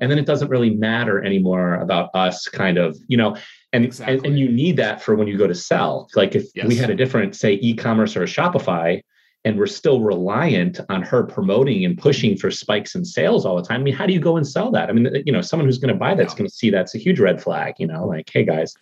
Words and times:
and 0.00 0.10
then 0.10 0.18
it 0.18 0.26
doesn't 0.26 0.48
really 0.48 0.70
matter 0.70 1.22
anymore 1.24 1.74
about 1.74 2.10
us 2.14 2.48
kind 2.48 2.78
of 2.78 2.96
you 3.06 3.16
know 3.16 3.36
and 3.72 3.84
exactly. 3.84 4.16
and, 4.16 4.26
and, 4.26 4.38
you 4.38 4.48
need 4.48 4.76
that 4.76 5.02
for 5.02 5.14
when 5.14 5.26
you 5.26 5.36
go 5.36 5.46
to 5.46 5.54
sell 5.54 6.08
like 6.14 6.34
if 6.34 6.46
yes. 6.54 6.66
we 6.66 6.76
had 6.76 6.90
a 6.90 6.94
different 6.94 7.34
say 7.34 7.54
e-commerce 7.54 8.16
or 8.16 8.22
a 8.22 8.26
shopify 8.26 9.00
and 9.46 9.58
we're 9.58 9.66
still 9.66 10.00
reliant 10.00 10.80
on 10.88 11.02
her 11.02 11.22
promoting 11.22 11.84
and 11.84 11.98
pushing 11.98 12.36
for 12.36 12.50
spikes 12.50 12.94
in 12.94 13.04
sales 13.04 13.44
all 13.44 13.56
the 13.56 13.62
time 13.62 13.80
i 13.80 13.84
mean 13.84 13.94
how 13.94 14.06
do 14.06 14.12
you 14.12 14.20
go 14.20 14.36
and 14.36 14.46
sell 14.46 14.70
that 14.70 14.88
i 14.88 14.92
mean 14.92 15.08
you 15.24 15.32
know 15.32 15.40
someone 15.40 15.66
who's 15.66 15.78
going 15.78 15.92
to 15.92 15.98
buy 15.98 16.14
that's 16.14 16.34
no. 16.34 16.38
going 16.38 16.48
to 16.48 16.54
see 16.54 16.70
that's 16.70 16.94
a 16.94 16.98
huge 16.98 17.20
red 17.20 17.42
flag 17.42 17.74
you 17.78 17.86
know 17.86 18.06
like 18.06 18.28
hey 18.32 18.44
guys 18.44 18.74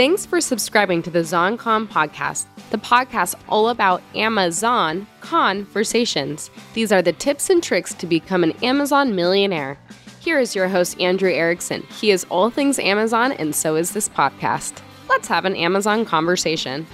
Thanks 0.00 0.24
for 0.24 0.40
subscribing 0.40 1.02
to 1.02 1.10
the 1.10 1.18
ZonCon 1.18 1.86
podcast, 1.86 2.46
the 2.70 2.78
podcast 2.78 3.34
all 3.50 3.68
about 3.68 4.00
Amazon 4.14 5.06
conversations. 5.20 6.50
These 6.72 6.90
are 6.90 7.02
the 7.02 7.12
tips 7.12 7.50
and 7.50 7.62
tricks 7.62 7.92
to 7.92 8.06
become 8.06 8.42
an 8.42 8.52
Amazon 8.62 9.14
millionaire. 9.14 9.78
Here 10.20 10.38
is 10.38 10.56
your 10.56 10.68
host, 10.68 10.98
Andrew 11.02 11.30
Erickson. 11.30 11.82
He 12.00 12.12
is 12.12 12.24
all 12.30 12.48
things 12.48 12.78
Amazon, 12.78 13.32
and 13.32 13.54
so 13.54 13.76
is 13.76 13.92
this 13.92 14.08
podcast. 14.08 14.80
Let's 15.06 15.28
have 15.28 15.44
an 15.44 15.54
Amazon 15.54 16.06
conversation. 16.06 16.86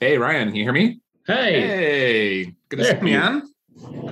Hey, 0.00 0.18
Ryan, 0.18 0.48
can 0.48 0.56
you 0.56 0.64
hear 0.64 0.74
me? 0.74 1.00
Hey. 1.26 1.60
Hey. 1.62 2.54
Good 2.68 2.80
to 2.80 2.84
see 2.84 2.96
you, 2.96 3.00
man. 3.04 3.42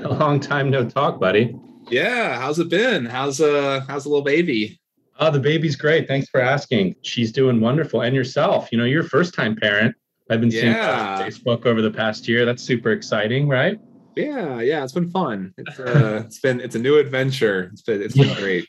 A 0.03 0.09
long 0.09 0.41
time 0.41 0.71
no 0.71 0.89
talk, 0.89 1.21
buddy. 1.21 1.55
Yeah, 1.91 2.41
how's 2.41 2.59
it 2.59 2.71
been? 2.71 3.05
How's 3.05 3.43
uh 3.43 3.85
how's 3.87 4.05
the 4.05 4.09
little 4.09 4.25
baby? 4.25 4.81
Oh, 5.19 5.31
the 5.31 5.41
baby's 5.41 5.77
great. 5.77 6.09
Thanks 6.09 6.29
for 6.29 6.41
asking. 6.41 6.97
She's 7.03 7.33
doing 7.33 7.61
wonderful. 7.61 8.03
And 8.03 8.15
yourself, 8.15 8.69
you 8.73 8.79
know, 8.79 8.85
you're 8.85 9.05
a 9.05 9.09
first 9.09 9.35
time 9.35 9.57
parent. 9.57 9.95
I've 10.31 10.41
been 10.41 10.51
seeing 10.51 10.73
yeah. 10.73 11.23
Facebook 11.23 11.67
over 11.67 11.83
the 11.83 11.91
past 11.91 12.27
year. 12.27 12.45
That's 12.45 12.63
super 12.63 12.93
exciting, 12.93 13.49
right? 13.49 13.79
Yeah, 14.17 14.61
yeah, 14.61 14.83
it's 14.83 14.93
been 14.93 15.11
fun. 15.11 15.55
It's 15.59 15.79
uh 15.79 16.23
it's 16.27 16.39
been 16.41 16.61
it's 16.61 16.75
a 16.75 16.79
new 16.79 16.99
adventure. 16.99 17.71
It's 17.73 17.83
been 17.83 18.03
it's 18.03 18.17
been 18.17 18.35
great. 18.37 18.67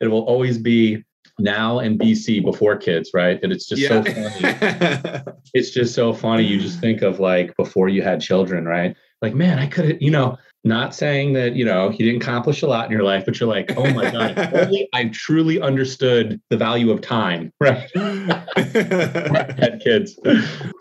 It 0.00 0.08
will 0.08 0.24
always 0.24 0.58
be 0.58 1.04
now 1.38 1.78
and 1.78 1.98
BC 1.98 2.44
before 2.44 2.76
kids, 2.76 3.10
right? 3.14 3.40
And 3.42 3.52
it's 3.52 3.66
just 3.66 3.82
yeah. 3.82 3.88
so 3.88 4.04
funny. 4.04 5.24
it's 5.54 5.70
just 5.70 5.94
so 5.94 6.12
funny. 6.12 6.44
You 6.44 6.60
just 6.60 6.80
think 6.80 7.02
of 7.02 7.20
like 7.20 7.56
before 7.56 7.88
you 7.88 8.02
had 8.02 8.20
children, 8.20 8.64
right? 8.64 8.96
Like, 9.22 9.34
man, 9.34 9.58
I 9.58 9.66
could 9.66 9.84
have, 9.86 10.02
you 10.02 10.10
know, 10.10 10.38
not 10.64 10.94
saying 10.94 11.32
that 11.32 11.54
you 11.54 11.64
know 11.64 11.90
you 11.90 11.98
didn't 11.98 12.22
accomplish 12.22 12.62
a 12.62 12.66
lot 12.66 12.84
in 12.84 12.92
your 12.92 13.02
life 13.02 13.24
but 13.24 13.40
you're 13.40 13.48
like 13.48 13.72
oh 13.76 13.90
my 13.92 14.10
god 14.10 14.36
only 14.54 14.88
i 14.92 15.06
truly 15.06 15.60
understood 15.60 16.40
the 16.50 16.56
value 16.56 16.90
of 16.90 17.00
time. 17.00 17.52
Right. 17.60 17.90
Had 17.96 19.80
kids. 19.82 20.18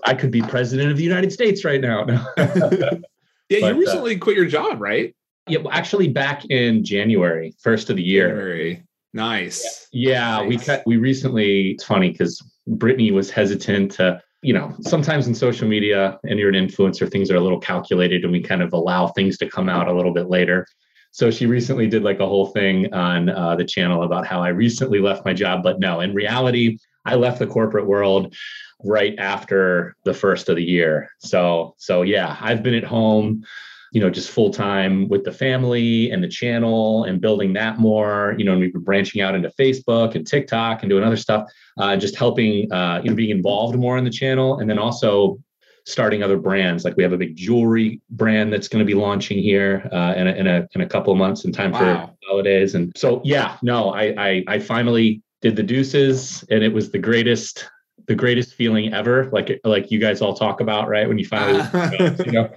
I 0.05 0.13
could 0.13 0.31
be 0.31 0.41
president 0.41 0.91
of 0.91 0.97
the 0.97 1.03
united 1.03 1.31
states 1.31 1.63
right 1.63 1.81
now. 1.81 2.05
Yeah 2.07 3.57
you 3.57 3.65
uh, 3.65 3.73
recently 3.73 4.15
uh, 4.15 4.19
quit 4.19 4.35
your 4.35 4.45
job 4.45 4.81
right? 4.81 5.15
Yeah 5.47 5.59
well, 5.59 5.73
actually 5.73 6.09
back 6.09 6.45
in 6.45 6.83
january 6.83 7.55
first 7.59 7.89
of 7.89 7.95
the 7.95 8.03
year. 8.03 8.29
January. 8.29 8.83
nice. 9.13 9.87
Yeah 9.93 10.37
nice. 10.37 10.49
we 10.49 10.57
cut 10.57 10.83
we 10.85 10.97
recently 10.97 11.71
it's 11.71 11.85
funny 11.85 12.11
because 12.11 12.41
brittany 12.67 13.11
was 13.11 13.31
hesitant 13.31 13.93
to 13.93 14.21
you 14.41 14.53
know, 14.53 14.73
sometimes 14.81 15.27
in 15.27 15.35
social 15.35 15.67
media 15.67 16.17
and 16.23 16.39
you're 16.39 16.49
an 16.49 16.67
influencer, 16.67 17.11
things 17.11 17.29
are 17.29 17.35
a 17.35 17.41
little 17.41 17.59
calculated 17.59 18.23
and 18.23 18.31
we 18.31 18.41
kind 18.41 18.61
of 18.61 18.71
allow 18.73 19.07
things 19.07 19.37
to 19.37 19.49
come 19.49 19.67
out 19.67 19.87
a 19.87 19.93
little 19.93 20.13
bit 20.13 20.29
later. 20.29 20.65
So 21.11 21.31
she 21.31 21.45
recently 21.45 21.87
did 21.87 22.03
like 22.03 22.19
a 22.19 22.25
whole 22.25 22.47
thing 22.47 22.93
on 22.93 23.29
uh, 23.29 23.55
the 23.55 23.65
channel 23.65 24.03
about 24.03 24.27
how 24.27 24.41
I 24.41 24.49
recently 24.49 24.99
left 24.99 25.25
my 25.25 25.33
job. 25.33 25.63
But 25.63 25.79
no, 25.79 26.01
in 26.01 26.13
reality, 26.13 26.77
I 27.05 27.15
left 27.15 27.39
the 27.39 27.47
corporate 27.47 27.87
world 27.87 28.33
right 28.83 29.17
after 29.17 29.95
the 30.05 30.13
first 30.13 30.47
of 30.47 30.55
the 30.55 30.63
year. 30.63 31.09
So, 31.17 31.75
so 31.77 32.03
yeah, 32.03 32.37
I've 32.39 32.63
been 32.63 32.75
at 32.75 32.83
home 32.83 33.43
you 33.91 34.01
know, 34.01 34.09
just 34.09 34.29
full 34.29 34.49
time 34.49 35.07
with 35.07 35.23
the 35.23 35.31
family 35.31 36.11
and 36.11 36.23
the 36.23 36.27
channel 36.27 37.03
and 37.05 37.21
building 37.21 37.53
that 37.53 37.79
more, 37.79 38.35
you 38.37 38.45
know, 38.45 38.51
and 38.51 38.61
we've 38.61 38.73
been 38.73 38.83
branching 38.83 39.21
out 39.21 39.35
into 39.35 39.49
Facebook 39.59 40.15
and 40.15 40.25
TikTok 40.25 40.83
and 40.83 40.89
doing 40.89 41.03
other 41.03 41.17
stuff, 41.17 41.49
uh, 41.77 41.95
just 41.97 42.15
helping, 42.15 42.71
uh, 42.71 43.01
you 43.03 43.09
know, 43.09 43.15
being 43.15 43.31
involved 43.31 43.77
more 43.77 43.97
in 43.97 44.03
the 44.03 44.09
channel. 44.09 44.59
And 44.59 44.69
then 44.69 44.77
also 44.77 45.39
starting 45.85 46.21
other 46.21 46.37
brands. 46.37 46.85
Like 46.85 46.95
we 46.97 47.03
have 47.03 47.13
a 47.13 47.17
big 47.17 47.35
jewelry 47.35 47.99
brand 48.11 48.53
that's 48.53 48.67
going 48.67 48.79
to 48.79 48.85
be 48.85 48.93
launching 48.93 49.39
here 49.39 49.89
uh, 49.91 50.13
in, 50.15 50.27
a, 50.27 50.31
in, 50.31 50.47
a, 50.47 50.67
in 50.75 50.81
a 50.81 50.87
couple 50.87 51.11
of 51.11 51.17
months 51.17 51.45
in 51.45 51.51
time 51.51 51.71
wow. 51.71 51.79
for 51.79 52.13
holidays. 52.27 52.75
And 52.75 52.93
so, 52.95 53.21
yeah, 53.23 53.57
no, 53.63 53.89
I, 53.89 54.13
I, 54.17 54.43
I 54.47 54.59
finally 54.59 55.23
did 55.41 55.55
the 55.55 55.63
deuces 55.63 56.43
and 56.49 56.63
it 56.63 56.73
was 56.73 56.91
the 56.91 56.99
greatest 56.99 57.69
the 58.07 58.15
greatest 58.15 58.55
feeling 58.55 58.91
ever 58.91 59.29
like 59.31 59.59
like 59.63 59.91
you 59.91 59.99
guys 59.99 60.19
all 60.19 60.33
talk 60.33 60.61
about 60.61 60.87
right 60.87 61.07
when 61.07 61.19
you 61.19 61.25
finally 61.25 61.63
you 62.25 62.31
know 62.31 62.49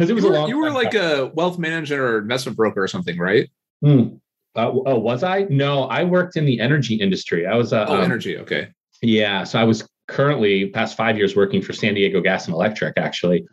because 0.00 0.08
it 0.08 0.14
was 0.14 0.24
you 0.24 0.30
were, 0.30 0.36
a 0.36 0.40
long. 0.40 0.48
You 0.48 0.58
were 0.58 0.70
like 0.70 0.94
a 0.94 1.30
wealth 1.34 1.58
manager 1.58 2.16
or 2.16 2.18
investment 2.18 2.56
broker 2.56 2.82
or 2.82 2.88
something, 2.88 3.18
right? 3.18 3.50
Hmm. 3.84 4.16
Uh, 4.56 4.70
oh, 4.70 4.98
was 4.98 5.22
I? 5.22 5.42
No, 5.50 5.84
I 5.84 6.04
worked 6.04 6.36
in 6.36 6.46
the 6.46 6.58
energy 6.58 6.94
industry. 6.94 7.46
I 7.46 7.54
was. 7.54 7.74
Uh, 7.74 7.84
oh, 7.86 7.96
um, 7.96 8.04
energy. 8.04 8.38
Okay. 8.38 8.68
Yeah, 9.02 9.44
so 9.44 9.58
I 9.58 9.64
was 9.64 9.86
currently 10.08 10.70
past 10.70 10.96
five 10.96 11.18
years 11.18 11.36
working 11.36 11.60
for 11.60 11.74
San 11.74 11.94
Diego 11.94 12.22
Gas 12.22 12.46
and 12.46 12.54
Electric, 12.54 12.96
actually, 12.96 13.46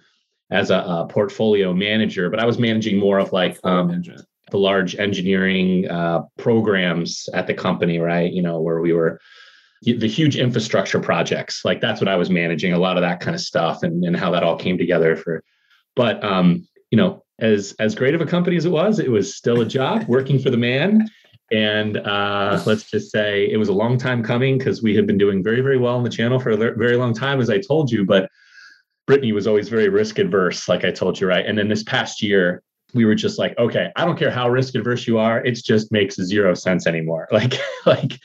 as 0.49 0.71
a, 0.71 0.77
a 0.77 1.07
portfolio 1.09 1.73
manager. 1.73 2.29
But 2.29 2.39
I 2.39 2.45
was 2.45 2.57
managing 2.57 2.97
more 2.97 3.19
of 3.19 3.33
like 3.33 3.59
um, 3.65 4.03
the 4.49 4.57
large 4.57 4.95
engineering 4.95 5.89
uh, 5.89 6.21
programs 6.37 7.27
at 7.33 7.45
the 7.45 7.53
company, 7.53 7.99
right? 7.99 8.31
You 8.31 8.41
know, 8.41 8.61
where 8.61 8.79
we 8.79 8.93
were 8.93 9.19
the 9.81 10.07
huge 10.07 10.37
infrastructure 10.37 11.01
projects. 11.01 11.65
Like 11.65 11.81
that's 11.81 11.99
what 11.99 12.07
I 12.07 12.15
was 12.15 12.29
managing, 12.29 12.71
a 12.71 12.79
lot 12.79 12.95
of 12.95 13.01
that 13.01 13.19
kind 13.19 13.35
of 13.35 13.41
stuff, 13.41 13.83
and 13.83 14.05
and 14.05 14.15
how 14.15 14.31
that 14.31 14.43
all 14.43 14.57
came 14.57 14.77
together 14.77 15.17
for 15.17 15.43
but 15.97 16.23
um, 16.23 16.65
you 16.91 16.97
know, 16.97 17.25
as 17.39 17.75
as 17.79 17.95
great 17.95 18.15
of 18.15 18.21
a 18.21 18.25
company 18.25 18.55
as 18.55 18.63
it 18.63 18.71
was, 18.71 18.99
it 18.99 19.11
was 19.11 19.35
still 19.35 19.59
a 19.59 19.65
job 19.65 20.05
working 20.07 20.39
for 20.39 20.49
the 20.49 20.57
man. 20.57 21.09
And 21.51 21.97
uh, 21.97 22.61
let's 22.65 22.89
just 22.89 23.09
say 23.09 23.49
it 23.49 23.57
was 23.57 23.69
a 23.69 23.73
long 23.73 23.97
time 23.97 24.21
coming 24.21 24.57
because 24.57 24.83
we 24.83 24.95
had 24.95 25.07
been 25.07 25.17
doing 25.17 25.43
very, 25.43 25.61
very 25.61 25.77
well 25.77 25.95
on 25.95 26.03
the 26.03 26.09
channel 26.09 26.39
for 26.39 26.51
a 26.51 26.57
very 26.57 26.97
long 26.97 27.13
time, 27.13 27.39
as 27.39 27.49
I 27.49 27.59
told 27.59 27.89
you. 27.89 28.05
But 28.05 28.29
Brittany 29.05 29.31
was 29.31 29.47
always 29.47 29.69
very 29.69 29.87
risk 29.87 30.19
adverse, 30.19 30.67
like 30.67 30.83
I 30.83 30.91
told 30.91 31.19
you, 31.19 31.27
right? 31.27 31.45
And 31.45 31.57
then 31.57 31.69
this 31.69 31.83
past 31.83 32.21
year, 32.21 32.61
we 32.93 33.05
were 33.05 33.15
just 33.15 33.39
like, 33.39 33.57
okay, 33.57 33.91
I 33.95 34.03
don't 34.03 34.19
care 34.19 34.29
how 34.29 34.49
risk 34.49 34.75
adverse 34.75 35.07
you 35.07 35.17
are, 35.17 35.43
it 35.45 35.55
just 35.55 35.91
makes 35.91 36.15
zero 36.15 36.53
sense 36.53 36.85
anymore. 36.85 37.27
Like, 37.31 37.53
like 37.85 38.19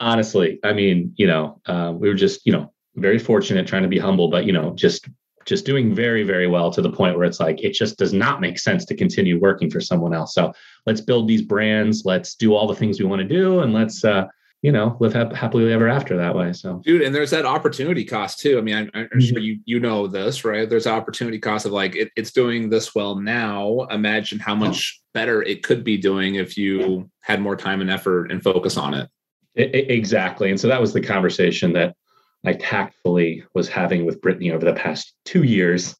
honestly, 0.00 0.58
I 0.64 0.72
mean, 0.72 1.12
you 1.16 1.28
know, 1.28 1.60
uh, 1.66 1.92
we 1.94 2.08
were 2.08 2.14
just, 2.14 2.44
you 2.44 2.52
know, 2.52 2.72
very 2.96 3.18
fortunate, 3.20 3.68
trying 3.68 3.82
to 3.82 3.88
be 3.88 3.98
humble, 3.98 4.28
but 4.28 4.44
you 4.44 4.52
know, 4.52 4.74
just 4.74 5.08
just 5.46 5.64
doing 5.64 5.94
very, 5.94 6.22
very 6.24 6.46
well 6.46 6.70
to 6.72 6.82
the 6.82 6.90
point 6.90 7.16
where 7.16 7.24
it's 7.24 7.40
like, 7.40 7.62
it 7.62 7.72
just 7.72 7.96
does 7.98 8.12
not 8.12 8.40
make 8.40 8.58
sense 8.58 8.84
to 8.84 8.94
continue 8.94 9.38
working 9.40 9.70
for 9.70 9.80
someone 9.80 10.12
else. 10.12 10.34
So 10.34 10.52
let's 10.86 11.00
build 11.00 11.28
these 11.28 11.42
brands. 11.42 12.04
Let's 12.04 12.34
do 12.34 12.54
all 12.54 12.66
the 12.66 12.74
things 12.74 12.98
we 12.98 13.06
want 13.06 13.22
to 13.22 13.28
do. 13.28 13.60
And 13.60 13.72
let's, 13.72 14.04
uh, 14.04 14.26
you 14.62 14.72
know, 14.72 14.96
live 14.98 15.12
ha- 15.12 15.32
happily 15.34 15.72
ever 15.72 15.86
after 15.86 16.16
that 16.16 16.34
way. 16.34 16.52
So, 16.52 16.80
dude, 16.84 17.02
and 17.02 17.14
there's 17.14 17.30
that 17.30 17.46
opportunity 17.46 18.04
cost 18.04 18.40
too. 18.40 18.58
I 18.58 18.62
mean, 18.62 18.74
I'm, 18.74 18.90
I'm 18.94 19.04
mm-hmm. 19.04 19.20
sure 19.20 19.38
you 19.38 19.60
you 19.64 19.78
know 19.78 20.08
this, 20.08 20.44
right? 20.44 20.68
There's 20.68 20.86
opportunity 20.86 21.38
cost 21.38 21.66
of 21.66 21.72
like 21.72 21.94
it, 21.94 22.10
it's 22.16 22.32
doing 22.32 22.68
this 22.68 22.94
well 22.94 23.14
now. 23.14 23.82
Imagine 23.90 24.40
how 24.40 24.56
much 24.56 25.00
better 25.14 25.42
it 25.42 25.62
could 25.62 25.84
be 25.84 25.96
doing 25.96 26.36
if 26.36 26.56
you 26.56 27.08
had 27.20 27.40
more 27.40 27.54
time 27.54 27.80
and 27.80 27.90
effort 27.90 28.32
and 28.32 28.42
focus 28.42 28.76
on 28.76 28.94
it. 28.94 29.08
it 29.54 29.90
exactly. 29.90 30.50
And 30.50 30.58
so 30.58 30.68
that 30.68 30.80
was 30.80 30.92
the 30.92 31.02
conversation 31.02 31.72
that 31.74 31.94
I 32.46 32.54
tactfully 32.54 33.44
was 33.54 33.68
having 33.68 34.06
with 34.06 34.20
Brittany 34.20 34.52
over 34.52 34.64
the 34.64 34.72
past 34.74 35.14
two 35.24 35.42
years. 35.42 35.96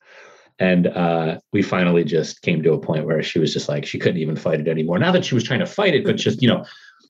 And 0.59 0.87
uh, 0.87 1.39
we 1.53 1.61
finally 1.61 2.03
just 2.03 2.41
came 2.41 2.63
to 2.63 2.73
a 2.73 2.81
point 2.81 3.05
where 3.05 3.23
she 3.23 3.39
was 3.39 3.53
just 3.53 3.69
like, 3.69 3.85
she 3.85 3.99
couldn't 3.99 4.21
even 4.21 4.37
fight 4.37 4.61
it 4.61 4.69
anymore. 4.69 4.99
Not 4.99 5.13
that 5.13 5.25
she 5.25 5.35
was 5.35 5.45
trying 5.45 5.61
to 5.61 5.67
fight 5.67 5.95
it, 5.95 6.05
but 6.05 6.17
just, 6.17 6.41
you 6.41 6.49
know, 6.49 6.65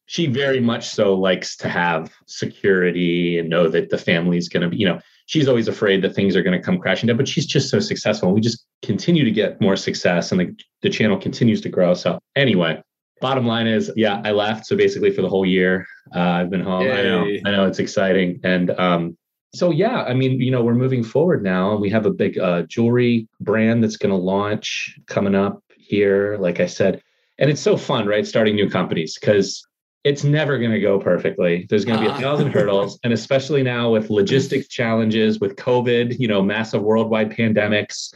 she 0.06 0.26
very 0.26 0.58
much 0.60 0.88
so 0.88 1.14
likes 1.14 1.56
to 1.58 1.68
have 1.68 2.12
security 2.26 3.38
and 3.38 3.48
know 3.48 3.68
that 3.68 3.90
the 3.90 3.98
family's 3.98 4.48
going 4.48 4.62
to 4.62 4.68
be, 4.68 4.76
you 4.78 4.86
know, 4.86 4.98
she's 5.26 5.48
always 5.48 5.68
afraid 5.68 6.02
that 6.02 6.14
things 6.14 6.34
are 6.34 6.42
going 6.42 6.58
to 6.58 6.64
come 6.64 6.78
crashing 6.78 7.06
down, 7.06 7.16
but 7.16 7.28
she's 7.28 7.46
just 7.46 7.70
so 7.70 7.78
successful. 7.78 8.32
We 8.32 8.40
just 8.40 8.64
continue 8.82 9.24
to 9.24 9.30
get 9.30 9.60
more 9.60 9.76
success 9.76 10.32
and 10.32 10.40
the, 10.40 10.56
the 10.82 10.90
channel 10.90 11.18
continues 11.18 11.60
to 11.62 11.68
grow. 11.68 11.94
So, 11.94 12.18
anyway, 12.34 12.82
bottom 13.20 13.46
line 13.46 13.66
is, 13.66 13.92
yeah, 13.96 14.22
I 14.24 14.30
left. 14.30 14.66
So, 14.66 14.76
basically, 14.76 15.10
for 15.10 15.22
the 15.22 15.28
whole 15.28 15.46
year, 15.46 15.86
uh, 16.14 16.20
I've 16.20 16.50
been 16.50 16.62
home. 16.62 16.82
Yay. 16.82 16.98
I 16.98 17.02
know, 17.02 17.26
I 17.46 17.50
know 17.50 17.66
it's 17.66 17.78
exciting. 17.78 18.40
And, 18.42 18.70
um, 18.70 19.16
so 19.56 19.70
yeah, 19.70 20.02
I 20.02 20.14
mean, 20.14 20.40
you 20.40 20.50
know, 20.50 20.62
we're 20.62 20.74
moving 20.74 21.02
forward 21.02 21.42
now, 21.42 21.72
and 21.72 21.80
we 21.80 21.90
have 21.90 22.06
a 22.06 22.10
big 22.10 22.38
uh, 22.38 22.62
jewelry 22.62 23.28
brand 23.40 23.82
that's 23.82 23.96
going 23.96 24.10
to 24.10 24.16
launch 24.16 24.98
coming 25.06 25.34
up 25.34 25.62
here. 25.76 26.36
Like 26.38 26.60
I 26.60 26.66
said, 26.66 27.02
and 27.38 27.50
it's 27.50 27.60
so 27.60 27.76
fun, 27.76 28.06
right? 28.06 28.26
Starting 28.26 28.54
new 28.54 28.68
companies 28.68 29.16
because 29.18 29.66
it's 30.04 30.24
never 30.24 30.58
going 30.58 30.70
to 30.70 30.80
go 30.80 30.98
perfectly. 30.98 31.66
There's 31.68 31.84
going 31.84 31.98
to 31.98 32.04
be 32.04 32.10
a 32.10 32.14
ah. 32.14 32.20
thousand 32.20 32.52
hurdles, 32.52 32.98
and 33.02 33.12
especially 33.12 33.62
now 33.62 33.90
with 33.90 34.10
logistics 34.10 34.68
challenges, 34.68 35.40
with 35.40 35.56
COVID, 35.56 36.18
you 36.18 36.28
know, 36.28 36.42
massive 36.42 36.82
worldwide 36.82 37.30
pandemics 37.30 38.14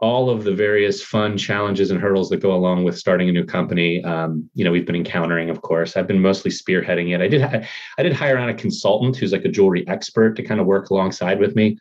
all 0.00 0.30
of 0.30 0.44
the 0.44 0.54
various 0.54 1.02
fun 1.02 1.36
challenges 1.36 1.90
and 1.90 2.00
hurdles 2.00 2.28
that 2.30 2.38
go 2.38 2.54
along 2.54 2.84
with 2.84 2.98
starting 2.98 3.28
a 3.28 3.32
new 3.32 3.44
company 3.44 4.02
um, 4.04 4.48
you 4.54 4.64
know 4.64 4.72
we've 4.72 4.86
been 4.86 4.96
encountering 4.96 5.50
of 5.50 5.62
course 5.62 5.96
i've 5.96 6.06
been 6.06 6.20
mostly 6.20 6.50
spearheading 6.50 7.14
it 7.14 7.20
i 7.20 7.28
did 7.28 7.42
i 7.42 8.02
did 8.02 8.12
hire 8.12 8.38
on 8.38 8.48
a 8.48 8.54
consultant 8.54 9.16
who's 9.16 9.32
like 9.32 9.44
a 9.44 9.48
jewelry 9.48 9.86
expert 9.88 10.36
to 10.36 10.42
kind 10.42 10.60
of 10.60 10.66
work 10.66 10.90
alongside 10.90 11.38
with 11.38 11.54
me 11.54 11.78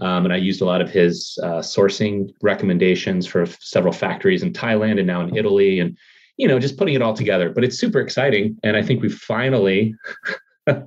Um, 0.00 0.24
and 0.24 0.32
I 0.32 0.38
used 0.38 0.62
a 0.62 0.64
lot 0.64 0.80
of 0.80 0.90
his 0.90 1.38
uh, 1.42 1.60
sourcing 1.60 2.32
recommendations 2.40 3.26
for 3.26 3.44
several 3.60 3.92
factories 3.92 4.42
in 4.42 4.52
Thailand 4.52 4.98
and 4.98 5.06
now 5.06 5.20
in 5.20 5.36
Italy, 5.36 5.80
and 5.80 5.98
you 6.38 6.48
know, 6.48 6.58
just 6.58 6.78
putting 6.78 6.94
it 6.94 7.02
all 7.02 7.14
together. 7.14 7.50
But 7.50 7.64
it's 7.64 7.78
super 7.78 8.00
exciting, 8.00 8.56
and 8.62 8.74
I 8.74 8.82
think 8.82 9.02
we 9.02 9.10
finally 9.10 9.94
are 10.66 10.82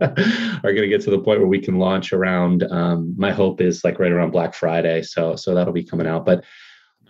going 0.63 0.81
to 0.81 0.87
get 0.87 1.01
to 1.01 1.11
the 1.11 1.19
point 1.19 1.39
where 1.39 1.47
we 1.47 1.61
can 1.61 1.77
launch 1.77 2.13
around. 2.13 2.63
Um, 2.63 3.13
my 3.15 3.31
hope 3.31 3.61
is 3.61 3.83
like 3.83 3.99
right 3.99 4.11
around 4.11 4.31
Black 4.31 4.53
Friday, 4.55 5.03
so 5.03 5.35
so 5.35 5.53
that'll 5.53 5.71
be 5.71 5.83
coming 5.83 6.07
out. 6.07 6.25
But 6.25 6.43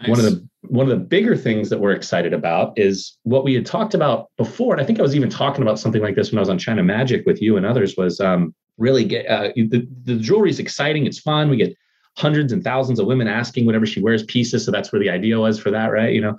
nice. 0.01 0.09
one 0.09 0.19
of 0.19 0.25
the 0.25 0.47
one 0.67 0.89
of 0.89 0.97
the 0.97 1.03
bigger 1.05 1.35
things 1.35 1.69
that 1.69 1.79
we're 1.79 1.91
excited 1.91 2.33
about 2.33 2.73
is 2.77 3.17
what 3.23 3.43
we 3.43 3.53
had 3.53 3.65
talked 3.65 3.93
about 3.93 4.29
before, 4.37 4.73
and 4.73 4.81
I 4.81 4.85
think 4.85 4.99
I 4.99 5.03
was 5.03 5.15
even 5.15 5.29
talking 5.29 5.61
about 5.61 5.79
something 5.79 6.01
like 6.01 6.15
this 6.15 6.31
when 6.31 6.39
I 6.39 6.41
was 6.41 6.49
on 6.49 6.57
China 6.57 6.83
Magic 6.83 7.25
with 7.25 7.41
you 7.41 7.57
and 7.57 7.65
others. 7.65 7.95
Was 7.97 8.19
um, 8.19 8.53
really 8.77 9.05
get 9.05 9.27
uh, 9.27 9.49
the 9.55 9.87
the 10.03 10.15
jewelry 10.15 10.49
is 10.49 10.59
exciting, 10.59 11.05
it's 11.05 11.19
fun. 11.19 11.49
We 11.49 11.57
get 11.57 11.75
hundreds 12.17 12.53
and 12.53 12.63
thousands 12.63 12.99
of 12.99 13.07
women 13.07 13.27
asking 13.27 13.65
whenever 13.65 13.85
she 13.85 14.01
wears 14.01 14.23
pieces. 14.23 14.65
So 14.65 14.71
that's 14.71 14.91
where 14.91 14.99
the 14.99 15.09
idea 15.09 15.37
was 15.37 15.59
for 15.59 15.69
that, 15.71 15.87
right? 15.87 16.13
You 16.13 16.21
know, 16.21 16.37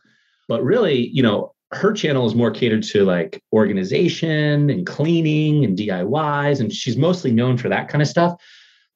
but 0.48 0.62
really, 0.62 1.08
you 1.08 1.22
know, 1.22 1.52
her 1.72 1.92
channel 1.92 2.26
is 2.26 2.34
more 2.34 2.50
catered 2.50 2.82
to 2.84 3.04
like 3.04 3.42
organization 3.52 4.70
and 4.70 4.86
cleaning 4.86 5.64
and 5.64 5.76
DIYs, 5.76 6.60
and 6.60 6.72
she's 6.72 6.96
mostly 6.96 7.32
known 7.32 7.56
for 7.56 7.68
that 7.68 7.88
kind 7.88 8.02
of 8.02 8.08
stuff. 8.08 8.40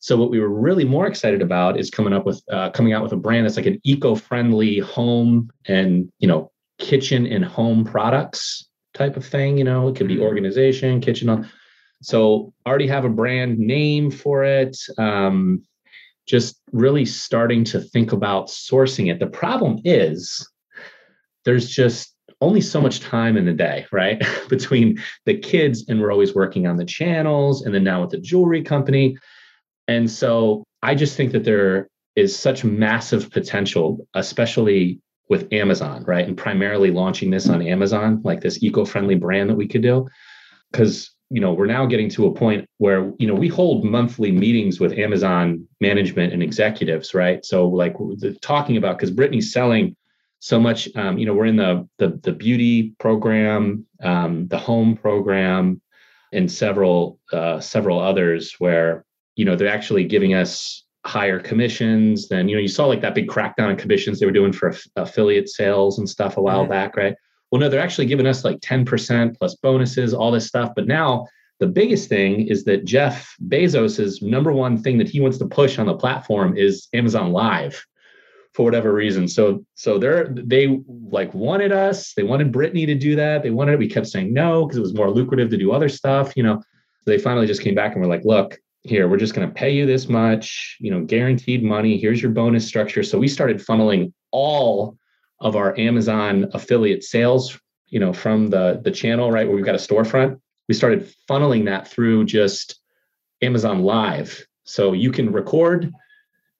So 0.01 0.17
what 0.17 0.31
we 0.31 0.41
were 0.41 0.49
really 0.49 0.85
more 0.85 1.07
excited 1.07 1.43
about 1.43 1.79
is 1.79 1.91
coming 1.91 2.13
up 2.13 2.25
with 2.27 2.43
uh, 2.51 2.71
coming 2.71 2.93
out 2.93 3.03
with 3.03 3.13
a 3.13 3.17
brand 3.17 3.45
that's 3.45 3.57
like 3.57 3.67
an 3.67 3.81
eco-friendly 3.85 4.79
home 4.79 5.51
and 5.67 6.11
you 6.19 6.27
know 6.27 6.51
kitchen 6.79 7.27
and 7.27 7.45
home 7.45 7.85
products 7.85 8.67
type 8.95 9.17
of 9.17 9.25
thing. 9.25 9.59
You 9.59 9.65
know, 9.65 9.89
it 9.89 9.97
could 9.97 10.09
be 10.09 10.15
mm-hmm. 10.15 10.25
organization, 10.25 11.01
kitchen. 11.01 11.49
So 12.03 12.53
already 12.67 12.87
have 12.87 13.05
a 13.05 13.11
brand 13.11 13.59
name 13.59 14.11
for 14.11 14.43
it. 14.43 14.77
Um, 14.97 15.63
just 16.27 16.61
really 16.73 17.05
starting 17.05 17.65
to 17.65 17.81
think 17.81 18.13
about 18.13 18.47
sourcing 18.47 19.11
it. 19.11 19.19
The 19.19 19.27
problem 19.27 19.81
is 19.85 20.49
there's 21.45 21.69
just 21.69 22.15
only 22.41 22.61
so 22.61 22.81
much 22.81 23.01
time 23.01 23.37
in 23.37 23.45
the 23.45 23.53
day, 23.53 23.87
right? 23.93 24.23
Between 24.49 24.99
the 25.27 25.37
kids 25.37 25.85
and 25.89 26.01
we're 26.01 26.13
always 26.13 26.35
working 26.35 26.67
on 26.67 26.77
the 26.77 26.85
channels 26.85 27.63
and 27.63 27.75
then 27.75 27.85
now 27.85 28.01
with 28.01 28.11
the 28.11 28.19
jewelry 28.19 28.63
company. 28.63 29.17
And 29.91 30.09
so 30.09 30.63
I 30.83 30.95
just 30.95 31.17
think 31.17 31.33
that 31.33 31.43
there 31.43 31.89
is 32.15 32.39
such 32.39 32.63
massive 32.63 33.29
potential, 33.33 34.07
especially 34.15 35.01
with 35.29 35.53
Amazon, 35.53 36.05
right? 36.05 36.27
And 36.27 36.37
primarily 36.37 36.93
launching 36.93 37.31
this 37.31 37.49
on 37.49 37.61
Amazon, 37.61 38.21
like 38.25 38.41
this 38.41 38.63
eco-friendly 38.63 39.17
brand 39.17 39.51
that 39.51 39.57
we 39.57 39.67
could 39.67 39.83
do. 39.83 40.09
Because 40.71 41.11
you 41.29 41.41
know 41.41 41.53
we're 41.53 41.67
now 41.67 41.87
getting 41.87 42.09
to 42.11 42.27
a 42.27 42.35
point 42.35 42.69
where 42.79 43.13
you 43.19 43.27
know 43.27 43.35
we 43.35 43.49
hold 43.49 43.85
monthly 43.85 44.33
meetings 44.33 44.81
with 44.81 44.99
amazon 44.99 45.65
management 45.81 46.33
and 46.33 46.43
executives 46.43 47.15
right 47.15 47.45
so 47.45 47.69
like 47.69 47.95
talking 48.43 48.77
about 48.77 48.99
because 48.99 49.13
brittany's 49.13 49.53
selling 49.53 49.95
so 50.41 50.59
much 50.59 50.89
um, 50.97 51.19
you 51.19 51.27
know 51.27 51.33
we're 51.33 51.47
in 51.47 51.55
the 51.55 51.89
the, 51.99 52.19
the 52.25 52.33
beauty 52.33 52.97
program 52.99 53.87
um, 54.03 54.49
the 54.49 54.59
home 54.59 54.97
program 54.97 55.81
and 56.33 56.51
several 56.51 57.21
uh, 57.33 57.61
several 57.61 58.01
others 58.01 58.57
where 58.59 59.05
you 59.41 59.45
know 59.47 59.57
they're 59.57 59.77
actually 59.79 60.05
giving 60.05 60.35
us 60.35 60.85
higher 61.07 61.41
commissions 61.41 62.29
than 62.29 62.49
you 62.49 62.55
know 62.55 62.61
you 62.61 62.69
saw 62.69 62.85
like 62.87 63.01
that 63.01 63.15
big 63.15 63.29
crackdown 63.29 63.69
on 63.69 63.77
commissions 63.77 64.21
they 64.21 64.27
were 64.27 64.39
doing 64.41 64.53
for 64.53 64.75
affiliate 64.97 65.49
sales 65.49 65.99
and 65.99 66.09
stuff 66.09 66.37
a 66.37 66.43
while 66.43 66.63
mm-hmm. 66.63 66.79
back 66.79 66.97
right 66.97 67.15
well, 67.51 67.61
no, 67.61 67.69
they're 67.69 67.81
actually 67.81 68.07
giving 68.07 68.27
us 68.27 68.45
like 68.45 68.61
10% 68.61 69.37
plus 69.37 69.57
bonuses, 69.57 70.15
all 70.15 70.31
this 70.31 70.47
stuff. 70.47 70.73
But 70.75 70.87
now 70.87 71.27
the 71.59 71.67
biggest 71.67 72.09
thing 72.09 72.47
is 72.47 72.65
that 72.65 72.85
Jeff 72.85 73.35
Bezos's 73.49 74.23
number 74.23 74.53
one 74.53 74.81
thing 74.83 74.99
that 74.99 75.09
he 75.09 75.21
wants 75.21 75.39
to 75.39 75.47
push 75.47 75.79
on 75.79 75.87
the 75.87 75.97
platform 75.97 76.57
is 76.57 76.89
Amazon 76.95 77.33
Live 77.33 77.85
for 78.55 78.65
whatever 78.65 78.93
reason. 78.93 79.29
So 79.29 79.65
so 79.75 79.99
they're 79.99 80.29
they 80.29 80.81
like 80.89 81.33
wanted 81.35 81.73
us, 81.73 82.15
they 82.15 82.23
wanted 82.23 82.53
Brittany 82.53 82.87
to 82.87 82.95
do 82.95 83.17
that. 83.17 83.43
They 83.43 83.51
wanted 83.51 83.73
it. 83.73 83.79
We 83.79 83.89
kept 83.89 84.07
saying 84.07 84.33
no 84.33 84.65
because 84.65 84.79
it 84.79 84.83
was 84.83 84.95
more 84.95 85.11
lucrative 85.11 85.51
to 85.51 85.57
do 85.57 85.73
other 85.73 85.89
stuff, 85.89 86.33
you 86.37 86.43
know. 86.43 86.61
So 87.03 87.11
they 87.11 87.19
finally 87.19 87.47
just 87.47 87.63
came 87.63 87.75
back 87.75 87.93
and 87.93 88.01
were 88.01 88.09
like, 88.09 88.25
look, 88.25 88.59
here, 88.83 89.09
we're 89.09 89.19
just 89.19 89.35
going 89.35 89.47
to 89.47 89.55
pay 89.55 89.71
you 89.71 89.87
this 89.87 90.09
much, 90.09 90.77
you 90.81 90.91
know, 90.91 91.05
guaranteed 91.05 91.63
money. 91.63 91.99
Here's 91.99 92.23
your 92.23 92.31
bonus 92.33 92.67
structure. 92.67 93.03
So 93.03 93.19
we 93.19 93.29
started 93.29 93.59
funneling 93.59 94.13
all 94.31 94.97
of 95.41 95.57
our 95.57 95.77
Amazon 95.79 96.49
affiliate 96.53 97.05
sales, 97.05 97.59
you 97.89 98.01
know, 98.01 98.13
from 98.13 98.49
the 98.49 98.81
the 98.83 98.91
channel, 98.91 99.31
right, 99.31 99.47
where 99.47 99.57
we've 99.57 99.65
got 99.65 99.75
a 99.75 99.79
storefront, 99.79 100.41
we 100.69 100.75
started 100.75 101.13
funneling 101.29 101.65
that 101.65 101.89
through 101.89 102.25
just 102.25 102.81
Amazon 103.43 103.83
Live. 103.83 104.47
So 104.65 104.93
you 104.93 105.11
can 105.11 105.33
record 105.33 105.93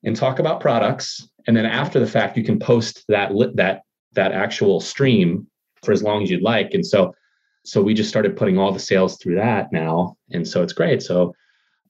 and 0.03 0.17
talk 0.17 0.39
about 0.39 0.61
products, 0.61 1.29
and 1.47 1.57
then 1.57 1.67
after 1.67 2.01
the 2.01 2.07
fact, 2.07 2.37
you 2.37 2.45
can 2.45 2.59
post 2.59 3.05
that 3.09 3.31
that 3.55 3.83
that 4.13 4.33
actual 4.33 4.81
stream 4.81 5.47
for 5.85 5.93
as 5.93 6.03
long 6.03 6.23
as 6.23 6.31
you'd 6.31 6.43
like. 6.43 6.75
And 6.75 6.85
so, 6.85 7.15
so 7.65 7.81
we 7.81 7.95
just 7.95 8.09
started 8.09 8.37
putting 8.37 8.59
all 8.59 8.73
the 8.73 8.79
sales 8.81 9.17
through 9.19 9.37
that 9.37 9.73
now, 9.73 10.17
and 10.33 10.47
so 10.47 10.63
it's 10.63 10.73
great. 10.73 11.03
So 11.03 11.35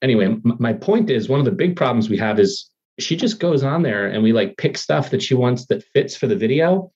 anyway, 0.02 0.26
m- 0.26 0.56
my 0.58 0.72
point 0.72 1.10
is 1.10 1.28
one 1.28 1.40
of 1.40 1.44
the 1.44 1.52
big 1.52 1.76
problems 1.76 2.08
we 2.08 2.18
have 2.18 2.38
is 2.38 2.70
she 2.98 3.16
just 3.16 3.40
goes 3.40 3.62
on 3.62 3.82
there 3.82 4.06
and 4.06 4.22
we 4.22 4.32
like 4.32 4.56
pick 4.56 4.76
stuff 4.76 5.10
that 5.10 5.22
she 5.22 5.34
wants 5.34 5.66
that 5.66 5.84
fits 5.94 6.16
for 6.16 6.26
the 6.26 6.36
video. 6.36 6.92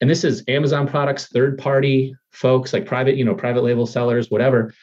And 0.00 0.10
this 0.10 0.24
is 0.24 0.44
Amazon 0.48 0.86
products, 0.86 1.26
third 1.28 1.58
party 1.58 2.14
folks, 2.30 2.72
like 2.72 2.86
private, 2.86 3.16
you 3.16 3.24
know, 3.24 3.34
private 3.34 3.62
label 3.62 3.86
sellers, 3.86 4.30
whatever. 4.30 4.74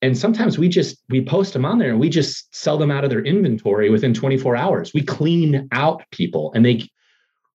And 0.00 0.16
sometimes 0.16 0.58
we 0.58 0.68
just 0.68 0.98
we 1.10 1.24
post 1.24 1.52
them 1.52 1.64
on 1.64 1.78
there 1.78 1.90
and 1.90 2.00
we 2.00 2.08
just 2.08 2.54
sell 2.54 2.78
them 2.78 2.90
out 2.90 3.04
of 3.04 3.10
their 3.10 3.24
inventory 3.24 3.90
within 3.90 4.14
24 4.14 4.56
hours. 4.56 4.92
We 4.94 5.02
clean 5.02 5.68
out 5.72 6.02
people 6.10 6.52
and 6.54 6.64
they 6.64 6.88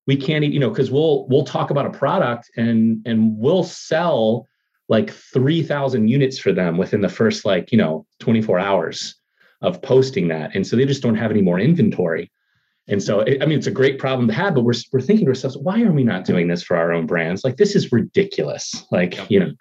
we 0.05 0.15
can't 0.15 0.45
you 0.45 0.59
know 0.59 0.69
because 0.69 0.89
we'll 0.89 1.27
we'll 1.27 1.43
talk 1.43 1.69
about 1.69 1.85
a 1.85 1.91
product 1.91 2.49
and 2.55 3.05
and 3.05 3.37
we'll 3.37 3.63
sell 3.63 4.47
like 4.89 5.11
3000 5.11 6.07
units 6.07 6.39
for 6.39 6.53
them 6.53 6.77
within 6.77 7.01
the 7.01 7.09
first 7.09 7.43
like 7.43 7.71
you 7.73 7.77
know 7.77 8.05
24 8.19 8.57
hours 8.57 9.15
of 9.61 9.81
posting 9.81 10.27
that 10.27 10.55
and 10.55 10.65
so 10.65 10.75
they 10.75 10.85
just 10.85 11.01
don't 11.01 11.15
have 11.15 11.31
any 11.31 11.41
more 11.41 11.59
inventory 11.59 12.31
and 12.87 13.03
so, 13.03 13.21
I 13.21 13.45
mean, 13.45 13.57
it's 13.57 13.67
a 13.67 13.71
great 13.71 13.99
problem 13.99 14.27
to 14.29 14.33
have, 14.33 14.55
but 14.55 14.63
we're, 14.63 14.73
we're 14.93 15.01
thinking 15.01 15.25
to 15.25 15.31
ourselves, 15.31 15.57
why 15.57 15.81
are 15.81 15.91
we 15.91 16.03
not 16.03 16.23
doing 16.23 16.47
this 16.47 16.63
for 16.63 16.77
our 16.77 16.93
own 16.93 17.05
brands? 17.05 17.43
Like, 17.43 17.57
this 17.57 17.75
is 17.75 17.91
ridiculous. 17.91 18.85
Like, 18.91 19.17
yep. 19.17 19.29
you 19.29 19.39
know, 19.41 19.51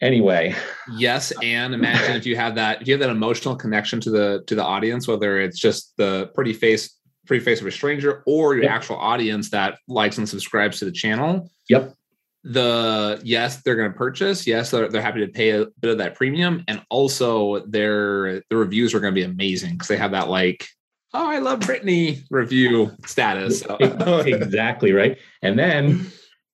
anyway. 0.00 0.54
Yes. 0.96 1.32
And 1.42 1.74
imagine 1.74 2.16
if 2.16 2.26
you 2.26 2.34
have 2.34 2.56
that, 2.56 2.82
if 2.82 2.88
you 2.88 2.94
have 2.94 3.00
that 3.00 3.10
emotional 3.10 3.54
connection 3.54 4.00
to 4.00 4.10
the, 4.10 4.42
to 4.48 4.56
the 4.56 4.64
audience, 4.64 5.06
whether 5.06 5.40
it's 5.40 5.60
just 5.60 5.96
the 5.96 6.30
pretty 6.34 6.52
face, 6.52 6.98
pretty 7.24 7.44
face 7.44 7.60
of 7.60 7.68
a 7.68 7.70
stranger 7.70 8.24
or 8.26 8.54
your 8.54 8.64
yep. 8.64 8.72
actual 8.72 8.96
audience 8.96 9.50
that 9.50 9.78
likes 9.86 10.18
and 10.18 10.28
subscribes 10.28 10.80
to 10.80 10.84
the 10.84 10.92
channel. 10.92 11.48
Yep. 11.68 11.94
The 12.44 13.20
yes, 13.22 13.62
they're 13.62 13.76
going 13.76 13.92
to 13.92 13.96
purchase. 13.96 14.46
Yes, 14.46 14.70
they're, 14.70 14.88
they're 14.88 15.02
happy 15.02 15.20
to 15.20 15.28
pay 15.28 15.50
a 15.50 15.66
bit 15.80 15.92
of 15.92 15.98
that 15.98 16.16
premium, 16.16 16.64
and 16.66 16.82
also 16.90 17.60
their 17.66 18.42
the 18.50 18.56
reviews 18.56 18.94
are 18.94 19.00
going 19.00 19.14
to 19.14 19.20
be 19.20 19.24
amazing 19.24 19.74
because 19.74 19.88
they 19.88 19.96
have 19.96 20.10
that 20.10 20.28
like 20.28 20.66
oh, 21.14 21.28
I 21.28 21.38
love 21.38 21.60
Brittany 21.60 22.24
review 22.30 22.90
status. 23.06 23.62
exactly 23.80 24.92
right. 24.92 25.18
And 25.42 25.58
then 25.58 26.10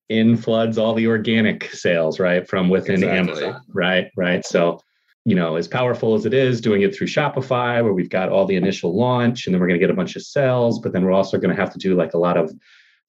in 0.09 0.37
floods 0.37 0.79
all 0.79 0.95
the 0.95 1.07
organic 1.07 1.71
sales, 1.73 2.19
right, 2.19 2.49
from 2.49 2.69
within 2.69 3.03
exactly. 3.03 3.45
Amazon, 3.45 3.63
right, 3.69 4.11
right. 4.17 4.45
So, 4.45 4.81
you 5.25 5.35
know, 5.35 5.57
as 5.57 5.69
powerful 5.69 6.15
as 6.15 6.25
it 6.25 6.33
is, 6.33 6.61
doing 6.61 6.83
it 6.83 6.95
through 6.95 7.09
Shopify, 7.09 7.83
where 7.83 7.93
we've 7.93 8.09
got 8.09 8.31
all 8.31 8.47
the 8.47 8.57
initial 8.57 8.97
launch, 8.97 9.47
and 9.47 9.55
then 9.55 9.61
we're 9.61 9.69
going 9.69 9.79
to 9.79 9.85
get 9.85 9.91
a 9.91 9.97
bunch 9.97 10.17
of 10.17 10.23
sales, 10.23 10.79
but 10.79 10.93
then 10.93 11.05
we're 11.05 11.13
also 11.13 11.39
going 11.39 11.55
to 11.55 11.61
have 11.61 11.73
to 11.73 11.79
do 11.79 11.95
like 11.95 12.15
a 12.15 12.19
lot 12.19 12.37
of 12.37 12.53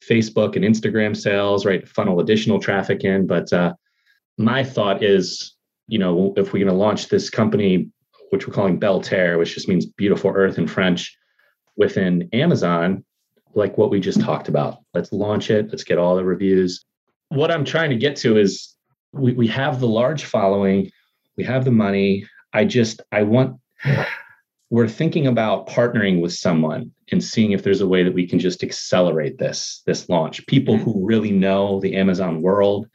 Facebook 0.07 0.55
and 0.55 0.65
Instagram 0.65 1.15
sales, 1.15 1.65
right, 1.65 1.87
funnel 1.87 2.19
additional 2.19 2.59
traffic 2.59 3.03
in. 3.03 3.27
But 3.27 3.51
uh, 3.51 3.73
my 4.37 4.63
thought 4.63 5.03
is, 5.03 5.55
you 5.87 5.99
know, 5.99 6.33
if 6.37 6.53
we're 6.53 6.63
going 6.63 6.67
to 6.67 6.73
launch 6.73 7.09
this 7.09 7.29
company, 7.29 7.89
which 8.29 8.47
we're 8.47 8.53
calling 8.53 8.79
Belle 8.79 9.01
Terre, 9.01 9.37
which 9.37 9.53
just 9.53 9.67
means 9.67 9.85
beautiful 9.85 10.31
earth 10.33 10.57
in 10.57 10.67
French, 10.67 11.17
within 11.77 12.29
Amazon, 12.33 13.03
like 13.55 13.77
what 13.77 13.89
we 13.89 13.99
just 13.99 14.21
talked 14.21 14.49
about. 14.49 14.79
Let's 14.93 15.11
launch 15.11 15.49
it. 15.49 15.69
Let's 15.69 15.83
get 15.83 15.97
all 15.97 16.15
the 16.15 16.23
reviews. 16.23 16.85
What 17.29 17.51
I'm 17.51 17.65
trying 17.65 17.89
to 17.89 17.95
get 17.95 18.15
to 18.17 18.37
is 18.37 18.75
we, 19.13 19.33
we 19.33 19.47
have 19.47 19.79
the 19.79 19.87
large 19.87 20.25
following, 20.25 20.91
we 21.37 21.43
have 21.45 21.65
the 21.65 21.71
money. 21.71 22.27
I 22.53 22.65
just, 22.65 23.01
I 23.11 23.23
want, 23.23 23.59
we're 24.69 24.87
thinking 24.87 25.27
about 25.27 25.67
partnering 25.67 26.21
with 26.21 26.33
someone 26.33 26.91
and 27.11 27.23
seeing 27.23 27.51
if 27.51 27.63
there's 27.63 27.81
a 27.81 27.87
way 27.87 28.03
that 28.03 28.13
we 28.13 28.27
can 28.27 28.39
just 28.39 28.63
accelerate 28.63 29.37
this, 29.37 29.81
this 29.85 30.09
launch. 30.09 30.45
People 30.47 30.75
mm-hmm. 30.75 30.83
who 30.83 31.05
really 31.05 31.31
know 31.31 31.79
the 31.79 31.95
Amazon 31.95 32.41
world 32.41 32.87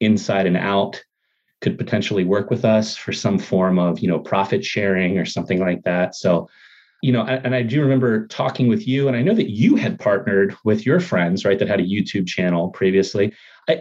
inside 0.00 0.46
and 0.46 0.56
out 0.56 1.02
could 1.60 1.78
potentially 1.78 2.24
work 2.24 2.50
with 2.50 2.64
us 2.64 2.96
for 2.96 3.12
some 3.12 3.38
form 3.38 3.78
of, 3.78 4.00
you 4.00 4.08
know, 4.08 4.18
profit 4.18 4.64
sharing 4.64 5.18
or 5.18 5.24
something 5.24 5.60
like 5.60 5.82
that. 5.84 6.14
So 6.14 6.48
you 7.02 7.12
know, 7.12 7.24
and 7.24 7.54
I 7.54 7.62
do 7.62 7.80
remember 7.80 8.26
talking 8.26 8.68
with 8.68 8.86
you, 8.86 9.08
and 9.08 9.16
I 9.16 9.22
know 9.22 9.34
that 9.34 9.50
you 9.50 9.76
had 9.76 9.98
partnered 9.98 10.54
with 10.64 10.84
your 10.84 11.00
friends, 11.00 11.44
right, 11.44 11.58
that 11.58 11.68
had 11.68 11.80
a 11.80 11.84
YouTube 11.84 12.26
channel 12.26 12.68
previously. 12.68 13.32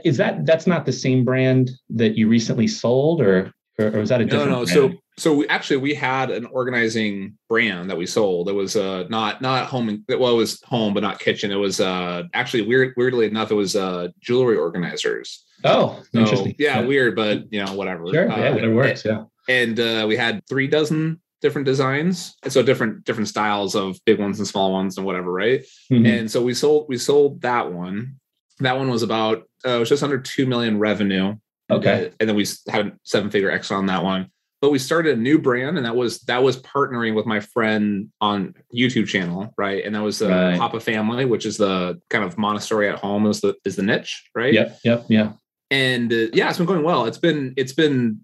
Is 0.06 0.18
that 0.18 0.46
that's 0.46 0.68
not 0.68 0.86
the 0.86 0.94
same 0.94 1.26
brand 1.26 1.72
that 1.90 2.18
you 2.18 2.30
recently 2.30 2.68
sold, 2.68 3.22
or 3.22 3.54
or, 3.80 3.92
was 3.92 4.10
that 4.10 4.22
a 4.22 4.26
different? 4.26 4.52
No, 4.52 4.60
no. 4.60 4.66
So, 4.66 4.92
so 5.18 5.34
we, 5.34 5.48
actually, 5.48 5.78
we 5.78 5.94
had 5.94 6.30
an 6.32 6.46
organizing 6.46 7.38
brand 7.48 7.90
that 7.90 7.98
we 7.98 8.06
sold. 8.06 8.50
It 8.50 8.54
was 8.54 8.76
uh 8.76 9.06
not 9.10 9.42
not 9.42 9.68
home. 9.68 10.04
Well, 10.08 10.34
it 10.34 10.38
was 10.38 10.62
home, 10.64 10.94
but 10.94 11.02
not 11.04 11.20
kitchen. 11.20 11.52
It 11.52 11.56
was 11.56 11.80
uh 11.80 12.24
actually 12.34 12.64
weird. 12.68 12.94
Weirdly 12.98 13.26
enough, 13.28 13.52
it 13.52 13.56
was 13.56 13.76
uh 13.76 14.10
jewelry 14.20 14.58
organizers. 14.58 15.46
Oh, 15.64 16.02
So, 16.14 16.20
interesting. 16.22 16.56
yeah, 16.58 16.82
weird, 16.82 17.16
but 17.16 17.52
you 17.52 17.64
know, 17.64 17.74
whatever. 17.74 18.08
Sure. 18.14 18.32
Uh, 18.32 18.38
yeah, 18.38 18.56
it 18.56 18.74
works. 18.74 19.04
Yeah. 19.06 19.24
and 19.50 19.80
uh, 19.80 20.06
we 20.08 20.16
had 20.16 20.42
three 20.48 20.68
dozen 20.68 21.20
different 21.42 21.66
designs 21.66 22.36
and 22.44 22.52
so 22.52 22.62
different 22.62 23.06
different 23.06 23.28
styles 23.30 23.74
of 23.76 23.98
big 24.06 24.20
ones 24.20 24.40
and 24.40 24.48
small 24.48 24.74
ones 24.74 24.98
and 24.98 25.06
whatever 25.06 25.32
right 25.32 25.64
Mhm. 25.90 26.06
and 26.20 26.30
so 26.30 26.42
we 26.44 26.54
sold 26.54 26.88
we 26.90 26.98
sold 26.98 27.42
that 27.44 27.72
one 27.72 28.18
that 28.60 28.78
one 28.78 28.90
was 28.90 29.04
about 29.04 29.44
uh, 29.66 29.70
it 29.78 29.80
was 29.80 29.88
just 29.88 30.04
under 30.04 30.18
2 30.20 30.46
million 30.46 30.78
revenue 30.80 31.36
Okay. 31.72 32.08
Uh, 32.08 32.10
and 32.20 32.30
then 32.30 32.36
we 32.36 32.46
had 32.68 32.88
a 32.88 32.92
seven 33.04 33.30
figure 33.32 33.52
exit 33.52 33.72
on 33.78 33.86
that 33.88 34.04
one 34.04 34.30
but 34.62 34.72
we 34.72 34.80
started 34.80 35.18
a 35.18 35.22
new 35.22 35.40
brand 35.40 35.78
and 35.78 35.86
that 35.86 35.96
was 35.96 36.20
that 36.22 36.44
was 36.44 36.62
partnering 36.62 37.16
with 37.16 37.26
my 37.26 37.40
friend 37.40 38.10
on 38.20 38.54
youtube 38.76 39.08
channel 39.08 39.54
right 39.58 39.86
and 39.86 39.96
that 39.96 40.02
was 40.04 40.20
the 40.20 40.28
Right. 40.28 40.58
papa 40.60 40.80
family 40.82 41.24
which 41.26 41.46
is 41.46 41.56
the 41.58 42.00
kind 42.10 42.24
of 42.26 42.38
Montessori 42.38 42.90
at 42.90 43.00
home 43.00 43.26
is 43.28 43.40
the 43.42 43.56
is 43.64 43.76
the 43.78 43.84
niche 43.84 44.22
right 44.36 44.54
Yep. 44.54 44.80
Yep. 44.84 45.06
Yeah. 45.10 45.32
and 45.72 46.12
uh, 46.12 46.28
yeah, 46.34 46.50
it's 46.50 46.58
been 46.58 46.68
going 46.68 46.84
well. 46.84 47.06
It's 47.06 47.18
been 47.20 47.54
it's 47.56 47.74
been 47.74 48.22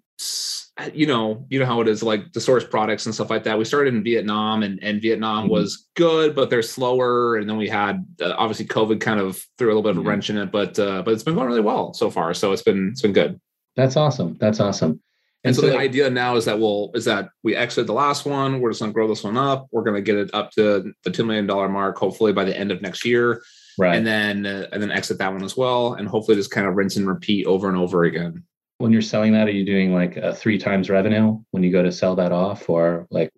you 0.93 1.05
know 1.07 1.45
you 1.49 1.57
know 1.59 1.65
how 1.65 1.79
it 1.81 1.87
is 1.87 2.03
like 2.03 2.33
the 2.33 2.41
source 2.41 2.63
products 2.65 3.05
and 3.05 3.15
stuff 3.15 3.29
like 3.29 3.43
that. 3.43 3.57
We 3.57 3.65
started 3.65 3.93
in 3.93 4.03
Vietnam, 4.03 4.63
and 4.63 4.81
and 4.83 5.01
Vietnam 5.01 5.47
Mhm. 5.47 5.51
was 5.51 5.87
good, 5.95 6.35
but 6.35 6.49
they're 6.49 6.61
slower. 6.61 7.37
And 7.37 7.49
then 7.49 7.57
we 7.57 7.69
had 7.69 8.05
uh, 8.21 8.33
obviously 8.37 8.65
COVID 8.65 8.99
kind 8.99 9.19
of 9.19 9.41
threw 9.57 9.67
a 9.67 9.71
little 9.73 9.83
bit 9.83 9.91
of 9.91 9.97
a 9.97 10.01
wrench 10.01 10.29
in 10.29 10.37
it, 10.37 10.51
but 10.51 10.77
uh, 10.79 11.01
but 11.03 11.13
it's 11.13 11.23
been 11.23 11.35
going 11.35 11.47
really 11.47 11.61
well 11.61 11.93
so 11.93 12.09
far. 12.09 12.33
So 12.33 12.51
it's 12.51 12.61
been 12.63 12.89
it's 12.91 13.01
been 13.01 13.13
good. 13.13 13.39
That's 13.75 13.95
awesome. 13.97 14.37
That's 14.39 14.59
awesome. 14.59 15.01
And, 15.43 15.55
so, 15.55 15.61
the 15.61 15.73
like- 15.73 15.79
idea 15.81 16.09
now 16.09 16.37
is 16.37 16.45
that 16.45 16.59
we'll 16.59 16.89
is 16.95 17.05
that 17.05 17.29
we 17.43 17.55
exit 17.55 17.85
the 17.85 17.93
last 17.93 18.25
one. 18.25 18.59
We're 18.59 18.71
just 18.71 18.81
going 18.81 18.89
to 18.91 18.93
grow 18.95 19.07
this 19.07 19.23
one 19.23 19.37
up. 19.37 19.67
We're 19.71 19.83
going 19.83 19.95
to 19.95 20.01
get 20.01 20.15
it 20.15 20.31
up 20.33 20.49
to 20.51 20.91
the 21.03 21.11
two 21.11 21.23
million 21.23 21.45
dollar 21.45 21.69
mark, 21.69 21.97
hopefully 21.99 22.33
by 22.33 22.45
the 22.45 22.57
end 22.57 22.71
of 22.71 22.81
next 22.81 23.05
year, 23.05 23.43
right. 23.77 23.95
and 23.95 24.07
then 24.07 24.45
uh, 24.47 24.67
and 24.71 24.81
then 24.81 24.91
exit 24.91 25.19
that 25.19 25.31
one 25.31 25.43
as 25.43 25.55
well, 25.55 25.93
and 25.93 26.07
hopefully 26.07 26.35
just 26.35 26.49
kind 26.51 26.65
of 26.67 26.75
rinse 26.75 26.95
and 26.95 27.07
repeat 27.07 27.45
over 27.45 27.69
and 27.69 27.77
over 27.77 28.05
again. 28.05 28.43
When 28.77 28.91
you're 28.91 29.01
selling 29.01 29.33
that, 29.33 29.47
are 29.47 29.51
you 29.51 29.65
doing 29.65 29.93
like 29.93 30.17
a 30.17 30.33
three 30.33 30.57
times 30.57 30.89
revenue 30.89 31.39
when 31.51 31.63
you 31.63 31.71
go 31.71 31.83
to 31.83 31.91
sell 31.91 32.15
that 32.15 32.31
off, 32.31 32.69
or 32.69 33.07
like 33.09 33.31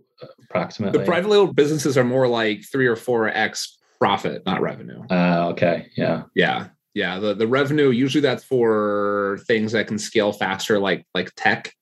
approximately? 0.50 1.00
The 1.00 1.06
private 1.06 1.30
label 1.30 1.54
businesses 1.54 1.98
are 1.98 2.04
more 2.04 2.28
like 2.28 2.64
three 2.72 2.88
or 2.88 2.96
four 2.96 3.28
x 3.28 3.78
profit, 4.00 4.46
not 4.46 4.62
revenue. 4.62 5.04
Uh, 5.10 5.50
okay. 5.52 5.88
Yeah. 5.96 6.24
Yeah, 6.36 6.68
yeah. 6.94 7.20
The 7.20 7.34
the 7.34 7.48
revenue 7.48 7.90
usually 7.90 8.22
that's 8.22 8.44
for 8.44 9.40
things 9.48 9.72
that 9.74 9.88
can 9.88 9.98
scale 9.98 10.32
faster, 10.32 10.80
like 10.80 11.06
like 11.14 11.32
tech. 11.36 11.74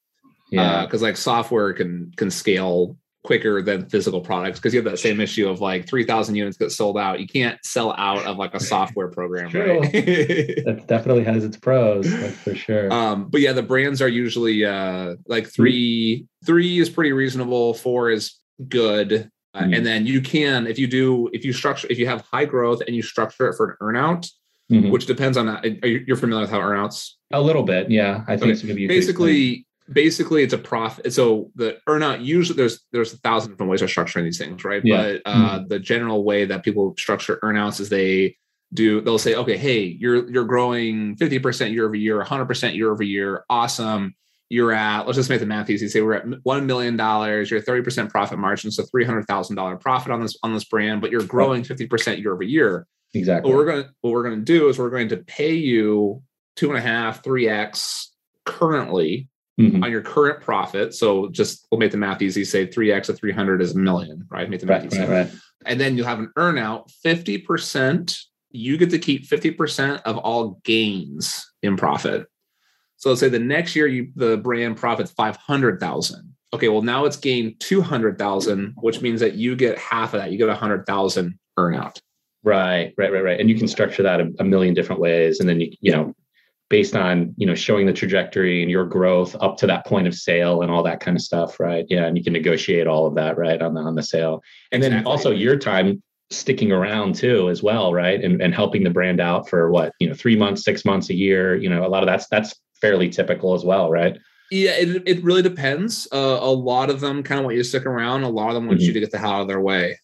Yeah. 0.52 0.86
because 0.86 1.02
like 1.02 1.18
software 1.18 1.74
can 1.74 2.12
can 2.16 2.30
scale 2.32 2.98
quicker 3.26 3.62
than 3.62 3.90
physical 3.90 4.22
products 4.22 4.60
because 4.60 4.74
you 4.74 4.78
have 4.80 4.90
that 4.90 5.00
same 5.00 5.20
issue 5.20 5.50
of 5.50 5.60
like 5.62 5.88
3000 5.88 6.36
units 6.36 6.58
get 6.58 6.72
sold 6.72 6.98
out 6.98 7.20
you 7.20 7.28
can't 7.28 7.58
sell 7.66 7.94
out 7.98 8.26
of 8.26 8.38
like 8.38 8.54
a 8.54 8.60
software 8.60 9.08
program 9.10 9.50
True. 9.50 9.80
right 9.80 9.92
that 9.92 10.84
definitely 10.88 11.24
has 11.24 11.44
its 11.44 11.58
pros, 11.58 12.10
that's 12.10 12.38
for 12.38 12.56
sure. 12.56 12.92
um 12.94 13.30
but 13.30 13.42
yeah 13.42 13.52
the 13.54 13.64
brands 13.64 14.02
are 14.02 14.08
usually 14.08 14.64
uh 14.64 15.16
like 15.28 15.48
three 15.48 16.26
three 16.46 16.80
is 16.80 16.90
pretty 16.90 17.12
reasonable 17.12 17.74
four 17.74 18.10
is 18.12 18.40
good 18.70 19.30
uh, 19.56 19.62
Mhm. 19.64 19.78
and 19.78 19.86
then 19.86 20.06
you 20.06 20.22
can 20.22 20.68
if 20.68 20.78
you 20.78 20.86
do 20.88 21.30
if 21.34 21.44
you 21.46 21.54
structure 21.54 21.88
if 21.90 21.98
you 21.98 22.08
have 22.08 22.22
high 22.32 22.46
growth 22.46 22.82
and 22.86 22.96
you 22.96 23.02
structure 23.02 23.48
it 23.50 23.56
for 23.56 23.72
an 23.72 23.78
earnout 23.82 24.30
Mhm. 24.72 24.90
which 24.92 25.06
depends 25.06 25.38
on 25.38 25.46
that 25.46 25.64
are 25.84 25.88
you, 25.88 26.04
you're 26.08 26.18
familiar 26.18 26.42
with 26.42 26.50
how 26.52 26.60
earnouts 26.60 27.12
A 27.32 27.40
little 27.42 27.62
bit. 27.64 27.90
Yeah. 27.92 28.24
I 28.28 28.32
think 28.36 28.44
Okay. 28.44 28.52
it's 28.52 28.62
going 28.64 28.70
to 28.70 28.74
be 28.76 28.86
a 28.86 28.88
good 28.88 28.98
explain. 28.98 29.16
basically 29.28 29.68
basically 29.92 30.42
it's 30.42 30.54
a 30.54 30.58
profit 30.58 31.14
so 31.14 31.52
the 31.56 31.78
earnout 31.88 32.24
usually 32.24 32.58
there's 32.58 32.84
there's 32.92 33.14
a 33.14 33.18
thousand 33.18 33.52
different 33.52 33.72
ways 33.72 33.82
of 33.82 33.90
structuring 33.90 34.24
these 34.24 34.38
things 34.38 34.64
right? 34.64 34.82
Yeah. 34.84 34.98
but 34.98 35.22
uh 35.26 35.60
the 35.68 35.80
general 35.80 36.24
way 36.24 36.46
that 36.46 36.64
people 36.64 36.96
structure 36.98 37.40
earnouts 37.44 37.80
is 37.80 37.90
they 37.90 38.36
do 38.74 39.00
they'll 39.02 39.20
say 39.20 39.36
okay 39.36 39.58
hey 39.58 39.84
you're 39.84 40.30
you're 40.32 40.46
growing 40.46 41.16
50% 41.18 41.72
year 41.72 41.86
over 41.86 41.96
year 41.96 42.24
100% 42.24 42.76
year 42.76 42.92
over 42.92 43.04
year 43.04 43.46
awesome. 43.50 44.16
You're 44.50 44.72
at 44.72 45.06
let's 45.06 45.18
just 45.18 45.30
make 45.30 45.40
the 45.40 45.46
math 45.46 45.70
easy 45.70 45.88
say 45.88 46.02
we're 46.02 46.14
at 46.14 46.26
$1 46.26 46.66
million 46.66 46.96
you're 46.96 47.62
30% 47.62 48.10
profit 48.10 48.38
margin 48.40 48.72
so 48.72 48.84
$300000 48.84 49.80
profit 49.80 50.12
on 50.12 50.22
this 50.22 50.36
on 50.44 50.54
this 50.54 50.66
brand 50.66 51.02
but 51.02 51.12
you're 51.12 51.24
growing 51.24 51.64
50% 51.64 52.22
year 52.22 52.34
over 52.34 52.44
year. 52.44 52.88
Exactly. 53.14 53.50
what 53.50 53.58
we're 53.58 53.66
going 53.66 53.84
to 53.84 53.90
what 54.02 54.12
we're 54.12 54.24
going 54.24 54.40
to 54.40 54.44
do 54.46 54.68
is 54.68 54.78
we're 54.78 54.90
going 54.90 55.10
to 55.10 55.18
pay 55.18 55.54
you 55.54 56.22
two 56.56 56.70
and 56.70 56.78
a 56.78 56.82
half 56.82 57.24
three 57.24 57.48
x 57.48 58.12
currently 58.46 59.30
Mhm. 59.60 59.84
on 59.84 59.90
your 59.92 60.02
current 60.02 60.42
profit. 60.42 60.94
So 60.94 61.30
just 61.30 61.66
we'll 61.72 61.80
make 61.80 61.92
the 61.92 61.98
math 61.98 62.22
easy. 62.22 62.44
Say 62.44 62.66
three 62.66 62.92
x 62.92 63.08
of 63.08 63.18
three 63.18 63.32
hundred 63.32 63.62
is 63.62 63.74
a 63.74 63.78
million, 63.78 64.26
right? 64.30 64.50
Make 64.50 64.60
the 64.60 64.66
math 64.66 64.84
Right, 64.84 64.92
easy. 64.94 65.00
right, 65.00 65.10
right. 65.10 65.32
And 65.66 65.80
then 65.80 65.96
you'll 65.96 66.08
have 66.08 66.20
an 66.20 66.32
earnout. 66.38 66.92
Fifty 66.92 67.38
percent. 67.38 68.18
You 68.52 68.78
get 68.78 68.90
to 68.90 69.00
keep 69.00 69.26
fifty 69.26 69.52
percent 69.52 70.02
of 70.06 70.18
all 70.18 70.60
gains 70.66 71.50
in 71.64 71.78
profit. 71.78 72.28
So 72.98 73.10
let's 73.10 73.20
say 73.22 73.30
the 73.30 73.40
next 73.40 73.76
year 73.76 73.88
you 73.88 74.12
the 74.16 74.38
brand 74.38 74.78
profits 74.78 75.12
five 75.12 75.38
hundred 75.38 75.80
thousand. 75.80 76.34
Okay, 76.54 76.68
well 76.70 76.82
now 76.82 77.06
it's 77.06 77.18
gained 77.18 77.60
two 77.60 77.82
hundred 77.82 78.18
thousand, 78.18 78.74
which 78.78 79.02
means 79.02 79.20
that 79.22 79.36
you 79.36 79.56
get 79.56 79.78
half 79.78 80.14
of 80.14 80.20
that. 80.22 80.32
You 80.32 80.38
get 80.38 80.50
a 80.50 80.56
hundred 80.56 80.86
thousand 80.86 81.38
earnout. 81.58 81.98
Right, 82.44 82.94
right, 82.98 83.12
right, 83.12 83.24
right. 83.24 83.40
And 83.40 83.50
you 83.50 83.58
can 83.58 83.68
structure 83.68 84.04
that 84.04 84.20
a, 84.22 84.32
a 84.40 84.44
million 84.44 84.74
different 84.74 85.02
ways. 85.02 85.40
And 85.40 85.50
then 85.50 85.60
you, 85.62 85.72
you 85.82 85.92
know, 85.92 86.14
based 86.70 86.96
on, 86.96 87.34
you 87.38 87.46
know, 87.46 87.54
showing 87.56 87.86
the 87.86 87.94
trajectory 87.94 88.62
and 88.62 88.72
your 88.72 88.86
growth 88.86 89.36
up 89.40 89.58
to 89.58 89.68
that 89.68 89.86
point 89.86 90.08
of 90.08 90.16
sale 90.16 90.62
and 90.62 90.72
all 90.72 90.82
that 90.84 91.00
kind 91.00 91.16
of 91.16 91.22
stuff. 91.22 91.60
Right. 91.60 91.86
Yeah. 91.90 92.06
And 92.06 92.18
you 92.18 92.24
can 92.24 92.34
negotiate 92.34 92.88
all 92.88 93.06
of 93.06 93.16
that, 93.16 93.38
right, 93.38 93.62
on 93.62 93.74
the 93.76 93.82
on 93.82 93.96
the 93.96 94.04
sale. 94.04 94.42
And 94.72 94.82
then 94.82 94.92
Exactly. 94.94 95.12
also 95.12 95.32
your 95.32 95.58
time 95.58 96.02
sticking 96.32 96.72
around 96.72 97.14
too 97.16 97.50
as 97.50 97.62
well, 97.62 97.94
right? 97.94 98.24
And 98.24 98.42
and 98.42 98.54
helping 98.54 98.84
the 98.84 98.90
brand 98.90 99.20
out 99.22 99.48
for 99.48 99.70
what, 99.70 99.94
you 100.00 100.08
know, 100.10 100.16
three 100.16 100.36
months, 100.36 100.64
six 100.64 100.84
months, 100.86 101.10
a 101.10 101.14
year, 101.14 101.56
you 101.56 101.70
know, 101.70 101.86
a 101.86 101.90
lot 101.90 102.02
of 102.02 102.08
that's 102.08 102.28
that's 102.28 102.56
fairly 102.82 103.10
typical 103.10 103.54
as 103.54 103.64
well, 103.64 103.92
right? 103.92 104.18
Yeah, 104.52 104.72
it, 104.72 105.04
it 105.08 105.24
really 105.24 105.42
depends. 105.42 106.08
Uh, 106.14 106.38
a 106.42 106.52
lot 106.52 106.90
of 106.90 107.00
them 107.00 107.24
kind 107.24 107.40
of 107.40 107.46
want 107.46 107.58
you 107.58 107.64
to 107.64 107.68
stick 107.68 107.86
around. 107.86 108.24
A 108.24 108.30
lot 108.30 108.50
of 108.50 108.56
them 108.56 108.68
want 108.68 108.80
Mhm. 108.80 108.84
you 108.84 108.94
to 108.94 109.00
get 109.00 109.12
the 109.12 109.18
hell 109.18 109.32
out 109.32 109.42
of 109.42 109.48
their 109.48 109.62
way. 109.62 110.00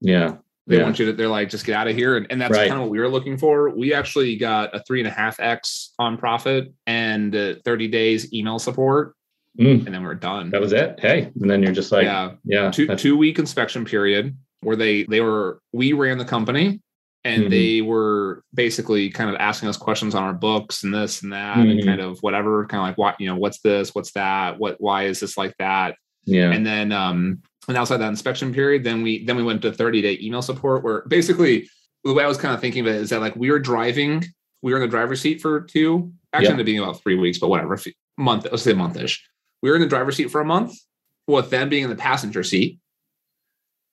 Yeah. 0.00 0.36
They 0.66 0.78
yeah. 0.78 0.82
want 0.82 0.98
you 0.98 1.06
to, 1.06 1.12
they're 1.12 1.28
like, 1.28 1.48
just 1.48 1.64
get 1.64 1.76
out 1.76 1.86
of 1.86 1.94
here. 1.94 2.16
And, 2.16 2.26
and 2.30 2.40
that's 2.40 2.52
Right. 2.52 2.68
kind 2.68 2.80
of 2.80 2.86
what 2.86 2.90
we 2.90 2.98
were 2.98 3.08
looking 3.08 3.36
for. 3.38 3.70
We 3.70 3.94
actually 3.94 4.36
got 4.36 4.74
a 4.74 4.82
three 4.82 5.00
and 5.00 5.06
a 5.06 5.10
half 5.12 5.38
X 5.38 5.92
on 5.98 6.18
profit 6.18 6.72
and 6.86 7.34
uh, 7.34 7.54
30 7.64 7.86
days 7.88 8.32
email 8.32 8.58
support. 8.58 9.14
Mm, 9.58 9.86
And 9.86 9.94
then 9.94 10.02
we're 10.02 10.14
done. 10.14 10.50
that 10.50 10.60
was 10.60 10.72
it. 10.72 10.98
Hey. 11.00 11.30
And 11.40 11.48
then 11.48 11.62
you're 11.62 11.72
just 11.72 11.92
like, 11.92 12.04
yeah, 12.04 12.32
yeah. 12.44 12.70
Two, 12.70 12.94
two 12.96 13.16
week 13.16 13.38
inspection 13.38 13.84
period 13.84 14.36
where 14.60 14.76
they, 14.76 15.04
they 15.04 15.20
were, 15.20 15.60
we 15.72 15.92
ran 15.92 16.18
the 16.18 16.24
company 16.24 16.80
and 17.24 17.44
Mhm. 17.44 17.50
they 17.50 17.80
were 17.82 18.42
basically 18.52 19.08
kind 19.08 19.30
of 19.30 19.36
asking 19.36 19.68
us 19.68 19.76
questions 19.76 20.14
on 20.14 20.24
our 20.24 20.34
books 20.34 20.82
and 20.84 20.92
this 20.92 21.22
and 21.22 21.32
that 21.32 21.58
and 21.58 21.80
Mhm. 21.80 21.84
kind 21.86 22.00
of 22.00 22.18
whatever, 22.22 22.66
kind 22.66 22.80
of 22.82 22.86
like 22.88 22.98
what, 22.98 23.20
you 23.20 23.28
know, 23.28 23.36
what's 23.36 23.60
this, 23.60 23.94
what's 23.94 24.12
that, 24.12 24.58
what, 24.58 24.76
why 24.80 25.04
is 25.04 25.20
this 25.20 25.36
like 25.38 25.54
that? 25.58 25.94
yeah. 26.28 26.50
and 26.50 26.66
then 26.66 26.90
um 26.90 27.40
and 27.68 27.76
outside 27.76 27.96
that 27.98 28.08
inspection 28.08 28.52
period 28.52 28.84
then 28.84 29.02
we 29.02 29.24
then 29.24 29.36
we 29.36 29.42
went 29.42 29.62
to 29.62 29.72
30 29.72 30.02
day 30.02 30.18
email 30.22 30.42
support 30.42 30.82
where 30.84 31.02
basically 31.08 31.68
the 32.04 32.12
way 32.12 32.24
i 32.24 32.26
was 32.26 32.38
kind 32.38 32.54
of 32.54 32.60
thinking 32.60 32.80
of 32.80 32.86
it 32.86 32.96
is 32.96 33.10
that 33.10 33.20
like 33.20 33.34
we 33.36 33.50
were 33.50 33.58
driving 33.58 34.22
we 34.62 34.72
were 34.72 34.78
in 34.78 34.82
the 34.82 34.88
driver's 34.88 35.20
seat 35.20 35.40
for 35.40 35.60
two 35.62 36.12
actually 36.32 36.48
ended 36.50 36.64
up 36.64 36.66
being 36.66 36.78
about 36.80 37.00
three 37.02 37.16
weeks 37.16 37.38
but 37.38 37.48
whatever 37.48 37.78
month 38.18 38.46
let's 38.50 38.62
say 38.62 38.72
monthish. 38.72 39.28
We 39.62 39.70
were 39.70 39.76
in 39.76 39.82
the 39.82 39.88
driver's 39.88 40.16
seat 40.16 40.30
for 40.30 40.40
a 40.40 40.44
month 40.44 40.72
with 41.26 41.50
them 41.50 41.68
being 41.68 41.84
in 41.84 41.90
the 41.90 41.96
passenger 41.96 42.42
seat. 42.42 42.78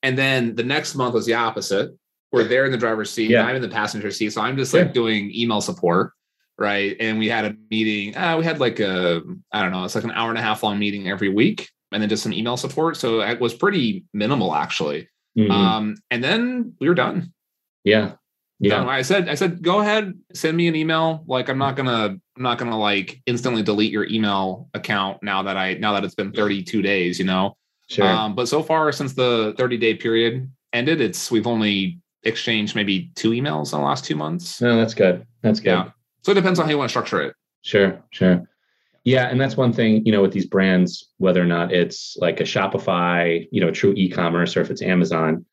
And 0.02 0.18
then 0.18 0.56
the 0.56 0.64
next 0.64 0.96
month 0.96 1.14
was 1.14 1.26
the 1.26 1.34
opposite 1.34 1.92
where 2.30 2.44
they're 2.44 2.66
in 2.66 2.72
the 2.72 2.78
driver's 2.78 3.10
seat 3.12 3.30
Yeah. 3.30 3.44
i'm 3.46 3.56
in 3.56 3.62
the 3.62 3.70
passenger 3.70 4.12
seat 4.12 4.32
so 4.34 4.42
i'm 4.42 4.58
just 4.58 4.74
like 4.74 4.88
Yeah. 4.88 4.92
doing 4.94 5.32
email 5.36 5.62
support 5.62 6.12
right? 6.60 6.96
And 7.00 7.18
we 7.18 7.28
had 7.28 7.46
a 7.46 7.56
meeting 7.72 8.16
uh, 8.16 8.38
we 8.38 8.44
had 8.46 8.60
like 8.60 8.80
a 8.80 9.22
i 9.52 9.62
don't 9.62 9.72
know 9.72 9.84
it's 9.84 9.96
like 9.96 10.04
an 10.04 10.12
hour 10.12 10.30
and 10.30 10.38
a 10.38 10.42
half 10.42 10.64
long 10.64 10.78
meeting 10.80 11.10
every 11.10 11.30
week 11.30 11.70
and 11.94 12.02
then 12.02 12.10
just 12.10 12.24
some 12.24 12.34
email 12.34 12.58
support 12.58 12.98
so 12.98 13.22
it 13.22 13.40
was 13.40 13.54
pretty 13.54 14.06
minimal 14.14 14.54
actually 14.56 15.08
Mhm. 15.38 15.50
um 15.52 15.96
and 16.12 16.24
then 16.24 16.74
we 16.80 16.88
were 16.88 16.96
done 16.96 17.32
yeah. 17.84 18.14
Yeah. 18.60 18.78
Done. 18.78 18.88
i 18.90 19.02
said 19.02 19.28
i 19.30 19.36
said 19.36 19.62
go 19.62 19.80
ahead 19.80 20.14
send 20.34 20.56
me 20.56 20.68
an 20.68 20.76
email 20.76 21.24
like 21.28 21.50
i'm 21.50 21.58
not 21.58 21.76
gonna 21.76 22.16
i'm 22.38 22.44
not 22.44 22.58
gonna 22.60 22.78
like 22.78 23.20
instantly 23.26 23.62
delete 23.64 23.92
your 23.92 24.08
email 24.08 24.70
account 24.74 25.22
now 25.24 25.42
that 25.44 25.58
i 25.58 25.74
now 25.74 25.92
that 25.94 26.04
it's 26.06 26.16
been 26.16 26.32
32 26.32 26.82
days 26.82 27.18
you 27.20 27.26
know 27.26 27.58
Sure. 27.90 28.06
um 28.06 28.36
but 28.36 28.48
so 28.48 28.64
far 28.64 28.92
since 28.92 29.14
the 29.14 29.54
30 29.58 29.78
day 29.78 29.94
period 29.96 30.50
ended 30.72 31.02
it's 31.02 31.30
we've 31.32 31.48
only 31.48 32.00
exchanged 32.24 32.76
maybe 32.76 33.12
two 33.16 33.32
emails 33.32 33.74
in 33.74 33.80
the 33.80 33.86
last 33.86 34.06
two 34.06 34.16
months 34.16 34.62
no, 34.62 34.78
that's 34.78 34.94
good. 34.94 35.26
That's 35.42 35.60
good. 35.60 35.70
yeah 35.72 35.90
so 36.22 36.32
it 36.32 36.36
depends 36.36 36.58
on 36.60 36.66
how 36.66 36.72
you 36.72 36.78
want 36.78 36.90
to 36.90 36.94
structure 36.94 37.22
it 37.22 37.36
Sure, 37.64 38.02
sure. 38.12 38.44
Yeah, 39.06 39.28
and 39.28 39.40
that's 39.40 39.58
one 39.58 39.74
thing, 39.74 40.06
you 40.06 40.12
know, 40.14 40.22
with 40.22 40.32
these 40.32 40.46
brands, 40.46 41.10
whether 41.18 41.42
or 41.42 41.46
not 41.46 41.74
it's 41.74 42.16
like 42.20 42.40
a 42.40 42.44
Shopify, 42.44 43.46
you 43.52 43.60
know, 43.60 43.70
true 43.70 43.94
e-commerce 43.98 44.56
or 44.56 44.62
if 44.62 44.72
it's 44.72 44.82
Amazon, 44.82 45.46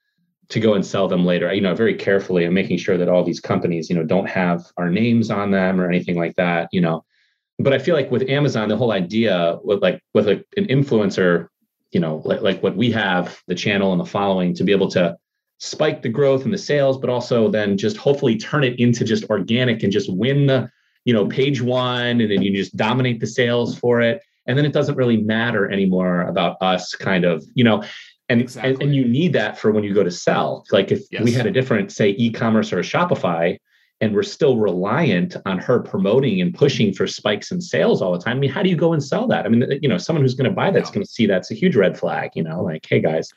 to 0.50 0.60
go 0.60 0.74
and 0.74 0.84
sell 0.84 1.08
them 1.08 1.24
later, 1.24 1.52
you 1.52 1.60
know, 1.60 1.74
very 1.74 1.94
carefully 1.94 2.44
and 2.44 2.54
making 2.54 2.76
sure 2.78 2.96
that 2.98 3.08
all 3.08 3.24
these 3.24 3.40
companies, 3.40 3.88
you 3.88 3.96
know, 3.96 4.04
don't 4.04 4.28
have 4.28 4.66
our 4.76 4.90
names 4.90 5.30
on 5.30 5.50
them 5.50 5.80
or 5.80 5.88
anything 5.88 6.16
like 6.16 6.34
that, 6.36 6.68
you 6.72 6.80
know. 6.80 7.04
but 7.58 7.72
I 7.72 7.78
feel 7.78 7.94
like 7.94 8.10
with 8.10 8.28
Amazon, 8.28 8.68
the 8.68 8.76
whole 8.76 8.92
idea 8.92 9.58
with 9.62 9.82
like 9.82 10.00
with 10.14 10.28
an 10.28 10.44
influencer, 10.56 11.48
you 11.92 12.00
know, 12.00 12.22
like, 12.24 12.40
like 12.40 12.62
what 12.62 12.76
we 12.76 12.90
have, 12.92 13.40
the 13.48 13.54
channel 13.54 13.92
and 13.92 14.00
the 14.00 14.06
following 14.06 14.54
to 14.54 14.64
be 14.64 14.72
able 14.72 14.88
to 14.90 15.16
spike 15.58 16.02
the 16.02 16.08
growth 16.08 16.44
and 16.44 16.54
the 16.54 16.58
sales, 16.58 16.98
but 16.98 17.10
also 17.10 17.50
then 17.50 17.76
just 17.76 17.96
hopefully 17.96 18.36
turn 18.38 18.64
it 18.64 18.78
into 18.80 19.04
just 19.04 19.24
organic 19.28 19.82
and 19.82 19.92
just 19.92 20.10
win 20.12 20.46
the, 20.46 20.70
you 21.04 21.14
know, 21.14 21.26
page 21.26 21.62
one, 21.62 22.20
and 22.20 22.30
then 22.30 22.42
you 22.42 22.54
just 22.54 22.76
dominate 22.76 23.20
the 23.20 23.26
sales 23.26 23.78
for 23.78 24.00
it. 24.00 24.22
And 24.46 24.56
then 24.56 24.64
it 24.64 24.72
doesn't 24.72 24.96
really 24.96 25.18
matter 25.18 25.70
anymore 25.70 26.22
about 26.22 26.56
us 26.60 26.94
kind 26.94 27.24
of, 27.24 27.44
you 27.54 27.64
know, 27.64 27.84
and, 28.28 28.40
exactly. 28.40 28.72
and, 28.72 28.82
and 28.82 28.94
you 28.94 29.04
need 29.04 29.32
that 29.34 29.58
for 29.58 29.70
when 29.70 29.84
you 29.84 29.94
go 29.94 30.02
to 30.02 30.10
sell. 30.10 30.64
Like 30.72 30.90
if 30.90 31.02
yes. 31.10 31.22
we 31.22 31.32
had 31.32 31.46
a 31.46 31.50
different, 31.50 31.92
say, 31.92 32.10
e-commerce 32.10 32.72
or 32.72 32.78
a 32.78 32.82
Shopify, 32.82 33.58
and 34.00 34.14
we're 34.14 34.22
still 34.22 34.56
reliant 34.56 35.36
on 35.44 35.58
her 35.58 35.78
promoting 35.78 36.40
and 36.40 36.54
pushing 36.54 36.92
for 36.92 37.06
spikes 37.06 37.50
in 37.52 37.60
sales 37.60 38.00
all 38.00 38.12
the 38.12 38.18
time. 38.18 38.38
I 38.38 38.40
mean, 38.40 38.50
how 38.50 38.62
do 38.62 38.70
you 38.70 38.76
go 38.76 38.94
and 38.94 39.04
sell 39.04 39.26
that? 39.26 39.44
I 39.44 39.48
mean, 39.50 39.64
you 39.82 39.88
know, 39.88 39.98
someone 39.98 40.24
who's 40.24 40.34
going 40.34 40.48
to 40.48 40.56
buy 40.56 40.70
that's 40.70 40.90
going 40.90 41.04
to 41.04 41.10
see 41.10 41.26
that's 41.26 41.50
a 41.50 41.54
huge 41.54 41.76
red 41.76 41.98
flag. 41.98 42.30
You 42.34 42.42
know, 42.42 42.62
like, 42.62 42.86
hey 42.88 43.00
guys, 43.00 43.30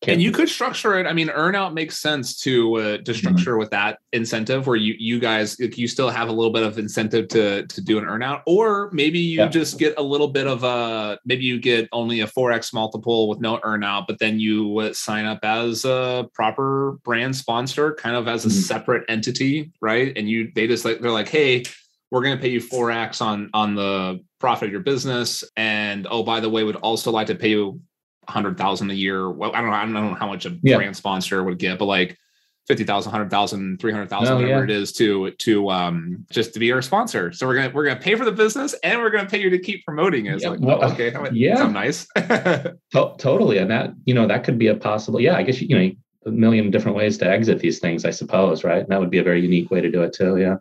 can't 0.00 0.14
and 0.14 0.22
you 0.22 0.30
could 0.30 0.48
structure 0.48 0.96
it. 0.96 1.08
I 1.08 1.12
mean, 1.12 1.26
earnout 1.28 1.74
makes 1.74 1.98
sense 1.98 2.38
to 2.42 2.74
uh, 2.76 2.80
to 2.80 3.02
mm-hmm. 3.02 3.12
structure 3.14 3.52
mm-hmm. 3.52 3.58
with 3.58 3.70
that 3.70 3.98
incentive, 4.12 4.68
where 4.68 4.76
you 4.76 4.94
you 4.96 5.18
guys 5.18 5.58
you 5.58 5.88
still 5.88 6.08
have 6.08 6.28
a 6.28 6.32
little 6.32 6.52
bit 6.52 6.62
of 6.62 6.78
incentive 6.78 7.26
to 7.28 7.66
to 7.66 7.80
do 7.80 7.98
an 7.98 8.04
earnout, 8.04 8.42
or 8.46 8.90
maybe 8.92 9.18
you 9.18 9.38
yeah. 9.38 9.48
just 9.48 9.76
get 9.76 9.94
a 9.98 10.02
little 10.02 10.28
bit 10.28 10.46
of 10.46 10.62
a 10.62 11.18
maybe 11.24 11.44
you 11.44 11.60
get 11.60 11.88
only 11.90 12.20
a 12.20 12.28
four 12.28 12.52
x 12.52 12.72
multiple 12.72 13.28
with 13.28 13.40
no 13.40 13.58
earnout, 13.58 14.06
but 14.06 14.20
then 14.20 14.38
you 14.38 14.78
uh, 14.78 14.92
sign 14.92 15.24
up 15.24 15.40
as 15.42 15.84
a 15.84 16.28
proper 16.32 16.98
brand 17.02 17.34
sponsor, 17.34 17.94
kind 17.94 18.14
of 18.14 18.28
as 18.28 18.44
a 18.44 18.48
mm-hmm. 18.48 18.58
separate 18.60 19.04
entity, 19.08 19.72
right? 19.80 20.16
And 20.16 20.30
you 20.30 20.52
they 20.54 20.68
just 20.68 20.84
like 20.84 21.00
they're 21.00 21.10
like, 21.10 21.28
hey, 21.28 21.64
we're 22.12 22.22
going 22.22 22.36
to 22.36 22.40
pay 22.40 22.50
you 22.50 22.60
four 22.60 22.92
x 22.92 23.20
on 23.20 23.50
on 23.52 23.74
the 23.74 24.20
profit 24.38 24.66
of 24.66 24.72
your 24.72 24.82
business, 24.82 25.42
and 25.56 26.06
oh 26.08 26.22
by 26.22 26.38
the 26.38 26.48
way, 26.48 26.62
would 26.62 26.76
also 26.76 27.10
like 27.10 27.26
to 27.26 27.34
pay 27.34 27.50
you 27.50 27.80
hundred 28.28 28.58
thousand 28.58 28.90
a 28.90 28.94
year. 28.94 29.30
Well, 29.30 29.52
I 29.54 29.60
don't 29.60 29.70
know. 29.70 29.76
I 29.76 29.82
don't 29.82 29.94
know 29.94 30.14
how 30.14 30.26
much 30.26 30.46
a 30.46 30.56
yeah. 30.62 30.76
brand 30.76 30.96
sponsor 30.96 31.42
would 31.42 31.58
get, 31.58 31.78
but 31.78 31.86
like 31.86 32.16
50,000, 32.68 33.10
100,000, 33.10 33.80
300,000, 33.80 34.34
whatever 34.34 34.58
yeah. 34.58 34.62
it 34.62 34.70
is 34.70 34.92
to, 34.92 35.30
to, 35.30 35.70
um, 35.70 36.26
just 36.30 36.52
to 36.52 36.60
be 36.60 36.70
our 36.70 36.82
sponsor. 36.82 37.32
So 37.32 37.46
we're 37.46 37.54
going 37.54 37.70
to, 37.70 37.74
we're 37.74 37.84
going 37.84 37.96
to 37.96 38.02
pay 38.02 38.14
for 38.14 38.26
the 38.26 38.32
business 38.32 38.74
and 38.82 39.00
we're 39.00 39.08
going 39.08 39.24
to 39.24 39.30
pay 39.30 39.40
you 39.40 39.48
to 39.48 39.58
keep 39.58 39.86
promoting 39.86 40.26
it. 40.26 40.34
It's 40.34 40.44
yeah, 40.44 40.50
like, 40.50 40.60
well, 40.60 40.80
oh, 40.82 40.92
okay. 40.92 41.10
yeah. 41.32 41.66
nice. 41.66 42.06
to- 42.14 42.74
totally. 42.92 43.56
And 43.56 43.70
that, 43.70 43.94
you 44.04 44.12
know, 44.12 44.26
that 44.26 44.44
could 44.44 44.58
be 44.58 44.66
a 44.66 44.74
possible, 44.74 45.18
yeah, 45.18 45.34
I 45.34 45.44
guess, 45.44 45.62
you 45.62 45.78
know, 45.78 45.90
a 46.26 46.30
million 46.30 46.70
different 46.70 46.94
ways 46.94 47.16
to 47.18 47.26
exit 47.26 47.60
these 47.60 47.78
things, 47.78 48.04
I 48.04 48.10
suppose. 48.10 48.64
Right. 48.64 48.80
And 48.80 48.88
that 48.88 49.00
would 49.00 49.10
be 49.10 49.18
a 49.18 49.24
very 49.24 49.40
unique 49.40 49.70
way 49.70 49.80
to 49.80 49.90
do 49.90 50.02
it 50.02 50.12
too. 50.12 50.36
Yeah. 50.36 50.56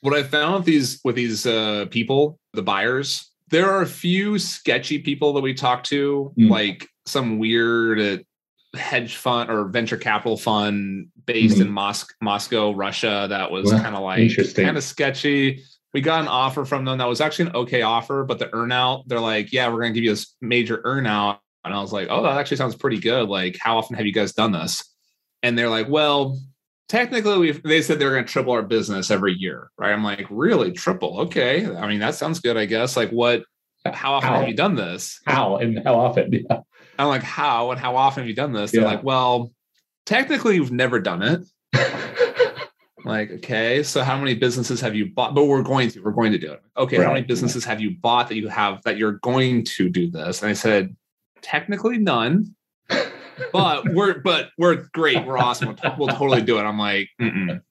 What 0.00 0.14
I 0.14 0.24
found 0.24 0.56
with 0.56 0.64
these, 0.64 1.00
with 1.04 1.14
these, 1.14 1.46
uh, 1.46 1.86
people, 1.90 2.40
the 2.54 2.62
buyers, 2.62 3.30
there 3.50 3.70
are 3.70 3.82
a 3.82 3.86
few 3.86 4.36
sketchy 4.36 4.98
people 4.98 5.32
that 5.34 5.42
we 5.42 5.54
talk 5.54 5.84
to, 5.84 6.32
mm. 6.36 6.50
like 6.50 6.88
some 7.06 7.38
weird 7.38 8.00
uh, 8.00 8.78
hedge 8.78 9.16
fund 9.16 9.50
or 9.50 9.64
venture 9.66 9.96
capital 9.96 10.36
fund 10.36 11.08
based 11.26 11.54
mm-hmm. 11.54 11.68
in 11.68 11.72
Mos- 11.72 12.14
Moscow, 12.20 12.72
Russia. 12.72 13.26
That 13.28 13.50
was 13.50 13.72
well, 13.72 13.82
kind 13.82 13.94
of 13.94 14.02
like 14.02 14.54
kind 14.54 14.76
of 14.76 14.84
sketchy. 14.84 15.62
We 15.92 16.00
got 16.00 16.22
an 16.22 16.28
offer 16.28 16.64
from 16.64 16.84
them 16.86 16.98
that 16.98 17.08
was 17.08 17.20
actually 17.20 17.50
an 17.50 17.56
okay 17.56 17.82
offer, 17.82 18.24
but 18.24 18.38
the 18.38 18.46
earnout, 18.46 19.04
they're 19.06 19.20
like, 19.20 19.52
yeah, 19.52 19.68
we're 19.68 19.80
going 19.80 19.92
to 19.92 20.00
give 20.00 20.04
you 20.04 20.10
this 20.10 20.34
major 20.40 20.78
earnout. 20.78 21.38
And 21.64 21.74
I 21.74 21.80
was 21.80 21.92
like, 21.92 22.08
oh, 22.10 22.22
that 22.22 22.38
actually 22.38 22.56
sounds 22.56 22.74
pretty 22.74 22.98
good. 22.98 23.28
Like, 23.28 23.58
how 23.60 23.76
often 23.76 23.96
have 23.96 24.06
you 24.06 24.12
guys 24.12 24.32
done 24.32 24.52
this? 24.52 24.82
And 25.42 25.56
they're 25.56 25.68
like, 25.68 25.88
well, 25.88 26.38
technically 26.92 27.38
we 27.38 27.52
they 27.52 27.80
said 27.80 27.98
they're 27.98 28.12
going 28.12 28.24
to 28.24 28.30
triple 28.30 28.52
our 28.52 28.62
business 28.62 29.10
every 29.10 29.32
year 29.32 29.70
right 29.78 29.92
i'm 29.92 30.04
like 30.04 30.26
really 30.28 30.70
triple 30.70 31.20
okay 31.20 31.64
i 31.76 31.88
mean 31.88 32.00
that 32.00 32.14
sounds 32.14 32.38
good 32.38 32.58
i 32.58 32.66
guess 32.66 32.98
like 32.98 33.08
what 33.10 33.44
how 33.86 34.12
often 34.12 34.28
how? 34.28 34.40
have 34.40 34.48
you 34.48 34.54
done 34.54 34.74
this 34.74 35.18
how 35.24 35.56
and 35.56 35.82
how 35.84 35.94
often 35.94 36.30
yeah. 36.50 36.58
I'm 36.98 37.08
like, 37.08 37.22
how 37.22 37.70
and 37.70 37.80
how 37.80 37.96
often 37.96 38.22
have 38.22 38.28
you 38.28 38.34
done 38.34 38.52
this? 38.52 38.70
They're 38.70 38.84
like, 38.84 39.02
well, 39.02 39.52
technically 40.06 40.56
you've 40.56 40.72
never 40.72 41.00
done 41.00 41.22
it. 41.22 41.40
like, 43.04 43.30
okay, 43.30 43.82
so 43.82 44.02
how 44.02 44.18
many 44.18 44.34
businesses 44.34 44.80
have 44.80 44.94
you 44.94 45.06
bought? 45.06 45.34
But 45.34 45.44
we're 45.44 45.62
going 45.62 45.90
to, 45.90 46.00
we're 46.00 46.12
going 46.12 46.32
to 46.32 46.38
do 46.38 46.52
it. 46.52 46.62
Okay, 46.76 46.98
right. 46.98 47.06
how 47.06 47.12
many 47.12 47.26
businesses 47.26 47.64
have 47.64 47.80
you 47.80 47.96
bought 47.98 48.28
that 48.28 48.36
you 48.36 48.48
have 48.48 48.82
that 48.82 48.98
you're 48.98 49.18
going 49.22 49.64
to 49.64 49.88
do 49.88 50.10
this? 50.10 50.42
And 50.42 50.50
I 50.50 50.54
said, 50.54 50.94
technically 51.40 51.98
none 51.98 52.54
but 53.52 53.88
we're 53.92 54.20
but 54.20 54.50
we're 54.58 54.86
great. 54.92 55.24
We're 55.24 55.38
awesome. 55.38 55.76
We'll, 55.82 55.96
we'll 55.98 56.08
totally 56.08 56.42
do 56.42 56.58
it. 56.58 56.62
I'm 56.62 56.78
like, 56.78 57.08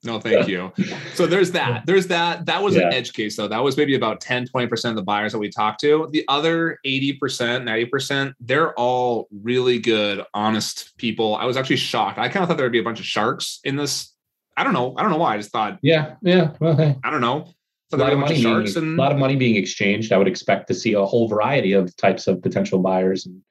no, 0.04 0.20
thank 0.20 0.48
you. 0.48 0.72
So 1.14 1.28
there's 1.28 1.52
that. 1.52 1.86
There's 1.86 2.08
that. 2.08 2.46
That 2.46 2.64
was 2.64 2.76
yeah. 2.76 2.88
an 2.88 2.94
edge 2.94 3.14
case 3.14 3.38
though. 3.38 3.48
That 3.48 3.64
was 3.64 3.78
maybe 3.78 3.96
about 3.96 4.22
10, 4.22 4.48
20% 4.48 4.90
of 4.90 4.96
the 4.96 5.04
buyers 5.04 5.32
that 5.32 5.40
we 5.40 5.50
talked 5.50 5.80
to. 5.82 6.08
The 6.12 6.26
other 6.28 6.80
80%, 6.86 7.20
90%, 7.20 8.34
they're 8.40 8.74
all 8.74 9.28
really 9.32 9.80
good, 9.80 10.24
honest 10.34 10.98
people. 10.98 11.36
I 11.36 11.46
was 11.46 11.58
actually 11.58 11.78
shocked. 11.78 12.18
I 12.18 12.30
kind 12.30 12.44
of 12.44 12.50
thought 12.50 12.58
there 12.58 12.66
would 12.66 12.72
be 12.72 12.80
a 12.80 12.84
bunch 12.84 13.00
of 13.00 13.06
sharks 13.06 13.60
in 13.64 13.76
this. 13.76 14.14
I 14.58 14.64
don't 14.64 14.74
know. 14.74 14.94
I 14.98 15.02
don't 15.02 15.12
know 15.12 15.18
why. 15.18 15.36
I 15.36 15.38
just 15.38 15.52
thought, 15.52 15.80
yeah, 15.82 16.16
yeah. 16.22 16.52
Well. 16.60 17.00
I 17.04 17.10
don't 17.10 17.22
know. 17.22 17.48
a 17.94 17.98
lot, 17.98 18.14
of 18.14 18.20
money 18.20 18.36
being, 18.36 18.48
and, 18.48 19.00
a 19.00 19.02
lot 19.02 19.12
of 19.12 19.18
money 19.18 19.36
being 19.36 19.56
exchanged. 19.56 20.12
I 20.12 20.18
would 20.18 20.28
expect 20.28 20.68
to 20.68 20.74
see 20.74 20.94
a 20.94 21.06
whole 21.06 21.28
variety 21.28 21.74
of 21.74 21.96
types 21.98 22.28
of 22.28 22.42
potential 22.42 22.80
buyers 22.80 23.26
and 23.26 23.42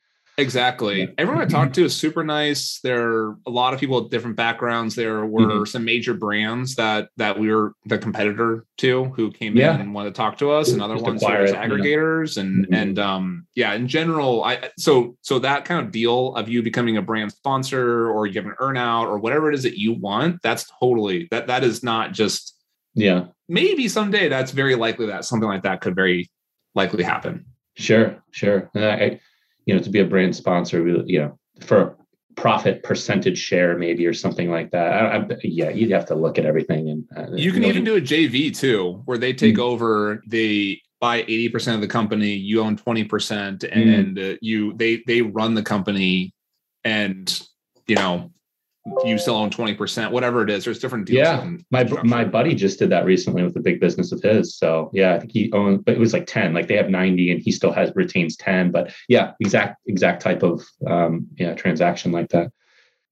Exactly. 0.41 1.13
Everyone 1.19 1.43
I 1.43 1.47
talked 1.47 1.75
to 1.75 1.85
is 1.85 1.95
super 1.95 2.25
nice. 2.25 2.81
There 2.83 3.09
are 3.09 3.37
a 3.47 3.51
lot 3.51 3.75
of 3.75 3.81
people 3.81 4.03
with 4.03 4.11
different 4.11 4.37
backgrounds. 4.37 4.95
There 4.95 5.27
were 5.27 5.41
mm-hmm. 5.41 5.65
some 5.65 5.85
major 5.85 6.15
brands 6.15 6.77
that 6.77 7.09
that 7.19 7.39
we 7.39 7.53
were 7.53 7.75
the 7.85 7.99
competitor 7.99 8.65
to 8.79 9.05
who 9.05 9.31
came 9.31 9.57
yeah. 9.57 9.75
in 9.75 9.81
and 9.83 9.95
wanted 9.95 10.15
to 10.15 10.17
talk 10.17 10.39
to 10.39 10.51
us, 10.51 10.71
and 10.71 10.81
other 10.81 10.95
Just 10.95 11.05
ones 11.05 11.23
are 11.23 11.45
aggregators 11.47 12.39
and 12.39 12.65
mm-hmm. 12.65 12.75
and 12.75 12.99
um 12.99 13.47
yeah, 13.55 13.75
in 13.75 13.87
general, 13.87 14.43
I 14.43 14.71
so 14.79 15.17
so 15.21 15.39
that 15.41 15.67
kind 15.67 15.85
of 15.85 15.93
deal 15.93 16.35
of 16.35 16.49
you 16.49 16.63
becoming 16.63 16.97
a 16.97 17.03
brand 17.03 17.33
sponsor 17.33 18.11
or 18.11 18.27
you 18.27 18.41
have 18.41 18.47
an 18.47 18.57
earnout 18.61 19.05
or 19.05 19.19
whatever 19.19 19.51
it 19.51 19.55
is 19.55 19.63
that 19.65 19.79
you 19.79 19.93
want, 19.93 20.41
that's 20.43 20.71
totally 20.81 21.29
that 21.31 21.49
that 21.49 21.65
is 21.65 21.83
not 21.83 22.13
just 22.13 22.57
yeah. 22.95 23.27
Maybe 23.49 23.89
someday 23.89 24.29
that's 24.29 24.53
very 24.53 24.75
likely 24.75 25.07
that 25.07 25.25
something 25.25 25.49
like 25.49 25.63
that 25.65 25.81
could 25.81 25.95
very 25.95 26.31
likely 26.75 27.05
happen. 27.05 27.47
Sure, 27.77 28.23
sure. 28.31 28.71
And 28.75 28.85
I 28.85 29.21
you 29.71 29.77
know, 29.77 29.81
to 29.81 29.91
be 29.91 30.01
a 30.01 30.05
brand 30.05 30.35
sponsor, 30.35 30.85
you 31.07 31.21
know, 31.21 31.39
for 31.61 31.97
profit 32.35 32.83
percentage 32.83 33.39
share 33.39 33.79
maybe 33.79 34.05
or 34.05 34.13
something 34.13 34.51
like 34.51 34.73
that. 34.73 34.93
I, 34.93 35.19
I, 35.19 35.27
yeah, 35.45 35.71
you'd 35.71 35.93
have 35.93 36.07
to 36.07 36.17
look 36.17 36.39
at 36.39 36.45
everything. 36.45 36.89
And 36.89 37.05
uh, 37.17 37.37
you 37.37 37.53
can 37.53 37.63
even 37.63 37.85
do 37.85 37.97
a 37.97 38.01
JV 38.01 38.57
too, 38.57 39.03
where 39.05 39.17
they 39.17 39.33
take 39.33 39.55
mm-hmm. 39.55 39.63
over 39.63 40.25
the 40.27 40.77
buy 41.01 41.23
80% 41.23 41.77
of 41.77 41.81
the 41.83 41.87
company, 41.87 42.33
you 42.33 42.61
own 42.61 42.77
20% 42.77 43.07
mm. 43.07 43.73
and 43.73 44.17
mm-hmm. 44.17 44.33
uh, 44.33 44.37
you 44.41 44.73
they 44.75 45.05
they 45.07 45.23
run 45.23 45.55
the 45.55 45.63
company 45.63 46.35
and 46.83 47.41
you 47.87 47.95
know 47.95 48.33
you 49.05 49.19
still 49.19 49.37
own 49.37 49.51
20%, 49.51 50.11
whatever 50.11 50.43
it 50.43 50.51
is. 50.51 50.65
There's 50.65 50.79
different 50.79 51.07
deals. 51.07 51.19
Yeah. 51.19 51.51
My 51.71 51.85
my 52.03 52.25
buddy 52.25 52.55
just 52.55 52.79
did 52.79 52.91
that 52.91 53.05
recently 53.05 53.43
with 53.43 53.57
a 53.57 53.61
big 53.61 53.79
business 53.79 54.11
of 54.11 54.23
his. 54.23 54.57
So 54.57 54.91
yeah, 54.93 55.15
I 55.15 55.19
think 55.19 55.33
he 55.33 55.53
owned, 55.53 55.85
but 55.85 55.95
it 55.95 56.01
was 56.01 56.13
like 56.13 56.27
10. 56.27 56.55
Like 56.55 56.67
they 56.67 56.77
have 56.77 56.89
90 56.89 57.31
and 57.31 57.43
he 57.43 57.53
still 57.53 57.73
has 57.73 57.93
retains 57.95 58.37
10. 58.37 58.71
But 58.71 58.93
yeah, 59.09 59.33
exact 59.41 59.81
exact 59.87 60.23
type 60.23 60.43
of 60.43 60.65
um 60.87 61.27
yeah, 61.37 61.55
transaction 61.55 62.11
like 62.11 62.31
that. 62.31 62.51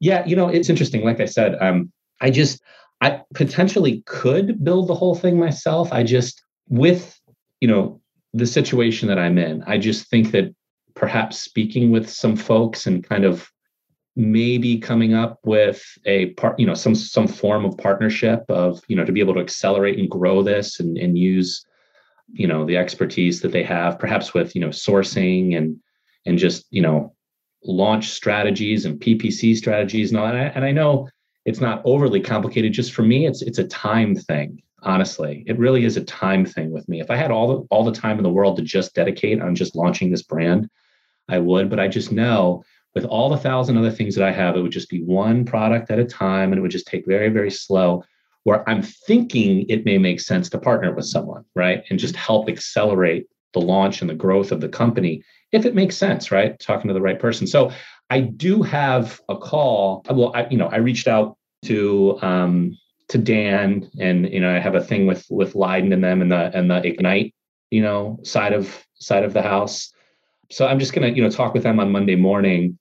Yeah, 0.00 0.24
you 0.24 0.36
know, 0.36 0.48
it's 0.48 0.70
interesting. 0.70 1.04
Like 1.04 1.20
I 1.20 1.26
said, 1.26 1.56
um, 1.60 1.92
I 2.20 2.30
just 2.30 2.62
I 3.00 3.22
potentially 3.34 4.02
could 4.06 4.64
build 4.64 4.88
the 4.88 4.94
whole 4.94 5.14
thing 5.14 5.38
myself. 5.38 5.92
I 5.92 6.02
just 6.02 6.42
with, 6.68 7.20
you 7.60 7.68
know, 7.68 8.00
the 8.32 8.46
situation 8.46 9.08
that 9.08 9.18
I'm 9.18 9.38
in, 9.38 9.62
I 9.66 9.78
just 9.78 10.08
think 10.08 10.32
that 10.32 10.54
perhaps 10.94 11.38
speaking 11.38 11.90
with 11.90 12.08
some 12.08 12.36
folks 12.36 12.86
and 12.86 13.04
kind 13.04 13.24
of 13.24 13.50
maybe 14.18 14.76
coming 14.76 15.14
up 15.14 15.38
with 15.44 15.80
a 16.04 16.30
part 16.30 16.58
you 16.58 16.66
know 16.66 16.74
some 16.74 16.94
some 16.94 17.28
form 17.28 17.64
of 17.64 17.78
partnership 17.78 18.44
of 18.48 18.82
you 18.88 18.96
know 18.96 19.04
to 19.04 19.12
be 19.12 19.20
able 19.20 19.32
to 19.32 19.40
accelerate 19.40 19.96
and 19.96 20.10
grow 20.10 20.42
this 20.42 20.80
and, 20.80 20.98
and 20.98 21.16
use 21.16 21.64
you 22.32 22.46
know 22.46 22.66
the 22.66 22.76
expertise 22.76 23.40
that 23.40 23.52
they 23.52 23.62
have 23.62 23.96
perhaps 23.96 24.34
with 24.34 24.56
you 24.56 24.60
know 24.60 24.68
sourcing 24.68 25.56
and 25.56 25.76
and 26.26 26.36
just 26.36 26.66
you 26.70 26.82
know 26.82 27.14
launch 27.62 28.08
strategies 28.08 28.84
and 28.84 29.00
ppc 29.00 29.56
strategies 29.56 30.10
and 30.10 30.18
all 30.18 30.26
that. 30.26 30.34
And 30.34 30.42
I, 30.42 30.50
and 30.56 30.64
I 30.64 30.72
know 30.72 31.08
it's 31.44 31.60
not 31.60 31.80
overly 31.84 32.20
complicated. 32.20 32.72
Just 32.72 32.92
for 32.92 33.02
me 33.02 33.24
it's 33.24 33.40
it's 33.40 33.58
a 33.58 33.68
time 33.68 34.16
thing 34.16 34.60
honestly. 34.82 35.44
It 35.46 35.58
really 35.58 35.84
is 35.84 35.96
a 35.96 36.04
time 36.04 36.44
thing 36.44 36.72
with 36.72 36.88
me. 36.88 37.00
If 37.00 37.08
i 37.08 37.14
had 37.14 37.30
all 37.30 37.46
the 37.46 37.66
all 37.70 37.84
the 37.84 37.92
time 37.92 38.16
in 38.16 38.24
the 38.24 38.30
world 38.30 38.56
to 38.56 38.62
just 38.62 38.96
dedicate 38.96 39.40
on 39.40 39.54
just 39.54 39.76
launching 39.76 40.10
this 40.10 40.24
brand 40.24 40.68
i 41.28 41.38
would. 41.38 41.70
But 41.70 41.78
i 41.78 41.86
just 41.86 42.10
know 42.10 42.64
with 42.94 43.04
all 43.04 43.28
the 43.28 43.36
thousand 43.36 43.76
other 43.76 43.90
things 43.90 44.14
that 44.14 44.26
I 44.26 44.32
have, 44.32 44.56
it 44.56 44.60
would 44.60 44.72
just 44.72 44.88
be 44.88 45.02
one 45.02 45.44
product 45.44 45.90
at 45.90 45.98
a 45.98 46.04
time 46.04 46.52
and 46.52 46.58
it 46.58 46.62
would 46.62 46.70
just 46.70 46.86
take 46.86 47.06
very, 47.06 47.28
very 47.28 47.50
slow. 47.50 48.04
Where 48.44 48.68
I'm 48.68 48.82
thinking 48.82 49.66
it 49.68 49.84
may 49.84 49.98
make 49.98 50.20
sense 50.20 50.48
to 50.50 50.58
partner 50.58 50.94
with 50.94 51.04
someone, 51.04 51.44
right? 51.54 51.84
And 51.90 51.98
just 51.98 52.16
help 52.16 52.48
accelerate 52.48 53.26
the 53.52 53.60
launch 53.60 54.00
and 54.00 54.08
the 54.08 54.14
growth 54.14 54.52
of 54.52 54.60
the 54.60 54.68
company 54.68 55.22
if 55.52 55.64
it 55.64 55.74
makes 55.74 55.96
sense, 55.96 56.30
right? 56.30 56.58
Talking 56.58 56.88
to 56.88 56.94
the 56.94 57.00
right 57.00 57.18
person. 57.18 57.46
So 57.46 57.72
I 58.10 58.20
do 58.20 58.62
have 58.62 59.20
a 59.28 59.36
call. 59.36 60.04
Well, 60.08 60.32
I, 60.34 60.46
you 60.50 60.58
know, 60.58 60.68
I 60.68 60.76
reached 60.76 61.08
out 61.08 61.36
to 61.64 62.18
um, 62.22 62.78
to 63.08 63.18
Dan, 63.18 63.90
and 63.98 64.30
you 64.30 64.40
know, 64.40 64.54
I 64.54 64.58
have 64.58 64.74
a 64.74 64.84
thing 64.84 65.06
with 65.06 65.26
with 65.30 65.54
Leiden 65.54 65.92
and 65.92 66.04
them 66.04 66.22
and 66.22 66.30
the 66.30 66.56
and 66.56 66.70
the 66.70 66.86
Ignite 66.86 67.34
you 67.70 67.82
know, 67.82 68.18
side 68.22 68.52
of 68.52 68.86
side 68.94 69.24
of 69.24 69.32
the 69.32 69.42
house. 69.42 69.92
So 70.50 70.66
I'm 70.66 70.78
just 70.78 70.92
gonna, 70.92 71.08
you 71.08 71.22
know, 71.22 71.30
talk 71.30 71.54
with 71.54 71.62
them 71.62 71.80
on 71.80 71.92
Monday 71.92 72.16
morning 72.16 72.78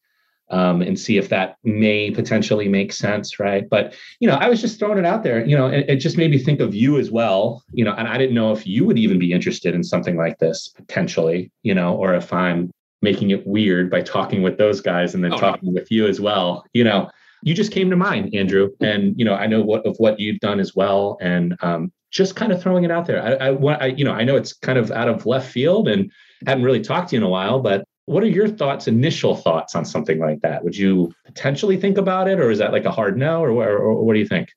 um, 0.49 0.81
and 0.81 0.97
see 0.97 1.17
if 1.17 1.29
that 1.29 1.57
may 1.63 2.11
potentially 2.11 2.67
make 2.67 2.93
sense, 2.93 3.39
right? 3.39 3.67
But 3.69 3.95
you 4.19 4.27
know, 4.27 4.35
I 4.35 4.47
was 4.49 4.61
just 4.61 4.79
throwing 4.79 4.97
it 4.97 5.05
out 5.05 5.23
there, 5.23 5.45
you 5.45 5.57
know, 5.57 5.67
it, 5.67 5.85
it 5.89 5.95
just 5.97 6.17
made 6.17 6.31
me 6.31 6.37
think 6.37 6.59
of 6.59 6.73
you 6.73 6.97
as 6.97 7.11
well, 7.11 7.63
you 7.71 7.83
know, 7.83 7.93
and 7.93 8.07
I 8.07 8.17
didn't 8.17 8.35
know 8.35 8.51
if 8.51 8.65
you 8.65 8.85
would 8.85 8.97
even 8.97 9.19
be 9.19 9.33
interested 9.33 9.75
in 9.75 9.83
something 9.83 10.15
like 10.15 10.39
this 10.39 10.69
potentially, 10.69 11.51
you 11.63 11.73
know, 11.73 11.95
or 11.95 12.13
if 12.13 12.31
I'm 12.31 12.71
making 13.01 13.31
it 13.31 13.45
weird 13.45 13.91
by 13.91 14.01
talking 14.01 14.41
with 14.41 14.57
those 14.57 14.81
guys 14.81 15.13
and 15.13 15.23
then 15.23 15.33
oh, 15.33 15.37
talking 15.37 15.73
with 15.73 15.91
you 15.91 16.07
as 16.07 16.19
well, 16.19 16.65
you 16.73 16.83
know. 16.83 17.09
You 17.43 17.53
just 17.53 17.71
came 17.71 17.91
to 17.91 17.95
mind, 17.95 18.33
Andrew, 18.33 18.71
and 18.81 19.13
you 19.15 19.23
know 19.23 19.35
I 19.35 19.45
know 19.45 19.61
what 19.61 19.85
of 19.85 19.95
what 19.97 20.19
you've 20.19 20.39
done 20.39 20.59
as 20.59 20.75
well, 20.75 21.19
and 21.21 21.55
um, 21.61 21.91
just 22.09 22.35
kind 22.35 22.51
of 22.51 22.59
throwing 22.59 22.83
it 22.83 22.89
out 22.89 23.05
there. 23.05 23.21
I, 23.21 23.49
I, 23.49 23.73
I, 23.75 23.85
you 23.85 24.03
know, 24.03 24.11
I 24.11 24.23
know 24.23 24.35
it's 24.35 24.53
kind 24.53 24.79
of 24.79 24.89
out 24.89 25.07
of 25.07 25.27
left 25.27 25.49
field, 25.51 25.87
and 25.87 26.11
hadn't 26.45 26.63
really 26.63 26.81
talked 26.81 27.09
to 27.09 27.15
you 27.15 27.21
in 27.21 27.23
a 27.23 27.29
while, 27.29 27.59
but 27.59 27.83
what 28.05 28.23
are 28.23 28.27
your 28.27 28.47
thoughts, 28.47 28.87
initial 28.87 29.35
thoughts 29.35 29.75
on 29.75 29.83
something 29.83 30.19
like 30.19 30.41
that? 30.41 30.63
Would 30.63 30.77
you 30.77 31.13
potentially 31.25 31.77
think 31.77 31.97
about 31.97 32.27
it, 32.29 32.39
or 32.39 32.49
is 32.49 32.59
that 32.59 32.71
like 32.71 32.85
a 32.85 32.91
hard 32.91 33.17
no, 33.17 33.41
or, 33.43 33.49
or, 33.49 33.77
or 33.77 34.05
what 34.05 34.13
do 34.13 34.19
you 34.19 34.27
think? 34.27 34.49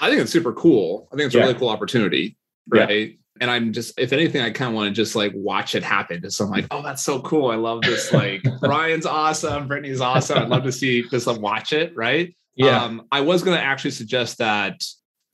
I 0.00 0.08
think 0.08 0.20
it's 0.20 0.30
super 0.30 0.52
cool. 0.52 1.08
I 1.12 1.16
think 1.16 1.26
it's 1.26 1.34
a 1.34 1.38
yeah. 1.38 1.44
really 1.44 1.58
cool 1.58 1.70
opportunity, 1.70 2.36
right? 2.68 3.10
Yeah. 3.10 3.14
And 3.40 3.50
I'm 3.50 3.72
just, 3.72 3.98
if 3.98 4.12
anything, 4.12 4.42
I 4.42 4.50
kind 4.50 4.68
of 4.68 4.74
want 4.74 4.88
to 4.88 4.94
just 4.94 5.14
like 5.16 5.32
watch 5.34 5.74
it 5.74 5.82
happen. 5.82 6.20
Just 6.20 6.40
I'm 6.40 6.50
like, 6.50 6.66
oh, 6.70 6.82
that's 6.82 7.02
so 7.02 7.20
cool. 7.22 7.50
I 7.50 7.54
love 7.54 7.82
this. 7.82 8.12
Like 8.12 8.42
Ryan's 8.62 9.06
awesome, 9.06 9.68
Brittany's 9.68 10.00
awesome. 10.00 10.38
I'd 10.38 10.48
love 10.48 10.64
to 10.64 10.72
see 10.72 11.02
just 11.08 11.26
like 11.26 11.40
watch 11.40 11.72
it, 11.72 11.96
right? 11.96 12.34
Yeah. 12.56 12.82
Um, 12.82 13.06
I 13.12 13.20
was 13.20 13.42
going 13.42 13.56
to 13.56 13.62
actually 13.62 13.92
suggest 13.92 14.38
that 14.38 14.82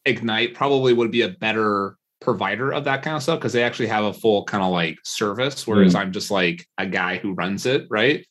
Ignite 0.05 0.55
probably 0.55 0.93
would 0.93 1.11
be 1.11 1.23
a 1.23 1.31
better 1.31 1.97
provider 2.21 2.73
of 2.73 2.85
that 2.85 3.03
kind 3.03 3.17
of 3.17 3.23
stuff 3.23 3.39
because 3.39 3.53
they 3.53 3.63
actually 3.63 3.89
have 3.89 4.05
a 4.05 4.13
full 4.13 4.45
kind 4.45 4.63
of 4.63 4.73
like 4.73 4.99
service, 5.05 5.67
whereas 5.67 5.95
mm. 5.95 6.01
I'm 6.01 6.13
just 6.13 6.31
like 6.31 6.67
a 6.79 6.87
guy 6.87 7.19
who 7.19 7.35
runs 7.35 7.67
it, 7.67 7.87
right? 7.91 8.27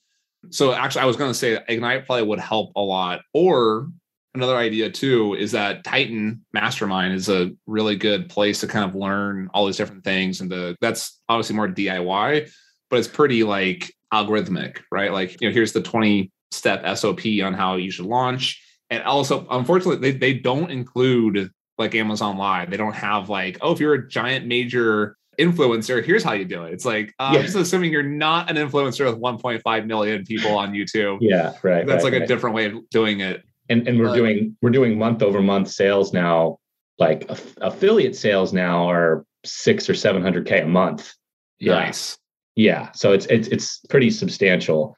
So 0.49 0.73
actually, 0.73 1.01
I 1.01 1.05
was 1.05 1.15
going 1.15 1.29
to 1.29 1.37
say 1.37 1.59
Ignite 1.67 2.05
probably 2.05 2.27
would 2.27 2.39
help 2.39 2.71
a 2.75 2.81
lot. 2.81 3.21
Or 3.33 3.87
another 4.35 4.57
idea 4.57 4.89
too 4.89 5.35
is 5.35 5.51
that 5.51 5.83
Titan 5.83 6.43
Mastermind 6.53 7.13
is 7.13 7.29
a 7.29 7.51
really 7.67 7.95
good 7.95 8.29
place 8.29 8.59
to 8.61 8.67
kind 8.67 8.83
of 8.83 8.95
learn 8.95 9.49
all 9.53 9.65
these 9.65 9.77
different 9.77 10.03
things, 10.03 10.41
and 10.41 10.51
the 10.51 10.75
that's 10.81 11.21
obviously 11.29 11.55
more 11.55 11.67
DIY, 11.67 12.49
but 12.89 12.99
it's 12.99 13.07
pretty 13.07 13.43
like 13.43 13.93
algorithmic, 14.13 14.79
right? 14.91 15.11
Like 15.11 15.39
you 15.41 15.49
know, 15.49 15.53
here's 15.53 15.73
the 15.73 15.81
20 15.81 16.31
step 16.51 16.97
SOP 16.97 17.21
on 17.43 17.53
how 17.53 17.75
you 17.75 17.91
should 17.91 18.05
launch. 18.05 18.61
And 18.89 19.03
also, 19.03 19.47
unfortunately, 19.49 20.11
they, 20.11 20.17
they 20.17 20.33
don't 20.39 20.69
include 20.69 21.49
like 21.83 21.95
Amazon 21.95 22.37
Live. 22.37 22.69
They 22.69 22.77
don't 22.77 22.95
have 22.95 23.29
like, 23.29 23.57
oh, 23.61 23.71
if 23.71 23.79
you're 23.79 23.93
a 23.93 24.07
giant 24.07 24.45
major 24.47 25.17
influencer, 25.39 26.03
here's 26.03 26.23
how 26.23 26.33
you 26.33 26.45
do 26.45 26.63
it. 26.63 26.73
It's 26.73 26.85
like, 26.85 27.13
uh, 27.19 27.31
yeah. 27.33 27.39
I'm 27.39 27.45
just 27.45 27.57
assuming 27.57 27.91
you're 27.91 28.03
not 28.03 28.49
an 28.49 28.57
influencer 28.57 29.05
with 29.05 29.19
1.5 29.19 29.85
million 29.85 30.25
people 30.25 30.55
on 30.57 30.73
YouTube. 30.73 31.19
Yeah, 31.21 31.53
right. 31.63 31.85
That's 31.85 32.03
right, 32.03 32.11
like 32.11 32.13
right. 32.13 32.21
a 32.23 32.27
different 32.27 32.55
way 32.55 32.65
of 32.65 32.89
doing 32.89 33.19
it. 33.19 33.43
And 33.69 33.87
and 33.87 33.97
we're 33.97 34.07
but, 34.07 34.15
doing 34.15 34.57
we're 34.61 34.71
doing 34.71 34.97
month 34.97 35.23
over 35.23 35.41
month 35.41 35.69
sales 35.69 36.11
now. 36.11 36.57
Like 36.99 37.29
aff- 37.29 37.55
affiliate 37.61 38.15
sales 38.15 38.53
now 38.53 38.89
are 38.89 39.25
six 39.45 39.89
or 39.89 39.93
seven 39.93 40.21
hundred 40.21 40.45
k 40.47 40.59
a 40.59 40.67
month. 40.67 41.13
Yeah. 41.59 41.75
Nice. 41.75 42.17
Yeah, 42.55 42.91
so 42.91 43.13
it's 43.13 43.25
it's 43.27 43.47
it's 43.47 43.79
pretty 43.89 44.11
substantial 44.11 44.97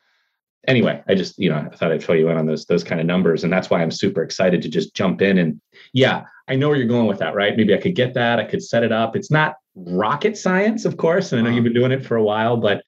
anyway, 0.67 1.03
I 1.07 1.15
just, 1.15 1.37
you 1.37 1.49
know, 1.49 1.67
I 1.71 1.75
thought 1.75 1.91
I'd 1.91 2.03
fill 2.03 2.15
you 2.15 2.29
in 2.29 2.37
on 2.37 2.45
those 2.45 2.65
those 2.65 2.83
kind 2.83 2.99
of 2.99 3.07
numbers. 3.07 3.43
And 3.43 3.51
that's 3.51 3.69
why 3.69 3.81
I'm 3.81 3.91
super 3.91 4.23
excited 4.23 4.61
to 4.61 4.69
just 4.69 4.95
jump 4.95 5.21
in 5.21 5.37
and 5.37 5.61
yeah, 5.93 6.23
I 6.47 6.55
know 6.55 6.69
where 6.69 6.77
you're 6.77 6.87
going 6.87 7.07
with 7.07 7.19
that, 7.19 7.35
right? 7.35 7.55
Maybe 7.55 7.73
I 7.73 7.77
could 7.77 7.95
get 7.95 8.13
that. 8.13 8.39
I 8.39 8.45
could 8.45 8.63
set 8.63 8.83
it 8.83 8.91
up. 8.91 9.15
It's 9.15 9.31
not 9.31 9.55
rocket 9.75 10.37
science, 10.37 10.85
of 10.85 10.97
course. 10.97 11.31
And 11.31 11.39
I 11.39 11.43
know 11.43 11.55
you've 11.55 11.63
been 11.63 11.73
doing 11.73 11.91
it 11.91 12.05
for 12.05 12.17
a 12.17 12.23
while, 12.23 12.57
but 12.57 12.83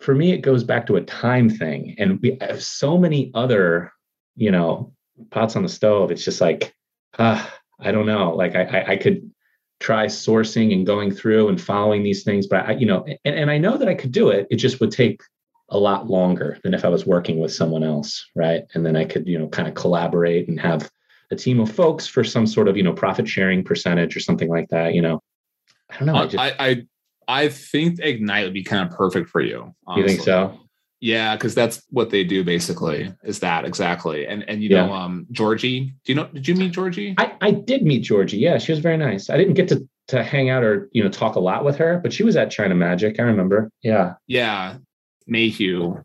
for 0.00 0.14
me, 0.14 0.32
it 0.32 0.38
goes 0.38 0.64
back 0.64 0.86
to 0.86 0.96
a 0.96 1.02
time 1.02 1.48
thing. 1.48 1.94
And 1.98 2.20
we 2.20 2.38
have 2.40 2.62
so 2.62 2.98
many 2.98 3.30
other, 3.34 3.92
you 4.34 4.50
know, 4.50 4.92
pots 5.30 5.56
on 5.56 5.62
the 5.62 5.68
stove. 5.68 6.10
It's 6.10 6.24
just 6.24 6.40
like, 6.40 6.74
uh, 7.18 7.46
I 7.78 7.92
don't 7.92 8.06
know. 8.06 8.34
Like 8.34 8.56
I, 8.56 8.62
I, 8.62 8.90
I 8.92 8.96
could 8.96 9.30
try 9.78 10.06
sourcing 10.06 10.72
and 10.72 10.86
going 10.86 11.10
through 11.12 11.48
and 11.48 11.60
following 11.60 12.02
these 12.02 12.22
things, 12.22 12.46
but 12.46 12.68
I, 12.68 12.72
you 12.72 12.86
know, 12.86 13.04
and, 13.24 13.34
and 13.34 13.50
I 13.50 13.58
know 13.58 13.76
that 13.76 13.88
I 13.88 13.94
could 13.94 14.12
do 14.12 14.30
it. 14.30 14.46
It 14.50 14.56
just 14.56 14.80
would 14.80 14.92
take 14.92 15.20
a 15.68 15.78
lot 15.78 16.08
longer 16.08 16.58
than 16.62 16.74
if 16.74 16.84
I 16.84 16.88
was 16.88 17.06
working 17.06 17.38
with 17.38 17.52
someone 17.52 17.82
else, 17.82 18.24
right? 18.34 18.64
And 18.74 18.86
then 18.86 18.96
I 18.96 19.04
could, 19.04 19.26
you 19.26 19.38
know, 19.38 19.48
kind 19.48 19.68
of 19.68 19.74
collaborate 19.74 20.48
and 20.48 20.60
have 20.60 20.90
a 21.32 21.36
team 21.36 21.58
of 21.58 21.72
folks 21.72 22.06
for 22.06 22.22
some 22.22 22.46
sort 22.46 22.68
of, 22.68 22.76
you 22.76 22.82
know, 22.82 22.92
profit 22.92 23.26
sharing 23.26 23.64
percentage 23.64 24.14
or 24.14 24.20
something 24.20 24.48
like 24.48 24.68
that. 24.68 24.94
You 24.94 25.02
know, 25.02 25.20
I 25.90 25.98
don't 25.98 26.06
know. 26.06 26.14
I 26.14 26.26
just, 26.26 26.38
I, 26.38 26.54
I, 26.58 26.86
I 27.26 27.48
think 27.48 27.98
Ignite 28.00 28.44
would 28.44 28.54
be 28.54 28.62
kind 28.62 28.88
of 28.88 28.96
perfect 28.96 29.30
for 29.30 29.40
you. 29.40 29.74
Honestly. 29.86 30.02
You 30.02 30.08
think 30.08 30.20
so? 30.24 30.58
Yeah, 31.00 31.34
because 31.34 31.56
that's 31.56 31.82
what 31.90 32.10
they 32.10 32.22
do 32.22 32.44
basically. 32.44 33.12
Is 33.24 33.40
that 33.40 33.64
exactly? 33.64 34.24
And 34.24 34.48
and 34.48 34.62
you 34.62 34.68
yeah. 34.68 34.86
know, 34.86 34.92
um, 34.92 35.26
Georgie. 35.32 35.94
Do 36.04 36.12
you 36.12 36.14
know? 36.14 36.28
Did 36.28 36.46
you 36.46 36.54
meet 36.54 36.70
Georgie? 36.70 37.16
I 37.18 37.32
I 37.40 37.50
did 37.50 37.82
meet 37.82 38.04
Georgie. 38.04 38.38
Yeah, 38.38 38.58
she 38.58 38.70
was 38.70 38.78
very 38.78 38.96
nice. 38.96 39.28
I 39.28 39.36
didn't 39.36 39.54
get 39.54 39.66
to 39.68 39.88
to 40.08 40.22
hang 40.22 40.48
out 40.48 40.62
or 40.62 40.88
you 40.92 41.02
know 41.02 41.10
talk 41.10 41.34
a 41.34 41.40
lot 41.40 41.64
with 41.64 41.76
her, 41.78 41.98
but 41.98 42.12
she 42.12 42.22
was 42.22 42.36
at 42.36 42.52
China 42.52 42.76
Magic. 42.76 43.18
I 43.18 43.24
remember. 43.24 43.68
Yeah. 43.82 44.14
Yeah. 44.28 44.76
Mayhew. 45.26 46.02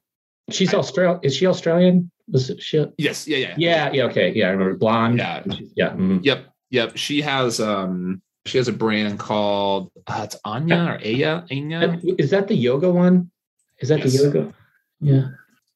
She's 0.50 0.74
Australian. 0.74 1.20
Is 1.22 1.36
she 1.36 1.46
Australian? 1.46 2.10
Was 2.30 2.50
it 2.50 2.62
she? 2.62 2.86
Yes. 2.98 3.28
Yeah. 3.28 3.38
Yeah. 3.38 3.56
Yeah. 3.58 3.92
Yeah. 3.92 4.04
Okay. 4.06 4.34
Yeah. 4.34 4.48
I 4.48 4.50
remember 4.52 4.76
blonde. 4.76 5.20
Yeah. 5.20 5.44
Yeah. 5.76 5.90
Mm-hmm. 5.90 6.20
Yep. 6.24 6.46
Yep. 6.72 6.98
She 6.98 7.22
has 7.22 7.60
um 7.60 8.22
she 8.46 8.58
has 8.58 8.68
a 8.68 8.74
brand 8.74 9.20
called 9.20 9.92
uh, 10.08 10.22
it's 10.24 10.38
Anya 10.44 10.76
or 10.76 11.00
Aya 11.06 11.44
Anya. 11.52 12.00
Is 12.18 12.32
that 12.32 12.48
the 12.48 12.56
yoga 12.56 12.92
one? 12.92 13.32
Is 13.80 13.90
that 13.90 14.00
yes. 14.00 14.14
the 14.14 14.24
yoga? 14.24 14.54
Yeah. 15.00 15.28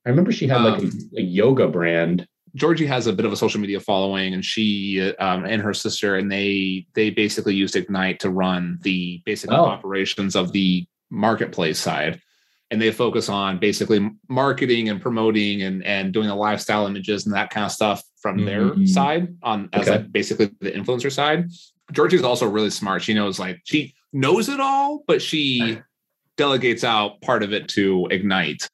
I 0.06 0.10
remember 0.10 0.32
she 0.32 0.48
had 0.48 0.62
like 0.62 0.80
um, 0.80 0.92
a, 1.16 1.20
a, 1.20 1.24
yoga 1.24 1.68
brand. 1.68 2.28
Georgie 2.56 2.88
has 2.88 3.08
a 3.08 3.14
bit 3.14 3.26
of 3.26 3.32
a 3.32 3.38
social 3.38 3.62
media 3.62 3.80
following, 3.80 4.34
and 4.34 4.44
she 4.44 5.14
um, 5.20 5.46
and 5.46 5.62
her 5.62 5.74
sister, 5.74 6.16
and 6.16 6.32
they 6.32 6.88
they 6.96 7.12
basically 7.12 7.54
used 7.54 7.76
Ignite 7.76 8.20
to 8.22 8.30
run 8.30 8.80
the 8.82 9.22
basic 9.26 9.52
oh. 9.52 9.66
operations 9.66 10.36
of 10.36 10.52
the 10.52 10.86
marketplace 11.12 11.80
side 11.80 12.20
and 12.72 12.82
they 12.82 12.90
focus 12.90 13.28
on 13.30 13.60
basically 13.60 14.10
marketing 14.30 14.90
and 14.90 15.02
promoting 15.02 15.62
and 15.62 15.86
and 15.86 16.14
doing 16.14 16.28
the 16.28 16.36
lifestyle 16.36 16.88
images 16.88 17.26
and 17.26 17.36
that 17.36 17.50
kind 17.50 17.66
of 17.66 17.72
stuff 17.72 18.02
from 18.22 18.38
mm-hmm. 18.38 18.78
their 18.78 18.88
side 18.88 19.36
on 19.44 19.70
as 19.74 19.88
okay. 19.88 19.98
like 19.98 20.12
basically 20.12 20.50
the 20.62 20.72
influencer 20.72 21.12
side. 21.12 21.50
Georgie's 21.92 22.24
also 22.24 22.48
really 22.48 22.70
smart. 22.70 23.04
She 23.04 23.14
knows 23.14 23.38
like 23.38 23.60
she 23.66 23.94
knows 24.14 24.48
it 24.48 24.62
all, 24.62 25.04
but 25.06 25.22
she 25.22 25.80
delegates 26.38 26.84
out 26.84 27.22
part 27.22 27.44
of 27.44 27.52
it 27.54 27.68
to 27.70 28.08
Ignite. 28.10 28.68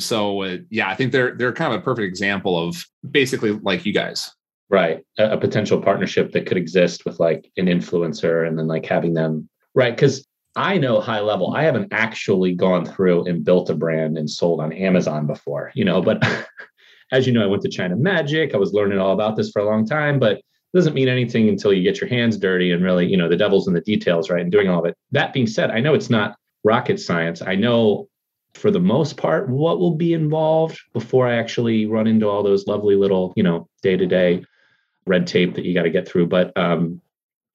So 0.00 0.42
uh, 0.42 0.56
yeah, 0.70 0.88
I 0.88 0.94
think 0.94 1.12
they're 1.12 1.36
they're 1.36 1.52
kind 1.52 1.74
of 1.74 1.80
a 1.80 1.84
perfect 1.84 2.06
example 2.06 2.58
of 2.58 2.84
basically 3.08 3.52
like 3.52 3.84
you 3.84 3.92
guys. 3.92 4.32
Right. 4.70 5.04
A, 5.18 5.32
a 5.32 5.36
potential 5.36 5.82
partnership 5.82 6.32
that 6.32 6.46
could 6.46 6.56
exist 6.56 7.04
with 7.04 7.20
like 7.20 7.50
an 7.58 7.66
influencer 7.66 8.48
and 8.48 8.58
then 8.58 8.66
like 8.66 8.86
having 8.86 9.12
them 9.12 9.50
right 9.74 9.94
because 9.94 10.26
I 10.54 10.78
know 10.78 11.00
high 11.00 11.20
level. 11.20 11.54
I 11.54 11.62
haven't 11.62 11.92
actually 11.92 12.54
gone 12.54 12.84
through 12.84 13.24
and 13.26 13.44
built 13.44 13.70
a 13.70 13.74
brand 13.74 14.18
and 14.18 14.28
sold 14.28 14.60
on 14.60 14.72
Amazon 14.72 15.26
before, 15.26 15.72
you 15.74 15.84
know, 15.84 16.02
but 16.02 16.22
as 17.12 17.26
you 17.26 17.32
know, 17.32 17.42
I 17.42 17.46
went 17.46 17.62
to 17.62 17.68
China 17.68 17.96
Magic. 17.96 18.54
I 18.54 18.58
was 18.58 18.72
learning 18.72 18.98
all 18.98 19.12
about 19.12 19.36
this 19.36 19.50
for 19.50 19.60
a 19.60 19.64
long 19.64 19.86
time, 19.86 20.18
but 20.18 20.38
it 20.38 20.44
doesn't 20.74 20.94
mean 20.94 21.08
anything 21.08 21.48
until 21.48 21.72
you 21.72 21.82
get 21.82 22.00
your 22.00 22.08
hands 22.08 22.36
dirty 22.36 22.72
and 22.72 22.82
really, 22.82 23.06
you 23.06 23.16
know, 23.16 23.28
the 23.28 23.36
devil's 23.36 23.68
in 23.68 23.74
the 23.74 23.80
details, 23.80 24.30
right? 24.30 24.42
And 24.42 24.52
doing 24.52 24.68
all 24.68 24.80
of 24.80 24.86
it. 24.86 24.96
That 25.10 25.32
being 25.32 25.46
said, 25.46 25.70
I 25.70 25.80
know 25.80 25.94
it's 25.94 26.10
not 26.10 26.36
rocket 26.64 27.00
science. 27.00 27.42
I 27.42 27.54
know 27.54 28.08
for 28.54 28.70
the 28.70 28.80
most 28.80 29.16
part 29.16 29.48
what 29.48 29.78
will 29.78 29.94
be 29.94 30.12
involved 30.12 30.78
before 30.92 31.26
I 31.26 31.36
actually 31.36 31.86
run 31.86 32.06
into 32.06 32.28
all 32.28 32.42
those 32.42 32.66
lovely 32.66 32.96
little, 32.96 33.32
you 33.36 33.42
know, 33.42 33.68
day 33.82 33.96
to 33.96 34.06
day 34.06 34.44
red 35.06 35.26
tape 35.26 35.54
that 35.54 35.64
you 35.64 35.74
got 35.74 35.82
to 35.82 35.90
get 35.90 36.06
through. 36.06 36.26
But 36.26 36.56
um, 36.56 37.00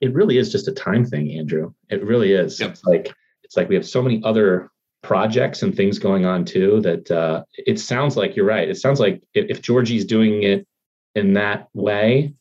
it 0.01 0.13
really 0.13 0.37
is 0.37 0.51
just 0.51 0.67
a 0.67 0.71
time 0.71 1.05
thing, 1.05 1.31
Andrew. 1.37 1.73
It 1.89 2.03
really 2.03 2.33
is. 2.33 2.59
Yep. 2.59 2.71
It's 2.71 2.83
like 2.83 3.13
it's 3.43 3.57
like 3.57 3.69
we 3.69 3.75
have 3.75 3.87
so 3.87 4.01
many 4.01 4.21
other 4.23 4.69
projects 5.03 5.61
and 5.61 5.75
things 5.75 5.99
going 5.99 6.25
on 6.25 6.43
too 6.43 6.81
that 6.81 7.09
uh, 7.09 7.43
it 7.53 7.79
sounds 7.79 8.17
like 8.17 8.35
you're 8.35 8.45
right. 8.45 8.69
It 8.69 8.77
sounds 8.77 8.99
like 8.99 9.21
if, 9.33 9.49
if 9.49 9.61
Georgie's 9.61 10.05
doing 10.05 10.43
it 10.43 10.67
in 11.15 11.33
that 11.33 11.69
way, 11.73 12.33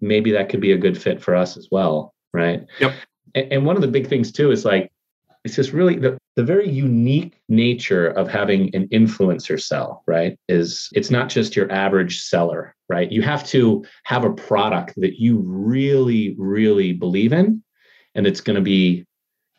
maybe 0.00 0.32
that 0.32 0.48
could 0.48 0.60
be 0.60 0.72
a 0.72 0.78
good 0.78 1.00
fit 1.00 1.22
for 1.22 1.34
us 1.34 1.56
as 1.56 1.68
well, 1.70 2.14
right? 2.32 2.64
Yep. 2.80 2.94
And, 3.34 3.52
and 3.52 3.66
one 3.66 3.76
of 3.76 3.82
the 3.82 3.88
big 3.88 4.06
things 4.06 4.30
too 4.32 4.50
is 4.50 4.64
like 4.64 4.92
it's 5.44 5.56
just 5.56 5.72
really 5.72 5.96
the, 5.96 6.16
the 6.36 6.42
very 6.42 6.68
unique 6.68 7.38
nature 7.48 8.08
of 8.08 8.28
having 8.28 8.74
an 8.74 8.88
influencer 8.88 9.60
sell, 9.60 10.02
right? 10.06 10.38
Is 10.48 10.88
it's 10.92 11.10
not 11.10 11.28
just 11.28 11.54
your 11.54 11.70
average 11.70 12.20
seller, 12.20 12.74
right? 12.88 13.12
You 13.12 13.20
have 13.22 13.46
to 13.48 13.84
have 14.04 14.24
a 14.24 14.32
product 14.32 14.94
that 14.96 15.20
you 15.20 15.42
really, 15.46 16.34
really 16.38 16.92
believe 16.94 17.32
in. 17.34 17.62
And 18.14 18.26
it's 18.26 18.40
going 18.40 18.56
to 18.56 18.62
be, 18.62 19.04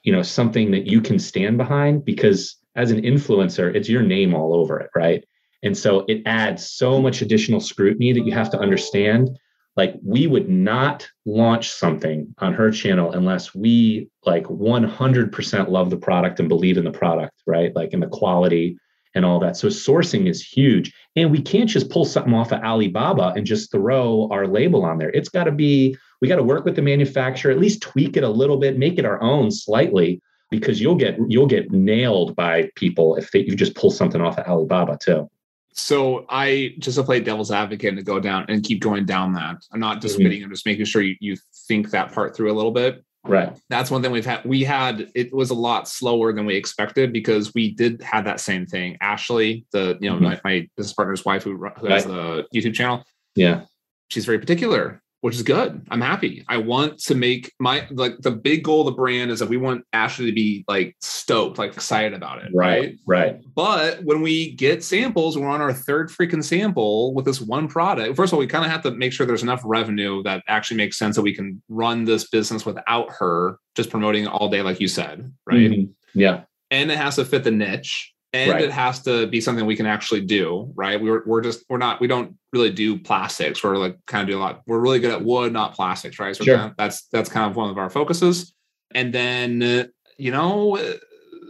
you 0.03 0.11
know, 0.11 0.23
something 0.23 0.71
that 0.71 0.87
you 0.87 1.01
can 1.01 1.19
stand 1.19 1.57
behind 1.57 2.03
because 2.03 2.57
as 2.75 2.89
an 2.89 3.01
influencer, 3.01 3.73
it's 3.73 3.89
your 3.89 4.01
name 4.01 4.33
all 4.33 4.55
over 4.55 4.79
it, 4.79 4.89
right? 4.95 5.23
And 5.61 5.77
so 5.77 6.03
it 6.07 6.23
adds 6.25 6.69
so 6.69 7.01
much 7.01 7.21
additional 7.21 7.59
scrutiny 7.59 8.11
that 8.11 8.25
you 8.25 8.31
have 8.31 8.49
to 8.51 8.59
understand 8.59 9.29
like 9.75 9.95
we 10.03 10.27
would 10.27 10.49
not 10.49 11.07
launch 11.25 11.69
something 11.69 12.33
on 12.39 12.53
her 12.53 12.71
channel 12.71 13.11
unless 13.11 13.53
we 13.53 14.09
like 14.25 14.45
100% 14.45 15.69
love 15.69 15.89
the 15.89 15.97
product 15.97 16.39
and 16.39 16.49
believe 16.49 16.77
in 16.77 16.85
the 16.85 16.91
product 16.91 17.41
right? 17.45 17.75
Like 17.75 17.93
in 17.93 17.99
the 17.99 18.07
quality 18.07 18.77
and 19.13 19.25
all 19.25 19.39
that. 19.39 19.55
So 19.55 19.67
sourcing 19.67 20.27
is 20.27 20.45
huge. 20.45 20.93
And 21.15 21.31
we 21.31 21.41
can't 21.41 21.69
just 21.69 21.89
pull 21.89 22.05
something 22.05 22.33
off 22.33 22.51
of 22.51 22.61
alibaba 22.61 23.33
and 23.35 23.45
just 23.45 23.71
throw 23.71 24.27
our 24.31 24.45
label 24.45 24.83
on 24.83 24.97
there. 24.97 25.09
It's 25.11 25.29
got 25.29 25.45
to 25.45 25.51
be 25.51 25.97
we 26.21 26.27
got 26.27 26.35
to 26.37 26.43
work 26.43 26.65
with 26.65 26.75
the 26.75 26.81
manufacturer 26.81 27.51
at 27.51 27.59
least 27.59 27.81
tweak 27.81 28.17
it 28.17 28.23
a 28.23 28.29
little 28.29 28.57
bit 28.57 28.77
make 28.77 28.97
it 28.97 29.05
our 29.05 29.21
own 29.21 29.51
slightly 29.51 30.21
because 30.49 30.81
you'll 30.81 30.95
get 30.95 31.17
you'll 31.27 31.47
get 31.47 31.71
nailed 31.71 32.35
by 32.35 32.69
people 32.75 33.15
if 33.15 33.31
they, 33.31 33.39
you 33.39 33.55
just 33.55 33.75
pull 33.75 33.91
something 33.91 34.21
off 34.21 34.37
of 34.37 34.47
alibaba 34.47 34.97
too 34.97 35.29
so 35.75 36.25
I 36.29 36.73
just 36.79 36.97
to 36.97 37.03
play 37.03 37.19
devil's 37.19 37.51
advocate 37.51 37.89
and 37.89 37.97
to 37.97 38.03
go 38.03 38.19
down 38.19 38.45
and 38.47 38.63
keep 38.63 38.81
going 38.81 39.05
down 39.05 39.33
that. 39.33 39.57
I'm 39.73 39.79
not 39.79 40.01
just 40.01 40.17
mm-hmm. 40.17 40.43
I'm 40.43 40.49
just 40.49 40.65
making 40.65 40.85
sure 40.85 41.01
you, 41.01 41.15
you 41.19 41.35
think 41.67 41.91
that 41.91 42.13
part 42.13 42.35
through 42.35 42.51
a 42.51 42.55
little 42.55 42.71
bit. 42.71 43.03
Right. 43.25 43.57
That's 43.69 43.91
one 43.91 44.01
thing 44.01 44.11
we've 44.11 44.25
had. 44.25 44.45
We 44.45 44.63
had 44.63 45.09
it 45.15 45.33
was 45.33 45.49
a 45.49 45.55
lot 45.55 45.87
slower 45.89 46.31
than 46.31 46.45
we 46.45 46.55
expected 46.55 47.11
because 47.11 47.53
we 47.53 47.71
did 47.71 48.01
have 48.03 48.23
that 48.25 48.39
same 48.39 48.65
thing. 48.65 48.97
Ashley, 49.01 49.65
the 49.71 49.97
you 49.99 50.09
know 50.09 50.15
mm-hmm. 50.15 50.25
my, 50.25 50.41
my, 50.43 50.69
business 50.77 50.93
partner's 50.93 51.25
wife 51.25 51.43
who, 51.43 51.57
who 51.57 51.87
has 51.87 52.05
right. 52.05 52.15
the 52.15 52.45
YouTube 52.55 52.75
channel. 52.75 53.03
Yeah. 53.35 53.63
She's 54.09 54.25
very 54.25 54.39
particular 54.39 55.01
which 55.21 55.35
is 55.35 55.43
good. 55.43 55.85
I'm 55.89 56.01
happy. 56.01 56.45
I 56.47 56.57
want 56.57 56.99
to 56.99 57.15
make 57.15 57.51
my 57.59 57.87
like 57.91 58.19
the 58.19 58.31
big 58.31 58.63
goal 58.63 58.81
of 58.81 58.85
the 58.85 58.91
brand 58.91 59.31
is 59.31 59.39
that 59.39 59.49
we 59.49 59.57
want 59.57 59.83
Ashley 59.91 60.27
to 60.27 60.31
be 60.31 60.63
like 60.67 60.95
stoked, 61.01 61.57
like 61.57 61.73
excited 61.73 62.13
about 62.13 62.43
it. 62.43 62.51
Right. 62.53 62.97
Right. 63.07 63.41
But 63.55 64.03
when 64.03 64.21
we 64.21 64.51
get 64.51 64.83
samples, 64.83 65.37
we're 65.37 65.47
on 65.47 65.61
our 65.61 65.73
third 65.73 66.09
freaking 66.09 66.43
sample 66.43 67.13
with 67.13 67.25
this 67.25 67.41
one 67.41 67.67
product. 67.67 68.15
First 68.15 68.31
of 68.31 68.35
all, 68.35 68.39
we 68.39 68.47
kind 68.47 68.65
of 68.65 68.71
have 68.71 68.83
to 68.83 68.91
make 68.91 69.13
sure 69.13 69.25
there's 69.25 69.43
enough 69.43 69.61
revenue 69.65 70.21
that 70.23 70.43
actually 70.47 70.77
makes 70.77 70.97
sense 70.97 71.15
that 71.15 71.23
we 71.23 71.33
can 71.33 71.61
run 71.69 72.05
this 72.05 72.29
business 72.29 72.65
without 72.65 73.09
her 73.11 73.57
just 73.75 73.89
promoting 73.89 74.27
all 74.27 74.49
day, 74.49 74.61
like 74.61 74.79
you 74.79 74.87
said. 74.87 75.33
Right. 75.45 75.71
Mm-hmm. 75.71 75.91
Yeah. 76.19 76.43
And 76.71 76.91
it 76.91 76.97
has 76.97 77.15
to 77.15 77.25
fit 77.25 77.43
the 77.43 77.51
niche 77.51 78.14
and 78.35 78.51
right. 78.51 78.61
it 78.61 78.71
has 78.71 79.01
to 79.03 79.27
be 79.27 79.39
something 79.39 79.65
we 79.65 79.75
can 79.75 79.85
actually 79.85 80.21
do 80.21 80.71
right? 80.75 81.01
We're, 81.01 81.23
we're 81.25 81.41
just 81.41 81.63
we're 81.69 81.77
not 81.77 82.01
we 82.01 82.07
don't 82.07 82.35
really 82.51 82.71
do 82.71 82.97
plastics. 82.97 83.63
We're 83.63 83.77
like 83.77 83.97
kind 84.05 84.21
of 84.21 84.27
do 84.27 84.37
a 84.37 84.41
lot 84.41 84.61
we're 84.67 84.79
really 84.79 84.99
good 84.99 85.11
at 85.11 85.23
wood 85.23 85.53
not 85.53 85.73
plastics 85.73 86.19
right? 86.19 86.35
So 86.35 86.43
sure. 86.43 86.57
kind 86.57 86.71
of, 86.71 86.77
that's 86.77 87.07
that's 87.11 87.29
kind 87.29 87.49
of 87.49 87.55
one 87.55 87.69
of 87.69 87.77
our 87.77 87.89
focuses. 87.89 88.53
And 88.93 89.13
then 89.13 89.89
you 90.17 90.31
know 90.31 90.79